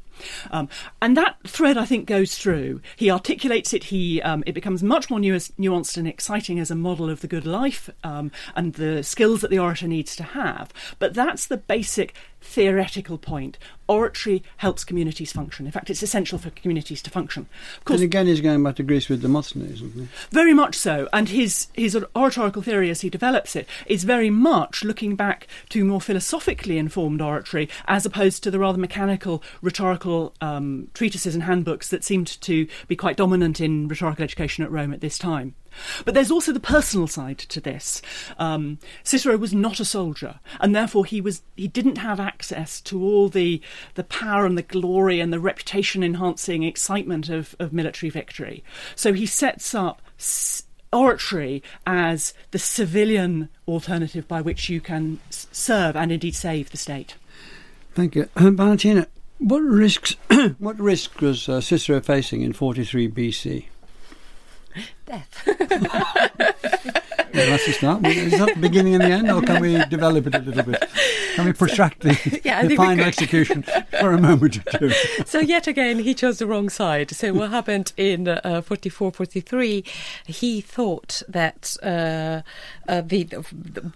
Um, 0.51 0.69
and 1.01 1.15
that 1.17 1.37
thread, 1.47 1.77
I 1.77 1.85
think, 1.85 2.05
goes 2.05 2.35
through. 2.37 2.81
He 2.95 3.09
articulates 3.09 3.73
it. 3.73 3.85
He 3.85 4.21
um, 4.21 4.43
it 4.45 4.53
becomes 4.53 4.83
much 4.83 5.09
more 5.09 5.19
nuanced 5.19 5.97
and 5.97 6.07
exciting 6.07 6.59
as 6.59 6.71
a 6.71 6.75
model 6.75 7.09
of 7.09 7.21
the 7.21 7.27
good 7.27 7.45
life 7.45 7.89
um, 8.03 8.31
and 8.55 8.73
the 8.73 9.03
skills 9.03 9.41
that 9.41 9.49
the 9.49 9.59
orator 9.59 9.87
needs 9.87 10.15
to 10.17 10.23
have. 10.23 10.71
But 10.99 11.13
that's 11.13 11.45
the 11.45 11.57
basic 11.57 12.15
theoretical 12.41 13.17
point. 13.17 13.57
Oratory 13.87 14.43
helps 14.57 14.83
communities 14.83 15.31
function. 15.31 15.65
In 15.65 15.71
fact, 15.71 15.89
it's 15.89 16.03
essential 16.03 16.37
for 16.37 16.49
communities 16.49 17.01
to 17.03 17.09
function. 17.09 17.47
Of 17.77 17.85
course, 17.85 17.99
and 17.99 18.05
again, 18.05 18.27
he's 18.27 18.41
going 18.41 18.63
back 18.63 18.75
to 18.77 18.83
Greece 18.83 19.09
with 19.09 19.21
Demosthenes, 19.21 19.73
isn't 19.73 19.93
he? 19.93 20.07
Very 20.31 20.53
much 20.53 20.75
so. 20.75 21.07
And 21.13 21.29
his, 21.29 21.67
his 21.73 21.95
oratorical 22.15 22.61
theory, 22.61 22.89
as 22.89 23.01
he 23.01 23.09
develops 23.09 23.55
it, 23.55 23.67
is 23.85 24.03
very 24.03 24.29
much 24.29 24.83
looking 24.83 25.15
back 25.15 25.47
to 25.69 25.85
more 25.85 26.01
philosophically 26.01 26.77
informed 26.77 27.21
oratory 27.21 27.69
as 27.87 28.05
opposed 28.05 28.43
to 28.43 28.51
the 28.51 28.59
rather 28.59 28.77
mechanical 28.77 29.43
rhetorical 29.61 30.33
um, 30.41 30.89
treatises 30.93 31.35
and 31.35 31.43
handbooks 31.43 31.89
that 31.89 32.03
seemed 32.03 32.39
to 32.41 32.67
be 32.87 32.95
quite 32.95 33.17
dominant 33.17 33.61
in 33.61 33.87
rhetorical 33.87 34.23
education 34.23 34.63
at 34.63 34.71
Rome 34.71 34.93
at 34.93 35.01
this 35.01 35.17
time. 35.17 35.55
But 36.03 36.13
there's 36.13 36.31
also 36.31 36.51
the 36.51 36.59
personal 36.59 37.07
side 37.07 37.39
to 37.39 37.59
this. 37.59 38.01
Um, 38.37 38.79
Cicero 39.03 39.37
was 39.37 39.53
not 39.53 39.79
a 39.79 39.85
soldier, 39.85 40.39
and 40.59 40.75
therefore 40.75 41.05
he 41.05 41.21
was 41.21 41.41
he 41.55 41.67
didn't 41.67 41.97
have 41.97 42.19
access 42.19 42.81
to 42.81 43.03
all 43.03 43.29
the 43.29 43.61
the 43.95 44.03
power 44.03 44.45
and 44.45 44.57
the 44.57 44.63
glory 44.63 45.19
and 45.19 45.31
the 45.31 45.39
reputation 45.39 46.03
enhancing 46.03 46.63
excitement 46.63 47.29
of, 47.29 47.55
of 47.59 47.73
military 47.73 48.09
victory. 48.09 48.63
So 48.95 49.13
he 49.13 49.25
sets 49.25 49.73
up 49.73 50.01
oratory 50.93 51.61
as 51.85 52.33
the 52.51 52.59
civilian 52.59 53.49
alternative 53.67 54.27
by 54.27 54.41
which 54.41 54.69
you 54.69 54.79
can 54.79 55.19
serve 55.29 55.95
and 55.95 56.11
indeed 56.11 56.35
save 56.35 56.71
the 56.71 56.77
state. 56.77 57.15
Thank 57.93 58.15
you, 58.15 58.29
uh, 58.35 58.51
Valentina. 58.51 59.07
What 59.37 59.59
risks? 59.59 60.15
what 60.59 60.79
risk 60.79 61.19
was 61.21 61.49
uh, 61.49 61.59
Cicero 61.61 61.99
facing 62.01 62.41
in 62.41 62.53
43 62.53 63.09
BC? 63.09 63.65
Death. 65.05 65.47
that's 67.35 67.65
the 67.65 67.73
start. 67.73 68.05
Is 68.05 68.37
that 68.39 68.55
the 68.55 68.59
beginning 68.59 68.95
and 68.95 69.03
the 69.03 69.09
end, 69.09 69.31
or 69.31 69.41
can 69.41 69.61
we 69.61 69.83
develop 69.85 70.27
it 70.27 70.35
a 70.35 70.39
little 70.39 70.63
bit? 70.63 70.83
Can 71.35 71.45
we 71.45 71.53
protract 71.53 72.01
the, 72.01 72.41
yeah, 72.45 72.65
the 72.65 72.77
final 72.77 73.05
execution 73.05 73.63
for 73.99 74.13
a 74.13 74.21
moment 74.21 74.57
or 74.57 74.79
two? 74.79 74.89
so 75.25 75.39
yet 75.39 75.67
again, 75.67 75.99
he 75.99 76.13
chose 76.13 76.39
the 76.39 76.47
wrong 76.47 76.69
side. 76.69 77.11
So 77.11 77.33
what 77.33 77.49
happened 77.49 77.91
in 77.97 78.29
uh, 78.29 78.61
44, 78.61 79.11
43, 79.11 79.83
he 80.25 80.61
thought 80.61 81.21
that 81.27 81.75
uh, 81.83 82.41
uh, 82.87 83.01
the, 83.01 83.23
the, 83.23 83.41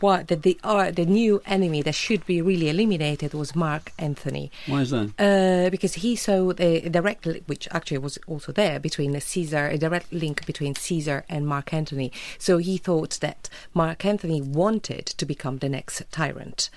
what, 0.02 0.28
the, 0.28 0.36
the, 0.36 0.60
uh, 0.66 0.92
the 0.92 1.06
new 1.06 1.42
enemy 1.46 1.82
that 1.82 1.96
should 1.96 2.26
be 2.26 2.42
really 2.42 2.70
eliminated 2.70 3.34
was 3.34 3.56
Mark 3.56 3.94
Antony. 3.98 4.52
Why 4.68 4.82
is 4.82 4.90
that? 4.92 5.14
Uh, 5.18 5.70
because 5.70 5.96
he 5.96 6.18
saw 6.18 6.52
the 6.52 6.90
direct, 6.90 7.26
which 7.46 7.70
actually 7.72 8.00
was 8.00 8.18
also 8.28 8.52
there, 8.52 8.80
between 8.80 9.20
Caesar, 9.20 9.68
a 9.68 9.78
direct 9.78 10.12
link 10.12 10.46
between 10.46 10.76
Caesar 10.76 11.24
and 11.30 11.48
Mark 11.48 11.74
Antony. 11.74 12.12
So 12.38 12.58
he 12.58 12.78
thought 12.78 13.20
that 13.22 13.29
Mark 13.74 14.06
Antony 14.06 14.42
wanted 14.42 15.06
to 15.06 15.26
become 15.26 15.60
the 15.60 15.70
next 15.70 16.04
tyrant. 16.12 16.70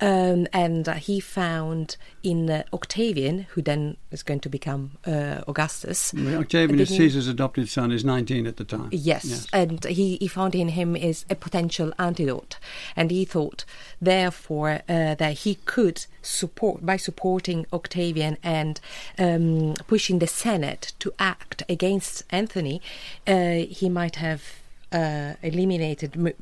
Um, 0.00 0.48
and 0.52 0.88
uh, 0.88 0.94
he 0.94 1.20
found 1.20 1.96
in 2.22 2.50
uh, 2.50 2.64
Octavian, 2.72 3.46
who 3.50 3.62
then 3.62 3.96
is 4.10 4.22
going 4.22 4.40
to 4.40 4.48
become 4.48 4.92
uh, 5.06 5.42
Augustus. 5.46 6.12
Octavian 6.14 6.80
is 6.80 6.88
Caesar's 6.88 7.28
adopted 7.28 7.68
son, 7.68 7.92
is 7.92 8.04
19 8.04 8.46
at 8.46 8.56
the 8.56 8.64
time. 8.64 8.88
Yes, 8.90 9.24
yes. 9.24 9.46
and 9.52 9.84
he, 9.84 10.16
he 10.16 10.28
found 10.28 10.54
in 10.54 10.70
him 10.70 10.96
is 10.96 11.24
a 11.30 11.34
potential 11.34 11.92
antidote. 11.98 12.58
And 12.96 13.10
he 13.10 13.24
thought, 13.24 13.64
therefore, 14.00 14.82
uh, 14.88 15.14
that 15.14 15.38
he 15.38 15.56
could 15.64 16.06
support, 16.22 16.84
by 16.84 16.96
supporting 16.96 17.66
Octavian 17.72 18.36
and 18.42 18.80
um, 19.18 19.74
pushing 19.86 20.18
the 20.18 20.26
Senate 20.26 20.92
to 20.98 21.14
act 21.18 21.62
against 21.68 22.24
Anthony, 22.30 22.82
uh, 23.26 23.64
he 23.68 23.88
might 23.88 24.16
have 24.16 24.63
uh, 24.94 25.34
eliminated, 25.42 26.34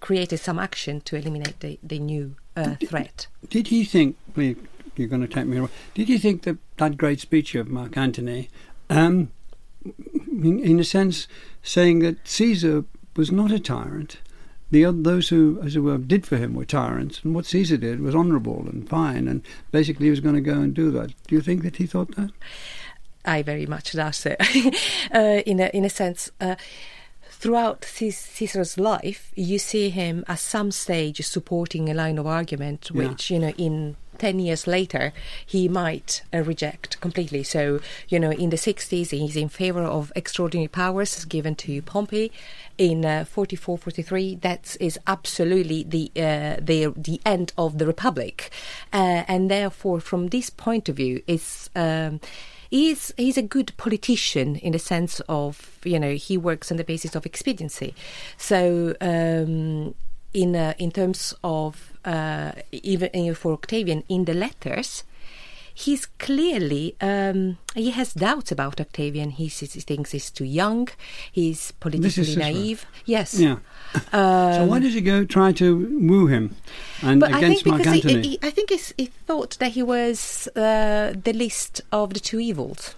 created 0.00 0.38
some 0.38 0.58
action 0.58 1.00
to 1.02 1.16
eliminate 1.16 1.60
the, 1.60 1.78
the 1.82 1.98
new 1.98 2.36
uh, 2.56 2.76
threat. 2.86 3.26
Did 3.50 3.68
he 3.68 3.84
think, 3.84 4.16
well, 4.36 4.54
you're 4.96 5.08
going 5.08 5.22
to 5.22 5.28
take 5.28 5.46
me 5.46 5.58
away, 5.58 5.68
did 5.94 6.08
you 6.08 6.18
think 6.18 6.42
that 6.42 6.58
that 6.76 6.96
great 6.96 7.20
speech 7.20 7.54
of 7.54 7.68
Mark 7.68 7.96
Antony, 7.96 8.48
um, 8.88 9.30
in, 9.84 10.60
in, 10.60 10.80
a 10.80 10.84
sense, 10.84 11.26
saying 11.62 11.98
that 12.00 12.26
Caesar 12.26 12.84
was 13.16 13.32
not 13.32 13.50
a 13.50 13.58
tyrant, 13.58 14.18
the 14.70 14.84
those 14.84 15.30
who, 15.30 15.60
as 15.64 15.76
it 15.76 15.80
were, 15.80 15.98
did 15.98 16.26
for 16.26 16.36
him 16.36 16.54
were 16.54 16.64
tyrants, 16.64 17.20
and 17.24 17.34
what 17.34 17.46
Caesar 17.46 17.78
did 17.78 18.00
was 18.00 18.14
honourable 18.14 18.66
and 18.68 18.88
fine, 18.88 19.26
and 19.26 19.42
basically 19.72 20.06
he 20.06 20.10
was 20.10 20.20
going 20.20 20.34
to 20.34 20.40
go 20.40 20.60
and 20.60 20.74
do 20.74 20.90
that. 20.90 21.14
Do 21.26 21.34
you 21.34 21.40
think 21.40 21.62
that 21.62 21.76
he 21.76 21.86
thought 21.86 22.14
that? 22.16 22.30
I 23.24 23.42
very 23.42 23.66
much 23.66 23.92
doubt 23.92 24.14
so. 24.14 24.36
uh, 25.14 25.42
in 25.46 25.60
a 25.60 25.70
in 25.74 25.84
a 25.84 25.90
sense. 25.90 26.30
Uh, 26.40 26.56
throughout 27.38 27.84
Cicero's 27.84 28.78
life, 28.78 29.32
you 29.36 29.58
see 29.58 29.90
him 29.90 30.24
at 30.26 30.40
some 30.40 30.72
stage 30.72 31.24
supporting 31.24 31.88
a 31.88 31.94
line 31.94 32.18
of 32.18 32.26
argument, 32.26 32.90
which, 32.90 33.30
yeah. 33.30 33.34
you 33.34 33.40
know, 33.40 33.52
in 33.56 33.96
10 34.18 34.40
years 34.40 34.66
later, 34.66 35.12
he 35.46 35.68
might 35.68 36.22
uh, 36.34 36.38
reject 36.38 37.00
completely. 37.00 37.44
So, 37.44 37.80
you 38.08 38.18
know, 38.18 38.32
in 38.32 38.50
the 38.50 38.56
60s, 38.56 39.10
he's 39.10 39.36
in 39.36 39.48
favor 39.48 39.82
of 39.82 40.12
extraordinary 40.16 40.66
powers 40.66 41.24
given 41.26 41.54
to 41.56 41.80
Pompey. 41.82 42.32
In 42.76 43.04
uh, 43.04 43.24
44, 43.24 43.78
43, 43.78 44.36
that 44.36 44.76
is 44.80 44.98
absolutely 45.06 45.84
the, 45.84 46.10
uh, 46.16 46.56
the, 46.60 46.92
the 46.96 47.20
end 47.24 47.52
of 47.56 47.78
the 47.78 47.86
Republic. 47.86 48.50
Uh, 48.92 49.22
and 49.28 49.48
therefore, 49.48 50.00
from 50.00 50.28
this 50.28 50.50
point 50.50 50.88
of 50.88 50.96
view, 50.96 51.22
it's. 51.28 51.70
Um, 51.76 52.20
he's 52.70 53.12
he's 53.16 53.36
a 53.36 53.42
good 53.42 53.72
politician 53.76 54.56
in 54.56 54.72
the 54.72 54.78
sense 54.78 55.20
of 55.28 55.78
you 55.84 55.98
know 55.98 56.14
he 56.14 56.36
works 56.36 56.70
on 56.70 56.76
the 56.76 56.84
basis 56.84 57.14
of 57.14 57.26
expediency. 57.26 57.94
So 58.36 58.94
um, 59.00 59.94
in 60.34 60.56
uh, 60.56 60.74
in 60.78 60.90
terms 60.90 61.34
of 61.42 61.92
uh, 62.04 62.52
even 62.72 63.34
for 63.34 63.52
Octavian 63.52 64.04
in 64.08 64.24
the 64.24 64.34
letters, 64.34 65.04
he's 65.78 66.06
clearly 66.18 66.96
um, 67.00 67.56
he 67.74 67.90
has 67.90 68.12
doubts 68.12 68.50
about 68.50 68.80
Octavian. 68.80 69.30
He, 69.30 69.46
he, 69.46 69.66
thinks 69.66 70.10
he's 70.10 70.30
too 70.30 70.44
young. 70.44 70.88
He's 71.30 71.72
politically 71.72 72.34
naive. 72.36 72.84
Yes. 73.04 73.38
Yeah. 73.38 73.58
Um, 74.12 74.52
so 74.54 74.64
why 74.64 74.80
did 74.80 74.92
he 74.92 75.00
go 75.00 75.24
try 75.24 75.52
to 75.52 75.98
woo 76.00 76.26
him 76.26 76.56
and 77.02 77.20
but 77.20 77.34
against 77.34 77.66
I 77.66 77.70
Mark 77.70 77.86
Antony? 77.86 78.14
He, 78.14 78.28
he, 78.30 78.38
I 78.42 78.50
think 78.50 78.70
he 78.70 79.06
thought 79.26 79.56
that 79.60 79.72
he 79.72 79.82
was 79.82 80.48
uh, 80.56 81.14
the 81.22 81.32
least 81.32 81.80
of 81.92 82.12
the 82.12 82.20
two 82.20 82.40
evils. 82.40 82.96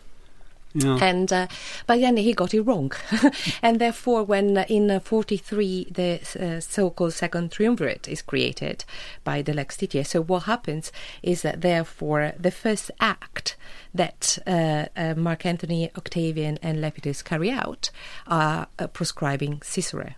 Yeah. 0.72 0.98
And 1.02 1.32
uh, 1.32 1.48
but 1.86 2.00
then 2.00 2.16
he 2.16 2.32
got 2.32 2.54
it 2.54 2.62
wrong, 2.62 2.92
and 3.62 3.80
therefore, 3.80 4.22
when 4.22 4.56
uh, 4.56 4.64
in 4.68 4.88
uh, 4.88 5.00
43 5.00 5.88
the 5.90 6.20
uh, 6.38 6.60
so-called 6.60 7.12
second 7.12 7.50
triumvirate 7.50 8.06
is 8.06 8.22
created 8.22 8.84
by 9.24 9.42
the 9.42 9.52
Lex 9.52 9.76
Titia, 9.76 10.06
so 10.06 10.22
what 10.22 10.44
happens 10.44 10.92
is 11.24 11.42
that 11.42 11.62
therefore 11.62 12.34
the 12.38 12.52
first 12.52 12.92
act 13.00 13.56
that 13.92 14.38
uh, 14.46 14.86
uh, 14.96 15.14
Mark 15.16 15.44
Antony, 15.44 15.90
Octavian, 15.96 16.56
and 16.62 16.78
Lepidus 16.78 17.24
carry 17.24 17.50
out 17.50 17.90
are 18.28 18.68
proscribing 18.92 19.60
Cicero. 19.62 20.14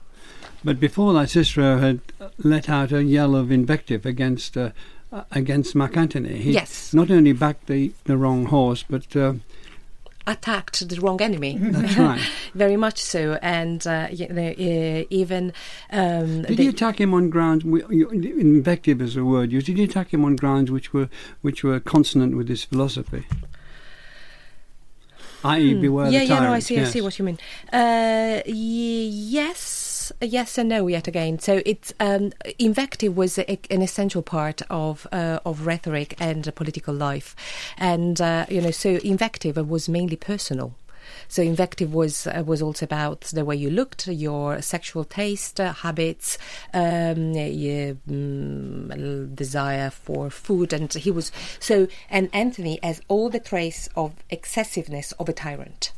But 0.63 0.79
before 0.79 1.15
that, 1.15 1.31
Cicero 1.31 1.79
had 1.79 2.01
let 2.37 2.69
out 2.69 2.93
a 2.93 3.03
yell 3.03 3.35
of 3.35 3.51
invective 3.51 4.05
against 4.05 4.59
against 5.31 5.75
Mark 5.75 5.97
Antony. 5.97 6.37
He 6.37 6.53
yes. 6.53 6.93
not 6.93 7.11
only 7.11 7.33
backed 7.33 7.69
the, 7.69 7.93
the 8.05 8.19
wrong 8.19 8.47
horse, 8.47 8.85
but 8.89 9.17
attacked 10.27 10.89
the 10.89 11.01
wrong 11.01 11.21
enemy. 11.21 11.57
That's 11.59 11.97
right. 11.99 12.21
Very 12.55 12.77
much 12.77 12.99
so, 13.01 13.39
and 13.43 13.87
uh, 13.87 14.09
you 14.11 14.29
know, 14.29 14.49
uh, 14.49 15.05
even 15.11 15.53
um, 15.91 16.43
did 16.43 16.59
he 16.59 16.69
attack 16.69 17.01
him 17.01 17.15
on 17.15 17.31
grounds? 17.31 17.65
Invective 17.65 19.01
is 19.01 19.17
a 19.17 19.25
word 19.25 19.53
used. 19.53 19.67
Did 19.67 19.79
he 19.79 19.85
attack 19.85 20.13
him 20.13 20.25
on 20.25 20.37
grounds 20.37 20.71
which 20.71 20.93
were 20.93 21.09
which 21.41 21.65
were 21.65 21.81
consonant 21.81 22.37
with 22.37 22.49
his 22.49 22.65
philosophy? 22.65 23.27
I.e., 25.45 25.75
hmm. 25.75 25.81
beware 25.81 26.11
yeah, 26.11 26.21
the 26.21 26.27
yeah, 26.27 26.41
no, 26.41 26.53
I 26.53 26.61
see, 26.61 26.77
yes. 26.77 26.89
I 26.89 26.91
see 26.93 27.01
what 27.01 27.19
you 27.19 27.25
mean. 27.25 27.39
Uh, 27.73 28.43
yes, 28.47 29.82
yes 30.21 30.59
and 30.59 30.69
no 30.69 30.87
yet 30.87 31.07
again. 31.07 31.39
So 31.39 31.63
it's 31.67 31.93
um, 32.01 32.33
invective 32.59 33.17
was 33.17 33.39
a, 33.39 33.59
an 33.71 33.83
essential 33.83 34.23
part 34.23 34.63
of 34.71 35.07
uh, 35.13 35.39
of 35.45 35.67
rhetoric 35.67 36.15
and 36.19 36.53
political 36.55 36.95
life, 36.95 37.37
and 37.77 38.21
uh, 38.21 38.47
you 38.49 38.61
know, 38.61 38.71
so 38.71 38.97
invective 39.05 39.57
was 39.57 39.89
mainly 39.89 40.17
personal. 40.17 40.75
So 41.29 41.43
invective 41.43 41.93
was 41.93 42.27
uh, 42.27 42.43
was 42.47 42.63
also 42.63 42.85
about 42.85 43.23
the 43.23 43.45
way 43.45 43.57
you 43.57 43.71
looked, 43.71 44.07
your 44.07 44.63
sexual 44.63 45.05
taste, 45.05 45.61
uh, 45.61 45.73
habits, 45.73 46.39
um, 46.75 47.33
your 47.33 47.97
um, 48.09 49.35
desire 49.35 49.91
for 49.91 50.31
food, 50.31 50.73
and 50.73 50.93
he 50.93 51.11
was 51.11 51.33
so. 51.59 51.89
And 52.11 52.29
Antony 52.33 52.79
has 52.83 53.01
all 53.09 53.29
the 53.31 53.41
trace 53.41 53.89
of 53.97 54.13
excessiveness 54.31 55.13
of 55.13 55.29
a 55.29 55.33
tyrant. 55.33 55.93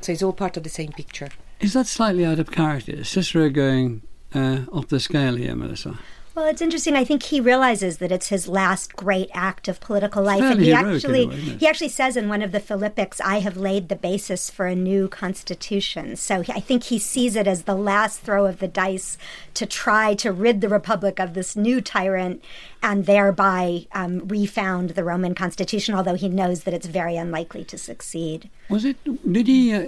So 0.00 0.12
it's 0.12 0.22
all 0.22 0.32
part 0.32 0.56
of 0.56 0.64
the 0.64 0.68
same 0.68 0.92
picture. 0.92 1.28
Is 1.62 1.74
that 1.74 1.86
slightly 1.86 2.24
out 2.24 2.40
of 2.40 2.50
character? 2.50 3.04
Cicero 3.04 3.48
going 3.48 4.02
uh, 4.34 4.62
off 4.72 4.88
the 4.88 4.98
scale 4.98 5.36
here, 5.36 5.54
Melissa? 5.54 5.96
Well, 6.34 6.46
it's 6.46 6.62
interesting. 6.62 6.94
I 6.96 7.04
think 7.04 7.24
he 7.24 7.40
realizes 7.40 7.98
that 7.98 8.10
it's 8.10 8.28
his 8.28 8.48
last 8.48 8.96
great 8.96 9.28
act 9.34 9.68
of 9.68 9.80
political 9.80 10.22
life, 10.22 10.40
and 10.42 10.60
he 10.62 10.72
actually 10.72 11.26
way, 11.26 11.36
he 11.60 11.66
actually 11.66 11.90
says 11.90 12.16
in 12.16 12.28
one 12.28 12.40
of 12.40 12.52
the 12.52 12.60
Philippics, 12.60 13.20
"I 13.20 13.40
have 13.40 13.56
laid 13.58 13.88
the 13.90 13.96
basis 13.96 14.48
for 14.48 14.66
a 14.66 14.74
new 14.74 15.08
constitution." 15.08 16.16
So 16.16 16.40
he- 16.40 16.52
I 16.52 16.60
think 16.60 16.84
he 16.84 16.98
sees 16.98 17.36
it 17.36 17.46
as 17.46 17.62
the 17.64 17.74
last 17.74 18.20
throw 18.20 18.46
of 18.46 18.60
the 18.60 18.68
dice 18.68 19.18
to 19.54 19.66
try 19.66 20.14
to 20.14 20.32
rid 20.32 20.62
the 20.62 20.70
republic 20.70 21.20
of 21.20 21.34
this 21.34 21.54
new 21.54 21.82
tyrant, 21.82 22.42
and 22.82 23.04
thereby 23.04 23.86
um, 23.92 24.26
refound 24.26 24.90
the 24.90 25.04
Roman 25.04 25.34
constitution. 25.34 25.94
Although 25.94 26.14
he 26.14 26.28
knows 26.30 26.62
that 26.62 26.72
it's 26.72 26.86
very 26.86 27.16
unlikely 27.16 27.64
to 27.64 27.76
succeed. 27.76 28.48
Was 28.70 28.86
it? 28.86 28.96
Did 29.30 29.46
he? 29.48 29.74
Uh, 29.74 29.86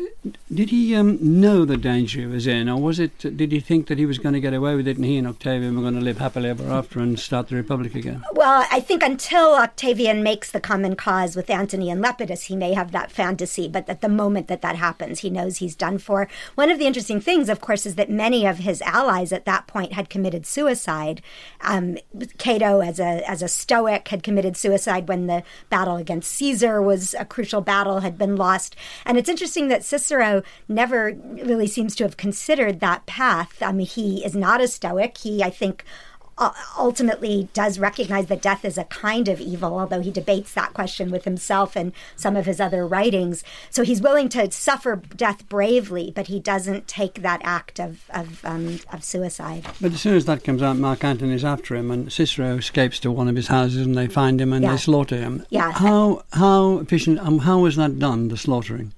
did 0.53 0.69
he 0.69 0.95
um, 0.95 1.19
know 1.41 1.65
the 1.65 1.79
danger 1.79 2.21
he 2.21 2.27
was 2.27 2.47
in, 2.47 2.69
or 2.69 2.79
was 2.83 3.01
it? 3.01 3.17
Did 3.19 3.51
he 3.51 3.61
think 3.61 3.87
that 3.87 3.97
he 3.99 4.05
was 4.05 4.19
going 4.19 4.35
to 4.35 4.41
get 4.41 4.53
away 4.53 4.75
with 4.75 4.87
it, 4.87 4.97
and 4.99 5.07
he 5.07 5.17
and 5.17 5.27
Octavian 5.27 5.75
were 5.75 5.81
going 5.83 5.95
to 5.95 6.01
live 6.03 6.19
happily 6.19 6.34
ever 6.43 6.71
after 6.71 7.01
and 7.01 7.19
start 7.19 7.49
the 7.49 7.57
republic 7.57 7.95
again? 7.95 8.23
Well, 8.33 8.67
I 8.71 8.81
think 8.81 9.03
until 9.03 9.55
Octavian 9.55 10.23
makes 10.23 10.51
the 10.51 10.61
common 10.61 10.97
cause 10.97 11.37
with 11.37 11.51
Antony 11.51 11.91
and 11.91 12.03
Lepidus, 12.03 12.45
he 12.45 12.57
may 12.57 12.75
have 12.75 12.93
that 12.93 13.13
fantasy. 13.13 13.69
But 13.69 13.89
at 13.89 14.01
the 14.01 14.09
moment 14.09 14.49
that 14.49 14.63
that 14.63 14.77
happens, 14.77 15.21
he 15.21 15.31
knows 15.31 15.59
he's 15.59 15.77
done 15.77 15.99
for. 15.99 16.29
One 16.55 16.71
of 16.71 16.79
the 16.79 16.87
interesting 16.87 17.21
things, 17.21 17.49
of 17.49 17.61
course, 17.61 17.87
is 17.87 17.95
that 17.95 18.11
many 18.11 18.47
of 18.47 18.59
his 18.59 18.83
allies 18.83 19.33
at 19.33 19.45
that 19.45 19.67
point 19.67 19.93
had 19.93 20.11
committed 20.11 20.47
suicide. 20.47 21.23
Um, 21.61 21.99
Cato, 22.39 22.81
as 22.81 22.99
a 22.99 23.29
as 23.29 23.43
a 23.43 23.49
Stoic, 23.49 24.09
had 24.09 24.23
committed 24.23 24.57
suicide 24.57 25.09
when 25.09 25.27
the 25.27 25.43
battle 25.71 25.97
against 25.97 26.33
Caesar 26.33 26.83
was 26.83 27.15
a 27.19 27.25
crucial 27.25 27.61
battle, 27.61 28.01
had 28.01 28.19
been 28.19 28.37
lost. 28.37 28.75
And 29.07 29.19
it's 29.19 29.29
interesting 29.29 29.69
that 29.69 29.85
Cicero 29.85 30.43
never 30.69 31.13
really 31.13 31.67
seems 31.67 31.95
to 31.97 32.05
have 32.05 32.17
considered 32.17 32.81
that 32.81 33.07
path. 33.07 33.63
I 33.63 33.73
mean, 33.73 33.87
he 33.87 34.25
is 34.25 34.35
not 34.35 34.61
a 34.61 34.69
Stoic. 34.69 35.19
He, 35.19 35.43
I 35.43 35.51
think 35.51 35.85
ultimately 36.79 37.49
does 37.53 37.79
recognize 37.79 38.27
that 38.27 38.43
death 38.43 38.65
is 38.65 38.77
a 38.77 38.85
kind 38.85 39.29
of 39.29 39.41
evil, 39.41 39.79
although 39.79 40.01
he 40.01 40.11
debates 40.11 40.53
that 40.55 40.75
question 40.75 41.11
with 41.11 41.25
himself 41.25 41.77
and 41.77 41.93
some 42.17 42.37
of 42.37 42.47
his 42.47 42.61
other 42.61 42.87
writings. 42.87 43.45
So 43.71 43.83
he's 43.85 44.03
willing 44.03 44.29
to 44.31 44.51
suffer 44.51 44.97
death 45.17 45.49
bravely, 45.49 46.13
but 46.15 46.27
he 46.27 46.41
doesn't 46.41 46.89
take 46.89 47.23
that 47.23 47.41
act 47.45 47.79
of 47.79 48.11
of, 48.11 48.45
um, 48.45 48.81
of 48.93 49.05
suicide. 49.05 49.67
But 49.81 49.93
as 49.93 50.01
soon 50.01 50.17
as 50.17 50.25
that 50.25 50.45
comes 50.45 50.63
out, 50.63 50.77
Mark 50.77 51.05
Antony's 51.05 51.45
after 51.45 51.77
him, 51.77 51.91
and 51.91 52.13
Cicero 52.13 52.57
escapes 52.57 52.99
to 53.01 53.11
one 53.13 53.29
of 53.29 53.37
his 53.37 53.49
houses, 53.49 53.87
and 53.87 53.97
they 53.97 54.07
find 54.09 54.41
him 54.41 54.53
and 54.53 54.63
Yeah. 54.63 54.73
they 54.73 54.79
slaughter 54.79 55.17
him. 55.17 55.45
Yeah. 55.51 55.71
How 55.73 56.25
how 56.33 56.79
efficient? 56.79 57.21
Um, 57.21 57.41
how 57.41 57.61
was 57.61 57.77
that 57.77 57.99
done? 57.99 58.29
The 58.29 58.37
slaughtering. 58.37 58.93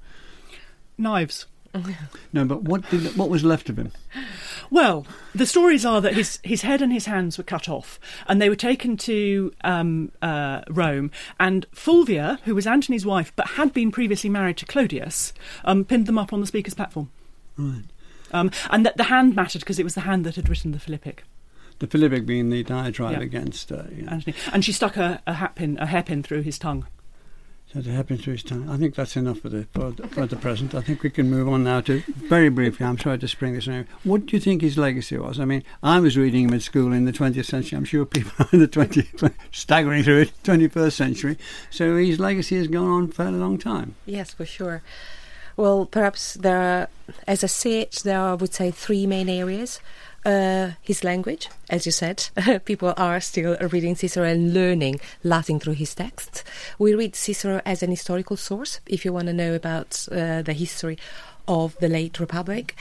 Knives. 0.98 1.46
No, 2.32 2.46
but 2.46 2.62
what 2.62 2.88
did 2.88 3.16
what 3.18 3.28
was 3.28 3.44
left 3.44 3.68
of 3.68 3.76
him? 3.78 3.92
Well, 4.70 5.06
the 5.34 5.46
stories 5.46 5.84
are 5.84 6.00
that 6.00 6.14
his, 6.14 6.38
his 6.42 6.62
head 6.62 6.82
and 6.82 6.92
his 6.92 7.06
hands 7.06 7.38
were 7.38 7.44
cut 7.44 7.68
off, 7.68 7.98
and 8.26 8.40
they 8.40 8.48
were 8.48 8.56
taken 8.56 8.96
to 8.98 9.52
um, 9.62 10.12
uh, 10.22 10.62
Rome. 10.68 11.10
And 11.38 11.66
Fulvia, 11.72 12.38
who 12.44 12.54
was 12.54 12.66
Antony's 12.66 13.06
wife 13.06 13.32
but 13.36 13.46
had 13.48 13.72
been 13.72 13.90
previously 13.90 14.30
married 14.30 14.56
to 14.58 14.66
Clodius, 14.66 15.32
um, 15.64 15.84
pinned 15.84 16.06
them 16.06 16.18
up 16.18 16.32
on 16.32 16.40
the 16.40 16.46
speaker's 16.46 16.74
platform. 16.74 17.10
Right. 17.56 17.84
Um, 18.32 18.50
and 18.70 18.84
that 18.84 18.96
the 18.96 19.04
hand 19.04 19.36
mattered 19.36 19.60
because 19.60 19.78
it 19.78 19.84
was 19.84 19.94
the 19.94 20.00
hand 20.02 20.26
that 20.26 20.36
had 20.36 20.48
written 20.48 20.72
the 20.72 20.80
Philippic. 20.80 21.22
The 21.78 21.86
Philippic 21.86 22.26
being 22.26 22.50
the 22.50 22.62
diatribe 22.62 23.12
Yeah. 23.12 23.20
against. 23.20 23.70
Uh, 23.70 23.82
know, 23.92 24.08
Antony, 24.10 24.34
and 24.52 24.64
she 24.64 24.72
stuck 24.72 24.96
a, 24.96 25.22
a 25.26 25.34
hat 25.34 25.54
pin, 25.54 25.78
a 25.78 25.86
hairpin 25.86 26.22
through 26.22 26.42
his 26.42 26.58
tongue. 26.58 26.86
So 27.72 27.80
it 27.80 27.86
happened 27.86 28.22
to 28.22 28.30
his 28.30 28.42
tongue. 28.42 28.68
I 28.70 28.76
think 28.76 28.94
that's 28.94 29.16
enough 29.16 29.40
for 29.40 29.48
the 29.48 29.64
for, 29.72 29.90
the- 29.90 30.06
for 30.08 30.26
the 30.26 30.36
present. 30.36 30.74
I 30.74 30.80
think 30.80 31.02
we 31.02 31.10
can 31.10 31.28
move 31.30 31.48
on 31.48 31.64
now 31.64 31.80
to 31.82 32.00
very 32.28 32.48
briefly. 32.48 32.86
I'm 32.86 32.98
sorry 32.98 33.18
to 33.18 33.28
spring 33.28 33.54
this 33.54 33.68
on. 33.68 33.86
What 34.04 34.26
do 34.26 34.36
you 34.36 34.40
think 34.40 34.62
his 34.62 34.78
legacy 34.78 35.18
was? 35.18 35.40
I 35.40 35.44
mean, 35.44 35.62
I 35.82 35.98
was 36.00 36.16
reading 36.16 36.48
him 36.48 36.54
at 36.54 36.62
school 36.62 36.92
in 36.92 37.04
the 37.04 37.12
20th 37.12 37.44
century. 37.46 37.76
I'm 37.76 37.84
sure 37.84 38.04
people 38.06 38.32
are 38.38 38.48
in 38.52 38.60
the 38.60 38.68
20th, 38.68 39.32
staggering 39.52 40.04
through 40.04 40.20
it, 40.22 40.32
21st 40.44 40.92
century. 40.92 41.38
So 41.70 41.96
his 41.96 42.18
legacy 42.20 42.56
has 42.56 42.68
gone 42.68 42.88
on 42.88 43.08
for 43.08 43.24
a 43.24 43.30
long 43.30 43.58
time. 43.58 43.96
Yes, 44.06 44.32
for 44.32 44.46
sure. 44.46 44.82
Well, 45.56 45.86
perhaps 45.86 46.34
there 46.34 46.60
are, 46.60 46.88
as 47.26 47.42
I 47.42 47.46
see 47.46 47.80
it, 47.80 47.92
there 48.04 48.20
are, 48.20 48.30
I 48.32 48.34
would 48.34 48.52
say, 48.52 48.70
three 48.70 49.06
main 49.06 49.28
areas. 49.30 49.80
Uh, 50.26 50.72
his 50.82 51.04
language, 51.04 51.48
as 51.70 51.86
you 51.86 51.92
said, 51.92 52.28
people 52.64 52.92
are 52.96 53.20
still 53.20 53.56
reading 53.70 53.94
Cicero 53.94 54.26
and 54.26 54.52
learning 54.52 54.98
Latin 55.22 55.60
through 55.60 55.74
his 55.74 55.94
texts. 55.94 56.42
We 56.80 56.96
read 56.96 57.14
Cicero 57.14 57.62
as 57.64 57.80
an 57.84 57.90
historical 57.90 58.36
source, 58.36 58.80
if 58.86 59.04
you 59.04 59.12
want 59.12 59.28
to 59.28 59.32
know 59.32 59.54
about 59.54 60.08
uh, 60.10 60.42
the 60.42 60.52
history 60.52 60.98
of 61.46 61.78
the 61.78 61.88
late 61.88 62.18
Republic. 62.18 62.74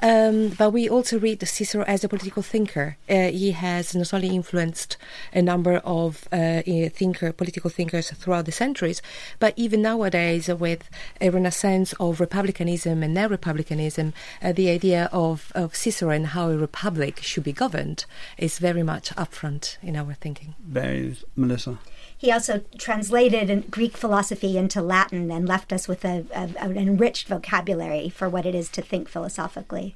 Um, 0.00 0.50
but 0.50 0.70
we 0.70 0.88
also 0.88 1.18
read 1.18 1.46
Cicero 1.46 1.84
as 1.84 2.04
a 2.04 2.08
political 2.08 2.42
thinker. 2.42 2.96
Uh, 3.08 3.30
he 3.30 3.50
has 3.50 3.94
not 3.94 4.14
only 4.14 4.28
influenced 4.28 4.96
a 5.32 5.42
number 5.42 5.78
of 5.78 6.28
uh, 6.30 6.62
thinker, 6.62 7.32
political 7.32 7.70
thinkers 7.70 8.10
throughout 8.10 8.46
the 8.46 8.52
centuries, 8.52 9.02
but 9.38 9.54
even 9.56 9.82
nowadays, 9.82 10.48
with 10.48 10.88
a 11.20 11.30
renaissance 11.30 11.92
of 11.98 12.20
republicanism 12.20 13.02
and 13.02 13.14
neo-republicanism, 13.14 14.12
uh, 14.42 14.52
the 14.52 14.70
idea 14.70 15.08
of, 15.12 15.52
of 15.54 15.74
Cicero 15.74 16.10
and 16.10 16.28
how 16.28 16.50
a 16.50 16.56
republic 16.56 17.20
should 17.20 17.44
be 17.44 17.52
governed 17.52 18.04
is 18.36 18.58
very 18.58 18.82
much 18.82 19.10
upfront 19.16 19.78
in 19.82 19.96
our 19.96 20.14
thinking. 20.14 20.54
Very, 20.60 21.16
Melissa. 21.34 21.78
He 22.18 22.32
also 22.32 22.62
translated 22.76 23.70
Greek 23.70 23.96
philosophy 23.96 24.58
into 24.58 24.82
Latin 24.82 25.30
and 25.30 25.48
left 25.48 25.72
us 25.72 25.86
with 25.86 26.04
a, 26.04 26.26
a, 26.34 26.50
an 26.58 26.76
enriched 26.76 27.28
vocabulary 27.28 28.08
for 28.08 28.28
what 28.28 28.44
it 28.44 28.56
is 28.56 28.68
to 28.70 28.82
think 28.82 29.08
philosophically. 29.08 29.94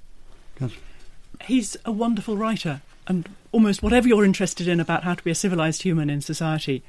He's 1.42 1.76
a 1.84 1.90
wonderful 1.90 2.36
writer, 2.36 2.80
and 3.08 3.28
almost 3.50 3.82
whatever 3.82 4.06
you're 4.06 4.24
interested 4.24 4.68
in 4.68 4.78
about 4.78 5.02
how 5.02 5.14
to 5.14 5.24
be 5.24 5.32
a 5.32 5.34
civilized 5.34 5.82
human 5.82 6.08
in 6.08 6.20
society, 6.20 6.84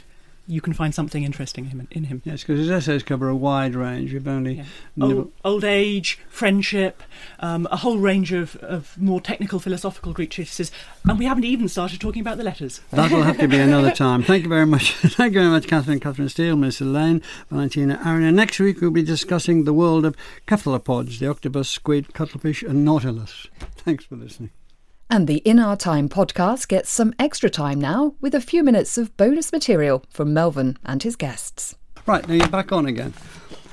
you 0.45 0.59
can 0.59 0.73
find 0.73 0.93
something 0.93 1.23
interesting 1.23 1.65
in 1.65 1.71
him. 1.71 1.87
In 1.91 2.03
him. 2.05 2.21
Yes, 2.25 2.41
because 2.41 2.59
his 2.59 2.69
essays 2.69 3.01
cover 3.03 3.29
a 3.29 3.35
wide 3.35 3.75
range. 3.75 4.11
We've 4.11 4.27
only 4.27 4.55
Yeah. 4.55 4.65
Old, 5.01 5.31
old 5.45 5.63
age, 5.63 6.19
friendship, 6.29 7.01
um, 7.39 7.67
a 7.71 7.77
whole 7.77 7.97
range 7.97 8.33
of, 8.33 8.55
of 8.57 8.97
more 8.99 9.21
technical 9.21 9.59
philosophical 9.59 10.11
Greek 10.13 10.31
treatises, 10.31 10.71
and 11.07 11.17
we 11.17 11.25
haven't 11.25 11.45
even 11.45 11.67
started 11.67 12.01
talking 12.01 12.21
about 12.21 12.37
the 12.37 12.43
letters. 12.43 12.81
That 12.91 13.11
will 13.11 13.23
have 13.23 13.37
to 13.39 13.47
be 13.47 13.57
another 13.57 13.91
time. 14.05 14.23
Thank 14.23 14.43
you 14.43 14.49
very 14.49 14.65
much. 14.65 14.91
Thank 14.95 15.33
you 15.33 15.39
very 15.39 15.51
much, 15.51 15.67
Catherine, 15.67 15.99
Catherine 15.99 16.29
Steel, 16.29 16.55
Melissa 16.55 16.85
Lane, 16.85 17.21
Valentina 17.49 18.01
Arena. 18.05 18.27
And 18.27 18.35
next 18.35 18.59
week 18.59 18.81
we'll 18.81 18.91
be 18.91 19.03
discussing 19.03 19.63
the 19.63 19.73
world 19.73 20.05
of 20.05 20.15
cephalopods, 20.49 21.19
the 21.19 21.27
octopus, 21.29 21.69
squid, 21.69 22.13
cuttlefish, 22.13 22.63
and 22.63 22.83
nautilus. 22.85 23.47
Thanks 23.77 24.05
for 24.05 24.15
listening. 24.15 24.51
And 25.13 25.27
the 25.27 25.43
In 25.45 25.59
Our 25.59 25.77
Time 25.77 26.09
podcast 26.09 26.67
gets 26.67 26.89
some 26.89 27.13
extra 27.19 27.47
time 27.47 27.79
now 27.79 28.15
with 28.19 28.33
a 28.33 28.41
few 28.41 28.63
minutes 28.63 28.97
of 28.97 29.15
bonus 29.15 29.51
material 29.51 30.03
from 30.09 30.33
Melvyn 30.33 30.75
and 30.83 31.03
his 31.03 31.15
guests. 31.15 31.75
Right, 32.07 32.27
now 32.27 32.33
you're 32.33 32.47
back 32.47 32.71
on 32.71 32.87
again. 32.87 33.13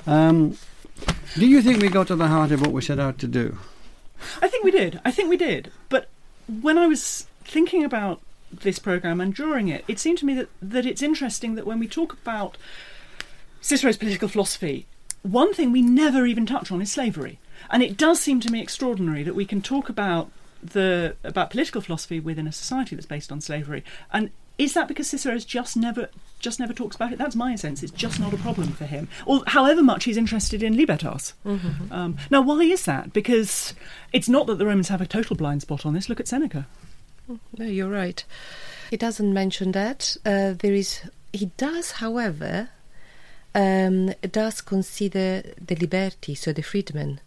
Um, 0.05 0.55
do 1.33 1.47
you 1.47 1.63
think 1.63 1.81
we 1.81 1.89
got 1.89 2.05
to 2.09 2.15
the 2.15 2.27
heart 2.27 2.51
of 2.51 2.61
what 2.61 2.71
we 2.71 2.83
set 2.83 2.99
out 2.99 3.17
to 3.17 3.27
do? 3.27 3.57
I 4.39 4.49
think 4.49 4.63
we 4.63 4.69
did. 4.69 5.01
I 5.03 5.09
think 5.09 5.31
we 5.31 5.35
did. 5.35 5.71
But 5.89 6.09
when 6.61 6.77
I 6.77 6.85
was 6.85 7.25
thinking 7.43 7.83
about 7.83 8.21
this 8.51 8.77
program 8.77 9.19
and 9.19 9.33
drawing 9.33 9.67
it, 9.67 9.83
it 9.87 9.97
seemed 9.97 10.19
to 10.19 10.27
me 10.27 10.35
that, 10.35 10.49
that 10.61 10.85
it's 10.85 11.01
interesting 11.01 11.55
that 11.55 11.65
when 11.65 11.79
we 11.79 11.87
talk 11.87 12.13
about 12.13 12.55
Cicero's 13.61 13.97
political 13.97 14.27
philosophy, 14.27 14.85
one 15.23 15.55
thing 15.55 15.71
we 15.71 15.81
never 15.81 16.27
even 16.27 16.45
touch 16.45 16.71
on 16.71 16.83
is 16.83 16.91
slavery. 16.91 17.39
And 17.71 17.81
it 17.81 17.97
does 17.97 18.19
seem 18.19 18.41
to 18.41 18.51
me 18.51 18.61
extraordinary 18.61 19.23
that 19.23 19.33
we 19.33 19.45
can 19.45 19.63
talk 19.63 19.89
about 19.89 20.29
the 20.63 21.15
about 21.23 21.49
political 21.49 21.81
philosophy 21.81 22.19
within 22.19 22.47
a 22.47 22.51
society 22.51 22.95
that's 22.95 23.05
based 23.05 23.31
on 23.31 23.41
slavery. 23.41 23.83
And 24.11 24.31
is 24.57 24.73
that 24.73 24.87
because 24.87 25.09
Cicero's 25.09 25.45
just 25.45 25.75
never 25.75 26.09
just 26.39 26.59
never 26.59 26.73
talks 26.73 26.95
about 26.95 27.11
it? 27.11 27.17
That's 27.17 27.35
my 27.35 27.55
sense. 27.55 27.81
It's 27.83 27.91
just 27.91 28.19
not 28.19 28.33
a 28.33 28.37
problem 28.37 28.69
for 28.69 28.85
him. 28.85 29.07
Or 29.25 29.43
however 29.47 29.81
much 29.81 30.03
he's 30.03 30.17
interested 30.17 30.61
in 30.61 30.77
libertas. 30.77 31.33
Um, 31.91 32.17
now, 32.29 32.41
why 32.41 32.59
is 32.61 32.85
that? 32.85 33.13
Because 33.13 33.73
it's 34.13 34.29
not 34.29 34.47
that 34.47 34.55
the 34.55 34.65
Romans 34.65 34.89
have 34.89 35.01
a 35.01 35.07
total 35.07 35.35
blind 35.35 35.61
spot 35.63 35.85
on 35.85 35.93
this. 35.93 36.09
Look 36.09 36.19
at 36.19 36.27
Seneca. 36.27 36.67
No, 37.57 37.65
you're 37.65 37.89
right. 37.89 38.23
He 38.89 38.97
doesn't 38.97 39.33
mention 39.33 39.71
that. 39.71 40.17
Uh, 40.25 40.53
there 40.53 40.73
is. 40.73 41.01
He 41.33 41.45
does, 41.57 41.91
however, 41.93 42.69
um, 43.55 44.13
does 44.31 44.61
consider 44.61 45.43
the 45.65 45.75
liberti, 45.75 46.37
so 46.37 46.51
the 46.51 46.61
freedmen, 46.61 47.21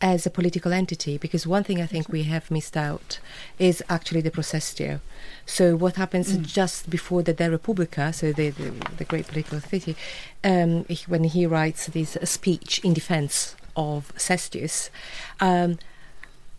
as 0.00 0.26
a 0.26 0.30
political 0.30 0.72
entity. 0.72 1.18
Because 1.18 1.46
one 1.46 1.64
thing 1.64 1.80
I 1.80 1.86
think 1.86 2.08
we 2.08 2.24
have 2.24 2.50
missed 2.50 2.76
out 2.76 3.18
is 3.58 3.82
actually 3.88 4.20
the 4.20 4.30
Pro 4.30 4.42
Sestio. 4.42 5.00
So 5.44 5.76
what 5.76 5.96
happens 5.96 6.36
just 6.38 6.90
before 6.90 7.22
the 7.22 7.32
De 7.32 7.50
Republica, 7.50 8.12
so 8.12 8.32
the 8.32 8.50
the, 8.50 8.72
the 8.98 9.04
great 9.04 9.26
political 9.26 9.60
city, 9.60 9.96
um, 10.44 10.84
when 11.06 11.24
he 11.24 11.46
writes 11.46 11.86
this 11.86 12.16
speech 12.24 12.78
in 12.80 12.94
defense 12.94 13.56
of 13.76 14.12
Sestius. 14.16 14.90
Um, 15.40 15.78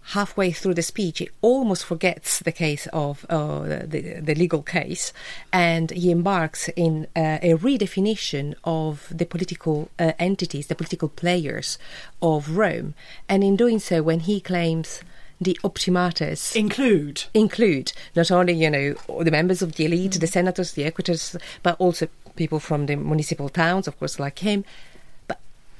halfway 0.08 0.51
through 0.51 0.74
the 0.74 0.82
speech, 0.82 1.20
he 1.20 1.30
almost 1.41 1.84
forgets 1.84 2.39
the 2.39 2.51
case 2.51 2.88
of 2.93 3.26
uh, 3.30 3.62
the, 3.86 4.20
the 4.22 4.36
legal 4.36 4.62
case, 4.62 5.12
and 5.51 5.91
he 5.91 6.12
embarks 6.12 6.70
in 6.70 7.08
uh, 7.16 7.39
a 7.41 7.53
redefinition 7.55 8.55
of 8.64 9.08
the 9.12 9.26
political 9.26 9.89
uh, 9.99 10.14
entities, 10.20 10.68
the 10.68 10.76
political 10.76 11.10
players 11.10 11.78
of 12.22 12.58
Rome. 12.58 12.93
And 13.28 13.43
in 13.43 13.55
doing 13.55 13.80
so, 13.80 14.01
when 14.01 14.22
he 14.22 14.39
claims 14.39 15.01
the 15.39 15.60
optimates 15.64 16.55
Include. 16.55 17.26
include 17.34 17.93
not 18.16 18.32
only 18.32 18.53
you 18.53 18.72
know 18.72 18.95
the 19.22 19.30
members 19.30 19.62
of 19.62 19.74
the 19.74 19.86
elite, 19.86 20.14
the 20.14 20.26
senators, 20.26 20.72
the 20.72 20.84
equitors, 20.84 21.36
but 21.62 21.76
also 21.80 22.08
people 22.36 22.60
from 22.60 22.88
the 22.88 22.95
municipal 22.95 23.49
towns, 23.49 23.88
of 23.88 23.99
course, 23.99 24.20
like 24.20 24.39
him, 24.39 24.66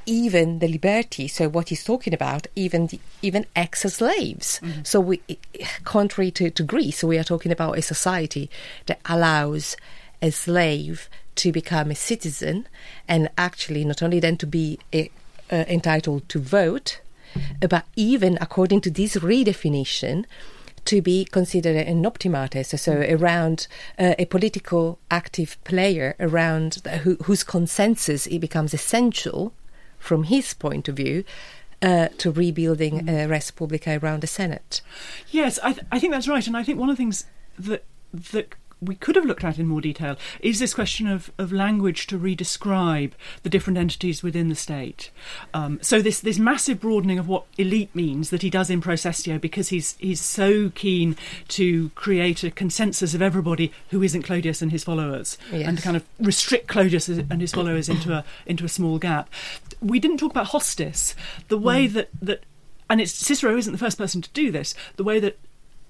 even 0.08 0.58
the 0.60 0.68
liberti. 0.68 1.30
So 1.30 1.48
what 1.50 1.70
he's 1.70 1.84
talking 1.84 2.14
about, 2.14 2.48
even 2.56 2.88
the, 2.88 3.00
even 3.22 3.46
ex-slaves. 3.56 4.60
So 4.84 5.00
we, 5.00 5.22
contrary 5.84 6.32
to, 6.32 6.50
to 6.50 6.64
Greece, 6.64 7.04
we 7.04 7.20
are 7.20 7.24
talking 7.24 7.52
about 7.52 7.78
a 7.78 7.82
society 7.84 8.50
that 8.88 9.00
allows 9.06 9.78
a 10.22 10.32
slave 10.32 11.10
to 11.36 11.52
become 11.52 11.92
a 11.92 11.96
citizen, 11.96 12.68
and 13.08 13.30
actually 13.38 13.86
not 13.86 14.02
only 14.02 14.20
then 14.20 14.38
to 14.38 14.48
be 14.48 14.80
a, 14.92 15.12
uh, 15.52 15.66
entitled 15.68 16.28
to 16.30 16.40
vote, 16.40 17.00
but 17.70 17.86
even 17.96 18.40
according 18.42 18.82
to 18.82 18.90
this 18.90 19.16
redefinition, 19.18 20.26
to 20.86 21.02
be 21.02 21.26
considered 21.26 21.76
an 21.76 22.04
optimatus, 22.04 22.80
so 22.80 23.06
around 23.10 23.68
uh, 24.00 24.16
a 24.18 24.26
political 24.26 24.98
active 25.12 25.62
player 25.66 26.16
around 26.18 26.80
the, 26.84 26.98
who, 27.00 27.16
whose 27.26 27.44
consensus 27.44 28.26
it 28.28 28.40
becomes 28.40 28.74
essential 28.74 29.54
from 29.98 30.24
his 30.24 30.54
point 30.54 30.88
of 30.88 30.96
view 30.96 31.24
uh, 31.82 32.08
to 32.18 32.32
rebuilding 32.32 33.08
uh, 33.10 33.28
Res 33.28 33.52
Publica 33.52 34.00
around 34.02 34.22
the 34.22 34.28
Senate. 34.28 34.82
Yes, 35.30 35.60
I, 35.64 35.74
th- 35.74 35.86
I 35.92 36.00
think 36.00 36.14
that's 36.14 36.28
right, 36.28 36.46
and 36.48 36.58
I 36.58 36.64
think 36.64 36.80
one 36.80 36.90
of 36.90 36.96
the 36.98 37.02
things 37.02 37.26
that 37.60 37.84
that 38.14 38.56
we 38.80 38.94
could 38.94 39.16
have 39.16 39.26
looked 39.26 39.44
at 39.44 39.58
in 39.58 39.66
more 39.66 39.82
detail 39.82 40.16
is 40.40 40.60
this 40.60 40.72
question 40.76 41.08
of, 41.08 41.32
of 41.40 41.52
language 41.52 42.06
to 42.06 42.20
redescribe 42.20 43.14
the 43.42 43.50
different 43.50 43.76
entities 43.76 44.22
within 44.22 44.50
the 44.50 44.56
state. 44.56 45.10
Um, 45.52 45.80
so 45.82 46.00
this 46.00 46.20
this 46.20 46.38
massive 46.38 46.80
broadening 46.80 47.18
of 47.18 47.28
what 47.28 47.46
elite 47.58 47.90
means 47.96 48.30
that 48.30 48.44
he 48.44 48.52
does 48.52 48.70
in 48.70 48.80
Pro 48.80 48.94
Sestio 48.94 49.42
because 49.42 49.70
he's 49.70 49.96
he's 49.98 50.22
so 50.22 50.70
keen 50.70 51.16
to 51.48 51.90
create 51.96 52.44
a 52.44 52.52
consensus 52.52 53.16
of 53.16 53.22
everybody 53.22 53.72
who 53.90 54.04
isn't 54.04 54.22
Clodius 54.22 54.62
and 54.62 54.72
his 54.72 54.84
followers, 54.84 55.40
Yes. 55.52 55.68
and 55.68 55.78
to 55.78 55.84
kind 55.84 55.98
of 55.98 56.06
restrict 56.20 56.68
Clodius 56.68 57.10
and 57.10 57.42
his 57.42 57.54
followers 57.54 57.90
into 57.90 58.14
a 58.14 58.24
into 58.46 58.64
a 58.64 58.70
small 58.70 59.00
gap. 59.00 59.28
We 59.82 60.00
didn't 60.00 60.18
talk 60.18 60.32
about 60.32 60.48
hostis, 60.48 61.14
the 61.48 61.58
way 61.58 61.88
that 61.88 62.10
that 62.22 62.44
and 62.90 63.02
it's 63.02 63.12
Cicero 63.12 63.58
isn't 63.58 63.72
the 63.72 63.78
first 63.78 63.98
person 63.98 64.22
to 64.22 64.30
do 64.32 64.52
this. 64.52 64.74
The 64.96 65.04
way 65.04 65.20
that 65.20 65.38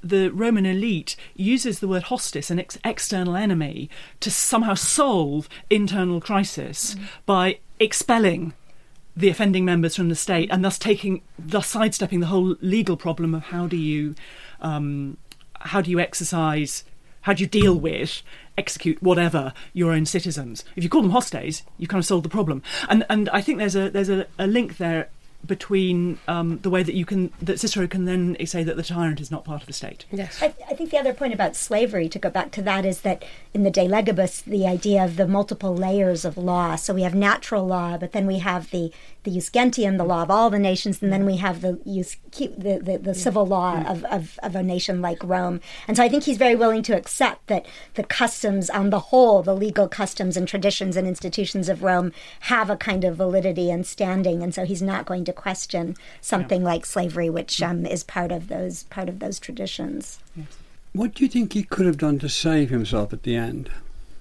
the 0.04 0.30
Roman 0.30 0.66
elite 0.66 1.16
uses 1.36 1.80
the 1.80 1.88
word 1.88 2.04
hostis, 2.04 2.52
an 2.52 2.60
ex- 2.60 2.78
external 2.84 3.36
enemy, 3.36 3.90
to 4.20 4.32
somehow 4.32 4.74
solve 4.74 5.50
internal 5.70 6.22
crisis 6.22 6.96
by 7.26 7.60
expelling 7.80 8.54
the 9.16 9.30
offending 9.30 9.66
members 9.66 9.96
from 9.96 10.10
the 10.10 10.16
state, 10.16 10.50
and 10.52 10.64
thus 10.64 10.78
taking, 10.78 11.22
thus 11.40 11.68
sidestepping 11.68 12.20
the 12.20 12.28
whole 12.28 12.56
legal 12.62 12.96
problem 12.96 13.34
of 13.34 13.44
how 13.44 13.66
do 13.66 13.76
you, 13.76 14.14
um, 14.62 15.18
how 15.62 15.82
do 15.82 15.90
you 15.90 16.00
exercise, 16.00 16.84
how 17.28 17.34
do 17.34 17.43
you 17.43 17.49
deal 17.49 17.75
with, 17.75 18.23
execute 18.57 19.03
whatever 19.03 19.53
your 19.73 19.91
own 19.91 20.05
citizens. 20.05 20.63
If 20.78 20.84
you 20.84 20.89
call 20.89 21.01
them 21.01 21.11
hostes, 21.11 21.61
you 21.78 21.86
kind 21.86 21.99
of 21.99 22.05
solve 22.05 22.23
the 22.23 22.30
problem. 22.30 22.63
And 22.88 23.05
and 23.09 23.28
I 23.30 23.41
think 23.41 23.57
there's 23.57 23.75
a 23.75 23.89
there's 23.89 24.09
a, 24.09 24.25
a 24.39 24.47
link 24.47 24.78
there 24.78 25.09
between 25.45 26.17
um, 26.28 26.59
the 26.59 26.69
way 26.69 26.84
that 26.84 26.95
you 26.95 27.05
can 27.05 27.32
that 27.41 27.59
Cicero 27.59 27.86
can 27.86 28.05
then 28.05 28.38
say 28.45 28.63
that 28.63 28.78
the 28.78 28.84
tyrant 28.84 29.19
is 29.19 29.30
not 29.30 29.43
part 29.43 29.61
of 29.61 29.67
the 29.67 29.73
state. 29.73 30.05
Yes. 30.09 30.41
I, 30.41 30.53
I 30.69 30.73
think 30.73 30.89
the 30.89 30.97
other 30.97 31.13
point 31.13 31.34
about 31.34 31.55
slavery, 31.55 32.07
to 32.09 32.17
go 32.17 32.30
back 32.30 32.51
to 32.51 32.61
that, 32.61 32.86
is 32.86 33.01
that 33.01 33.23
in 33.53 33.63
the 33.63 33.71
De 33.71 33.88
Legibus, 33.88 34.43
the 34.45 34.65
idea 34.65 35.03
of 35.03 35.17
the 35.17 35.28
multiple 35.28 35.75
layers 35.75 36.23
of 36.23 36.38
law. 36.38 36.75
So 36.78 36.93
we 36.93 37.03
have 37.03 37.13
natural 37.13 37.67
law, 37.67 37.97
but 37.97 38.13
then 38.13 38.25
we 38.25 38.39
have 38.39 38.71
the 38.71 38.91
the 39.28 39.38
ius 39.38 39.51
gentium 39.51 39.97
the 39.97 40.05
law 40.05 40.23
of 40.23 40.32
all 40.32 40.49
the 40.49 40.57
nations, 40.57 41.01
and 41.01 41.11
then 41.11 41.25
we 41.25 41.38
have 41.38 41.61
the 41.61 41.73
the, 41.84 42.80
the, 42.82 42.99
the 43.01 43.13
civil 43.13 43.45
law 43.45 43.82
of, 43.82 44.05
of, 44.05 44.39
of 44.41 44.55
a 44.55 44.63
nation 44.63 45.01
like 45.01 45.21
Rome. 45.21 45.59
And 45.88 45.97
so 45.97 46.03
I 46.03 46.09
think 46.09 46.23
he's 46.23 46.38
very 46.38 46.55
willing 46.55 46.82
to 46.84 46.95
accept 46.95 47.47
that 47.47 47.65
the 47.95 48.03
customs, 48.03 48.69
on 48.69 48.89
the 48.89 48.99
whole, 48.99 49.43
the 49.43 49.55
legal 49.55 49.89
customs 49.89 50.38
and 50.38 50.47
traditions 50.47 50.95
and 50.95 51.07
institutions 51.07 51.67
of 51.67 51.84
Rome 51.84 52.13
have 52.41 52.69
a 52.69 52.78
kind 52.78 53.03
of 53.03 53.17
validity 53.17 53.69
and 53.69 53.86
standing. 53.86 54.41
And 54.41 54.55
so 54.55 54.63
he's 54.63 54.82
not 54.82 55.05
going 55.05 55.25
to 55.25 55.34
question 55.34 55.95
something 56.21 56.63
like 56.63 56.86
slavery, 56.86 57.30
which 57.30 57.61
um, 57.61 57.86
is 57.86 58.03
part 58.03 58.32
of 58.32 58.47
those 58.47 58.84
part 58.84 59.09
of 59.09 59.19
those 59.19 59.39
traditions. 59.39 60.19
What 60.93 61.13
do 61.15 61.25
you 61.25 61.30
think 61.30 61.51
he 61.51 61.63
could 61.63 61.86
have 61.86 61.97
done 61.97 62.17
to 62.19 62.30
save 62.30 62.69
himself 62.69 63.11
at 63.11 63.23
the 63.23 63.36
end? 63.36 63.69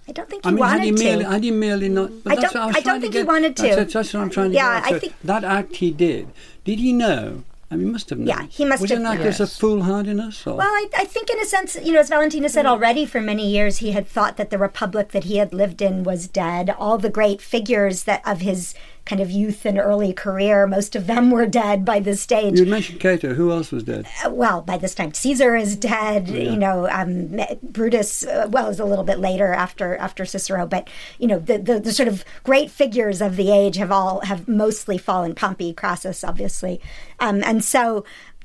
I 0.09 0.12
don't 0.12 0.28
think 0.28 0.44
he 0.44 0.48
I 0.48 0.52
mean, 0.52 0.61
wanted 0.61 0.78
had 0.78 0.84
he 0.84 0.92
merely, 0.92 1.24
to. 1.24 1.30
had 1.30 1.44
he 1.44 1.50
merely 1.50 1.88
not? 1.88 2.11
But 2.22 2.32
I 2.32 2.36
don't- 2.36 2.54
what 2.54 2.66
was 2.68 2.76
I 2.76 2.80
don't 2.80 3.00
think 3.00 3.12
to 3.14 3.18
he 3.18 3.24
wanted 3.24 3.57
to. 3.57 3.62
That's, 3.62 3.92
that's 3.92 4.14
what 4.14 4.20
I'm 4.22 4.30
trying 4.30 4.50
to 4.50 4.54
Yeah, 4.54 4.80
get. 4.80 4.84
I 4.84 4.86
at. 4.86 4.92
So 4.94 4.98
think- 5.00 5.14
that 5.24 5.44
act 5.44 5.76
he 5.76 5.90
did. 5.90 6.28
Did 6.64 6.78
he 6.78 6.92
know? 6.92 7.42
I 7.68 7.74
mean, 7.74 7.86
he 7.86 7.92
must 7.92 8.11
have 8.11 8.18
known. 8.20 8.28
Yeah, 8.28 8.46
he 8.48 8.64
must 8.64 8.80
was 8.80 8.90
have 8.90 9.00
it 9.00 9.02
an 9.02 9.07
act 9.09 9.18
known. 9.20 9.28
as 9.28 9.40
a 9.40 9.46
foolhardiness? 9.48 10.46
Or? 10.46 10.54
Well, 10.54 10.68
I, 10.68 10.86
I 10.98 11.04
think 11.04 11.30
in 11.30 11.40
a 11.40 11.44
sense, 11.44 11.76
you 11.82 11.92
know, 11.92 11.98
as 11.98 12.09
Valentina 12.09 12.48
said 12.48 12.64
mm. 12.64 12.68
already, 12.68 13.04
for 13.07 13.20
many 13.20 13.48
years 13.50 13.78
he 13.78 13.90
had 13.90 14.07
thought 14.07 14.36
that 14.36 14.50
the 14.50 14.59
republic 14.59 15.09
that 15.11 15.24
he 15.24 15.38
had 15.38 15.52
lived 15.52 15.82
in 15.82 16.04
was 16.04 16.28
dead. 16.28 16.70
All 16.78 16.96
the 16.96 17.11
great 17.11 17.42
figures 17.42 18.04
that 18.04 18.22
of 18.24 18.40
his 18.42 18.72
kind 19.07 19.20
of 19.20 19.30
youth 19.30 19.64
and 19.64 19.78
early 19.78 20.12
career, 20.12 20.66
most 20.66 20.96
of 20.96 21.07
them 21.07 21.30
were 21.30 21.46
dead 21.46 21.84
by 21.84 22.00
this 22.00 22.20
stage. 22.20 22.59
you 22.59 22.66
mentioned 22.66 23.00
Cato. 23.00 23.34
Who 23.34 23.52
else 23.52 23.70
was 23.72 23.84
dead? 23.84 24.07
Uh, 24.24 24.30
well, 24.30 24.61
by 24.61 24.76
this 24.76 24.94
time, 24.94 25.14
Caesar 25.14 25.57
is 25.57 25.76
dead. 25.76 26.28
You 26.28 26.57
know, 26.57 26.88
um, 26.90 27.40
Brutus. 27.62 28.26
Uh, 28.26 28.46
well, 28.50 28.68
is 28.68 28.80
a 28.80 28.84
little 28.84 29.04
bit 29.04 29.18
later 29.18 29.54
after 29.54 29.96
after 29.96 30.24
Cicero, 30.24 30.66
but 30.66 30.88
you 31.18 31.28
know, 31.28 31.38
the, 31.38 31.59
the 31.59 31.78
the 31.78 31.92
sort 31.92 32.09
of 32.09 32.24
great 32.42 32.70
figures 32.70 33.22
of 33.22 33.36
the 33.36 33.50
age 33.50 33.76
have 33.76 33.92
all 33.92 34.20
have 34.20 34.46
mostly 34.48 34.98
fallen. 34.98 35.34
Pompey, 35.34 35.72
Crassus, 35.72 36.24
obviously, 36.24 36.80
um, 37.20 37.42
and 37.44 37.64
so 37.64 38.04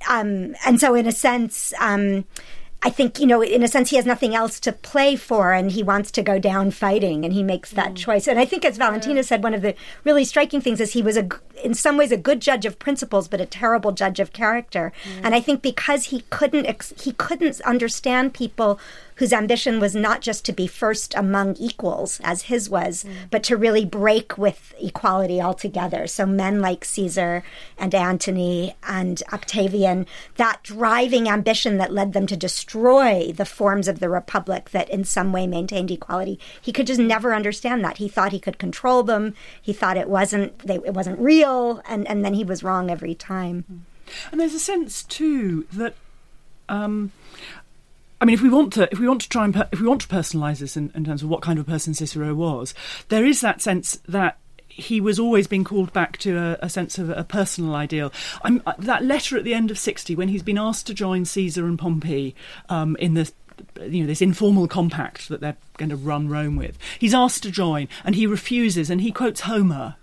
um, 0.09 0.55
and 0.65 0.79
so 0.79 0.95
in 0.95 1.07
a 1.07 1.11
sense. 1.11 1.73
Um, 1.79 2.25
I 2.83 2.89
think, 2.89 3.19
you 3.19 3.27
know, 3.27 3.43
in 3.43 3.61
a 3.61 3.67
sense, 3.67 3.91
he 3.91 3.95
has 3.97 4.07
nothing 4.07 4.33
else 4.33 4.59
to 4.61 4.71
play 4.71 5.15
for 5.15 5.53
and 5.53 5.71
he 5.71 5.83
wants 5.83 6.09
to 6.11 6.23
go 6.23 6.39
down 6.39 6.71
fighting 6.71 7.23
and 7.23 7.31
he 7.31 7.43
makes 7.43 7.69
that 7.71 7.91
mm. 7.91 7.95
choice. 7.95 8.27
And 8.27 8.39
I 8.39 8.45
think, 8.45 8.65
as 8.65 8.77
Valentina 8.77 9.23
said, 9.23 9.43
one 9.43 9.53
of 9.53 9.61
the 9.61 9.75
really 10.03 10.25
striking 10.25 10.61
things 10.61 10.79
is 10.79 10.93
he 10.93 11.03
was, 11.03 11.15
a, 11.15 11.29
in 11.63 11.75
some 11.75 11.95
ways, 11.95 12.11
a 12.11 12.17
good 12.17 12.41
judge 12.41 12.65
of 12.65 12.79
principles, 12.79 13.27
but 13.27 13.39
a 13.39 13.45
terrible 13.45 13.91
judge 13.91 14.19
of 14.19 14.33
character. 14.33 14.91
Mm. 15.03 15.21
And 15.25 15.35
I 15.35 15.41
think 15.41 15.61
because 15.61 16.05
he 16.05 16.21
couldn't, 16.31 16.65
ex- 16.65 16.93
he 16.99 17.11
couldn't 17.13 17.61
understand 17.61 18.33
people 18.33 18.79
whose 19.21 19.31
ambition 19.31 19.79
was 19.79 19.95
not 19.95 20.19
just 20.19 20.43
to 20.43 20.51
be 20.51 20.65
first 20.65 21.13
among 21.13 21.55
equals, 21.57 22.19
as 22.23 22.41
his 22.43 22.71
was, 22.71 23.05
but 23.29 23.43
to 23.43 23.55
really 23.55 23.85
break 23.85 24.35
with 24.35 24.73
equality 24.81 25.39
altogether. 25.39 26.07
So 26.07 26.25
men 26.25 26.59
like 26.59 26.83
Caesar 26.83 27.43
and 27.77 27.93
Antony 27.93 28.75
and 28.81 29.21
Octavian, 29.31 30.07
that 30.37 30.63
driving 30.63 31.29
ambition 31.29 31.77
that 31.77 31.93
led 31.93 32.13
them 32.13 32.25
to 32.25 32.35
destroy 32.35 33.31
the 33.31 33.45
forms 33.45 33.87
of 33.87 33.99
the 33.99 34.09
republic 34.09 34.71
that 34.71 34.89
in 34.89 35.03
some 35.03 35.31
way 35.31 35.45
maintained 35.45 35.91
equality, 35.91 36.39
he 36.59 36.73
could 36.73 36.87
just 36.87 36.99
never 36.99 37.35
understand 37.35 37.85
that. 37.85 37.97
He 37.97 38.07
thought 38.07 38.31
he 38.31 38.39
could 38.39 38.57
control 38.57 39.03
them. 39.03 39.35
He 39.61 39.71
thought 39.71 39.97
it 39.97 40.09
wasn't 40.09 40.57
they, 40.65 40.77
it 40.77 40.95
wasn't 40.95 41.19
real, 41.19 41.83
and, 41.87 42.07
and 42.07 42.25
then 42.25 42.33
he 42.33 42.43
was 42.43 42.63
wrong 42.63 42.89
every 42.89 43.13
time. 43.13 43.85
And 44.31 44.41
there's 44.41 44.55
a 44.55 44.59
sense 44.59 45.03
too 45.03 45.67
that, 45.73 45.93
um, 46.67 47.11
I 48.21 48.25
mean, 48.25 48.35
if 48.35 48.41
we 48.41 48.49
want 48.49 48.71
to, 48.73 48.87
if 48.91 48.99
we 48.99 49.07
want 49.07 49.21
to 49.21 49.29
try 49.29 49.43
and 49.43 49.53
per- 49.53 49.67
if 49.71 49.81
we 49.81 49.87
want 49.87 50.01
to 50.01 50.07
personalise 50.07 50.59
this 50.59 50.77
in, 50.77 50.91
in 50.93 51.03
terms 51.03 51.23
of 51.23 51.29
what 51.29 51.41
kind 51.41 51.59
of 51.59 51.65
person 51.65 51.93
Cicero 51.93 52.33
was, 52.35 52.73
there 53.09 53.25
is 53.25 53.41
that 53.41 53.61
sense 53.61 53.99
that 54.07 54.37
he 54.69 55.01
was 55.01 55.19
always 55.19 55.47
being 55.47 55.65
called 55.65 55.91
back 55.91 56.17
to 56.19 56.37
a, 56.37 56.57
a 56.61 56.69
sense 56.69 56.97
of 56.97 57.09
a 57.09 57.23
personal 57.23 57.75
ideal. 57.75 58.13
I'm, 58.43 58.61
uh, 58.65 58.73
that 58.77 59.03
letter 59.03 59.37
at 59.37 59.43
the 59.43 59.55
end 59.55 59.71
of 59.71 59.77
sixty, 59.77 60.15
when 60.15 60.29
he's 60.29 60.43
been 60.43 60.57
asked 60.57 60.87
to 60.87 60.93
join 60.93 61.25
Caesar 61.25 61.65
and 61.65 61.77
Pompey 61.77 62.35
um, 62.69 62.95
in 62.97 63.15
this. 63.15 63.33
You 63.79 64.01
know 64.01 64.07
this 64.07 64.23
informal 64.23 64.67
compact 64.67 65.29
that 65.29 65.39
they're 65.39 65.57
going 65.77 65.89
to 65.89 65.95
run 65.95 66.29
Rome 66.29 66.55
with. 66.55 66.79
He's 66.97 67.13
asked 67.13 67.43
to 67.43 67.51
join, 67.51 67.89
and 68.03 68.15
he 68.15 68.25
refuses. 68.25 68.89
And 68.89 69.01
he 69.01 69.11
quotes 69.11 69.41
Homer 69.41 69.97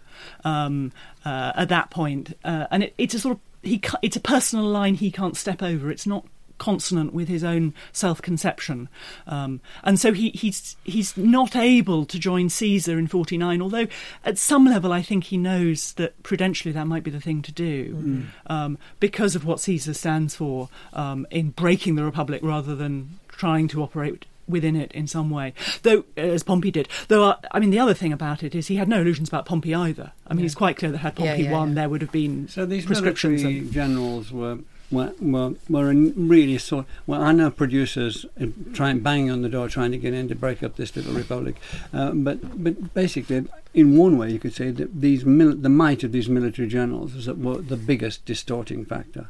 um, 0.44 0.92
uh, 1.24 1.52
at 1.56 1.68
that 1.70 1.90
point, 1.90 2.36
uh, 2.44 2.66
and 2.70 2.84
it, 2.84 2.94
it's 2.98 3.14
a 3.14 3.18
sort 3.18 3.36
of 3.36 3.40
he. 3.62 3.82
It's 4.00 4.16
a 4.16 4.20
personal 4.20 4.64
line 4.64 4.94
he 4.94 5.10
can't 5.10 5.36
step 5.36 5.60
over. 5.60 5.90
It's 5.90 6.06
not 6.06 6.24
consonant 6.58 7.12
with 7.14 7.28
his 7.28 7.42
own 7.44 7.72
self-conception, 7.92 8.88
um, 9.26 9.60
and 9.84 9.98
so 10.00 10.12
he, 10.12 10.30
he's 10.30 10.76
he's 10.84 11.16
not 11.16 11.54
able 11.54 12.04
to 12.06 12.18
join 12.18 12.48
Caesar 12.48 12.98
in 12.98 13.06
forty 13.06 13.38
nine. 13.38 13.62
Although 13.62 13.86
at 14.24 14.38
some 14.38 14.64
level, 14.64 14.92
I 14.92 15.02
think 15.02 15.24
he 15.24 15.36
knows 15.36 15.92
that 15.94 16.20
prudentially 16.22 16.72
that 16.72 16.86
might 16.86 17.04
be 17.04 17.10
the 17.10 17.20
thing 17.20 17.42
to 17.42 17.52
do, 17.52 18.24
um, 18.46 18.78
because 19.00 19.34
of 19.36 19.44
what 19.44 19.60
Caesar 19.60 19.94
stands 19.94 20.34
for 20.34 20.68
um, 20.92 21.26
in 21.30 21.50
breaking 21.50 21.94
the 21.94 22.04
republic 22.04 22.40
rather 22.42 22.74
than 22.74 23.18
trying 23.28 23.68
to 23.68 23.82
operate 23.82 24.26
within 24.48 24.74
it 24.74 24.90
in 24.92 25.06
some 25.06 25.28
way. 25.28 25.52
Though, 25.82 26.04
as 26.16 26.42
Pompey 26.42 26.70
did. 26.70 26.88
Though, 27.08 27.24
uh, 27.30 27.36
I 27.52 27.60
mean, 27.60 27.68
the 27.68 27.78
other 27.78 27.92
thing 27.92 28.14
about 28.14 28.42
it 28.42 28.54
is 28.54 28.66
he 28.68 28.76
had 28.76 28.88
no 28.88 29.02
illusions 29.02 29.28
about 29.28 29.44
Pompey 29.44 29.74
either. 29.74 30.12
I 30.26 30.32
mean, 30.32 30.46
it's 30.46 30.54
quite 30.54 30.78
clear 30.78 30.90
that 30.90 30.98
had 30.98 31.18
Yeah, 31.18 31.26
Pompey 31.32 31.42
yeah, 31.44 31.52
won, 31.52 31.68
yeah. 31.68 31.74
there 31.74 31.88
would 31.90 32.00
have 32.00 32.10
been 32.12 32.48
So 32.48 32.64
these 32.64 32.86
proscriptions. 32.86 33.42
military 33.42 33.58
and- 33.64 33.72
generals 33.72 34.32
were 34.32 34.58
were, 34.90 35.12
were, 35.20 35.54
were 35.68 35.90
in 35.90 36.28
really 36.28 36.58
sort. 36.58 36.86
Well, 37.06 37.22
I 37.22 37.32
know 37.32 37.50
producers 37.50 38.24
uh, 38.40 38.46
trying 38.72 39.00
banging 39.00 39.30
on 39.30 39.42
the 39.42 39.48
door, 39.48 39.68
trying 39.68 39.90
to 39.92 39.98
get 39.98 40.14
in 40.14 40.28
to 40.28 40.34
break 40.34 40.62
up 40.62 40.76
this 40.76 40.94
little 40.96 41.12
republic. 41.12 41.56
Uh, 41.92 42.12
but 42.12 42.62
but 42.62 42.94
basically, 42.94 43.44
in 43.74 43.96
one 43.98 44.16
way, 44.16 44.30
you 44.32 44.38
could 44.38 44.54
say 44.54 44.70
that 44.70 45.00
these 45.00 45.24
mil- 45.24 45.54
the 45.56 45.68
might 45.68 46.02
of 46.04 46.12
these 46.12 46.28
military 46.28 46.68
generals 46.68 47.14
was 47.14 47.26
the- 47.26 47.34
the 47.34 47.76
biggest 47.76 48.24
distorting 48.24 48.84
factor. 48.84 49.28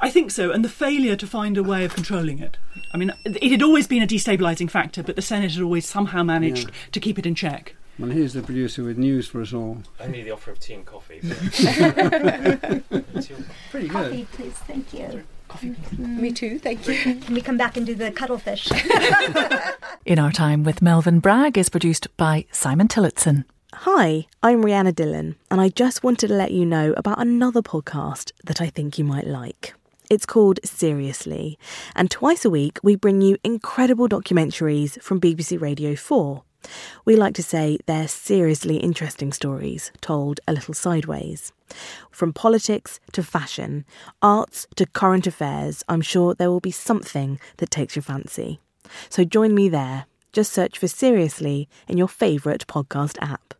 I 0.00 0.10
think 0.10 0.30
so, 0.30 0.50
and 0.50 0.64
the 0.64 0.68
failure 0.68 1.16
to 1.16 1.26
find 1.26 1.56
a 1.56 1.62
way 1.62 1.84
of 1.84 1.94
controlling 1.94 2.38
it. 2.38 2.58
I 2.92 2.96
mean, 2.98 3.12
it 3.24 3.50
had 3.50 3.62
always 3.62 3.86
been 3.86 4.02
a 4.02 4.06
destabilising 4.06 4.70
factor, 4.70 5.02
but 5.02 5.16
the 5.16 5.22
Senate 5.22 5.52
had 5.52 5.62
always 5.62 5.86
somehow 5.86 6.22
managed 6.22 6.68
Yeah. 6.68 6.74
to 6.92 7.00
keep 7.00 7.18
it 7.18 7.26
in 7.26 7.34
check. 7.34 7.74
Well, 7.98 8.10
here's 8.10 8.32
the 8.32 8.42
producer 8.42 8.84
with 8.84 8.96
news 8.96 9.26
for 9.26 9.42
us 9.42 9.52
all. 9.52 9.78
Only 9.98 10.22
the 10.22 10.30
offer 10.30 10.52
of 10.52 10.60
tea 10.60 10.74
and 10.74 10.86
coffee. 10.86 11.18
Pretty 13.70 13.88
good. 13.88 13.90
Coffee, 13.90 14.26
please. 14.32 14.52
Thank 14.52 14.94
you. 14.94 15.24
Coffee. 15.48 15.70
Mm-hmm. 15.70 16.22
Me 16.22 16.32
too, 16.32 16.60
thank 16.60 16.86
you. 16.86 16.94
Can 17.16 17.34
we 17.34 17.40
come 17.40 17.56
back 17.56 17.76
and 17.76 17.84
do 17.84 17.96
the 17.96 18.12
cuttlefish? 18.12 18.70
In 20.06 20.20
Our 20.20 20.30
Time 20.30 20.62
with 20.62 20.80
Melvyn 20.80 21.20
Bragg 21.20 21.58
is 21.58 21.68
produced 21.68 22.06
by 22.16 22.44
Simon 22.52 22.86
Tillotson. 22.86 23.44
Hi, 23.74 24.26
I'm 24.44 24.62
Rihanna 24.62 24.94
Dillon, 24.94 25.34
and 25.50 25.60
I 25.60 25.68
just 25.68 26.04
wanted 26.04 26.28
to 26.28 26.34
let 26.34 26.52
you 26.52 26.64
know 26.64 26.94
about 26.96 27.20
another 27.20 27.62
podcast 27.62 28.30
that 28.44 28.60
I 28.60 28.70
think 28.70 28.96
you 28.98 29.04
might 29.04 29.26
like. 29.26 29.74
It's 30.08 30.24
called 30.24 30.60
Seriously, 30.64 31.58
and 31.96 32.10
twice 32.10 32.44
a 32.44 32.50
week 32.50 32.78
we 32.82 32.94
bring 32.94 33.20
you 33.22 33.38
incredible 33.42 34.08
documentaries 34.08 35.02
from 35.02 35.20
BBC 35.20 35.60
Radio 35.60 35.96
4. 35.96 36.44
We 37.04 37.16
like 37.16 37.34
to 37.34 37.42
say 37.42 37.78
they're 37.86 38.08
seriously 38.08 38.76
interesting 38.76 39.32
stories 39.32 39.92
told 40.00 40.40
a 40.46 40.52
little 40.52 40.74
sideways. 40.74 41.52
From 42.10 42.32
politics 42.32 43.00
to 43.12 43.22
fashion, 43.22 43.84
arts 44.22 44.66
to 44.76 44.86
current 44.86 45.26
affairs, 45.26 45.84
I'm 45.88 46.02
sure 46.02 46.34
there 46.34 46.50
will 46.50 46.60
be 46.60 46.70
something 46.70 47.38
that 47.58 47.70
takes 47.70 47.96
your 47.96 48.02
fancy. 48.02 48.60
So 49.08 49.24
join 49.24 49.54
me 49.54 49.68
there. 49.68 50.06
Just 50.32 50.52
search 50.52 50.78
for 50.78 50.88
Seriously 50.88 51.68
in 51.86 51.96
your 51.96 52.08
favourite 52.08 52.66
podcast 52.66 53.16
app. 53.20 53.54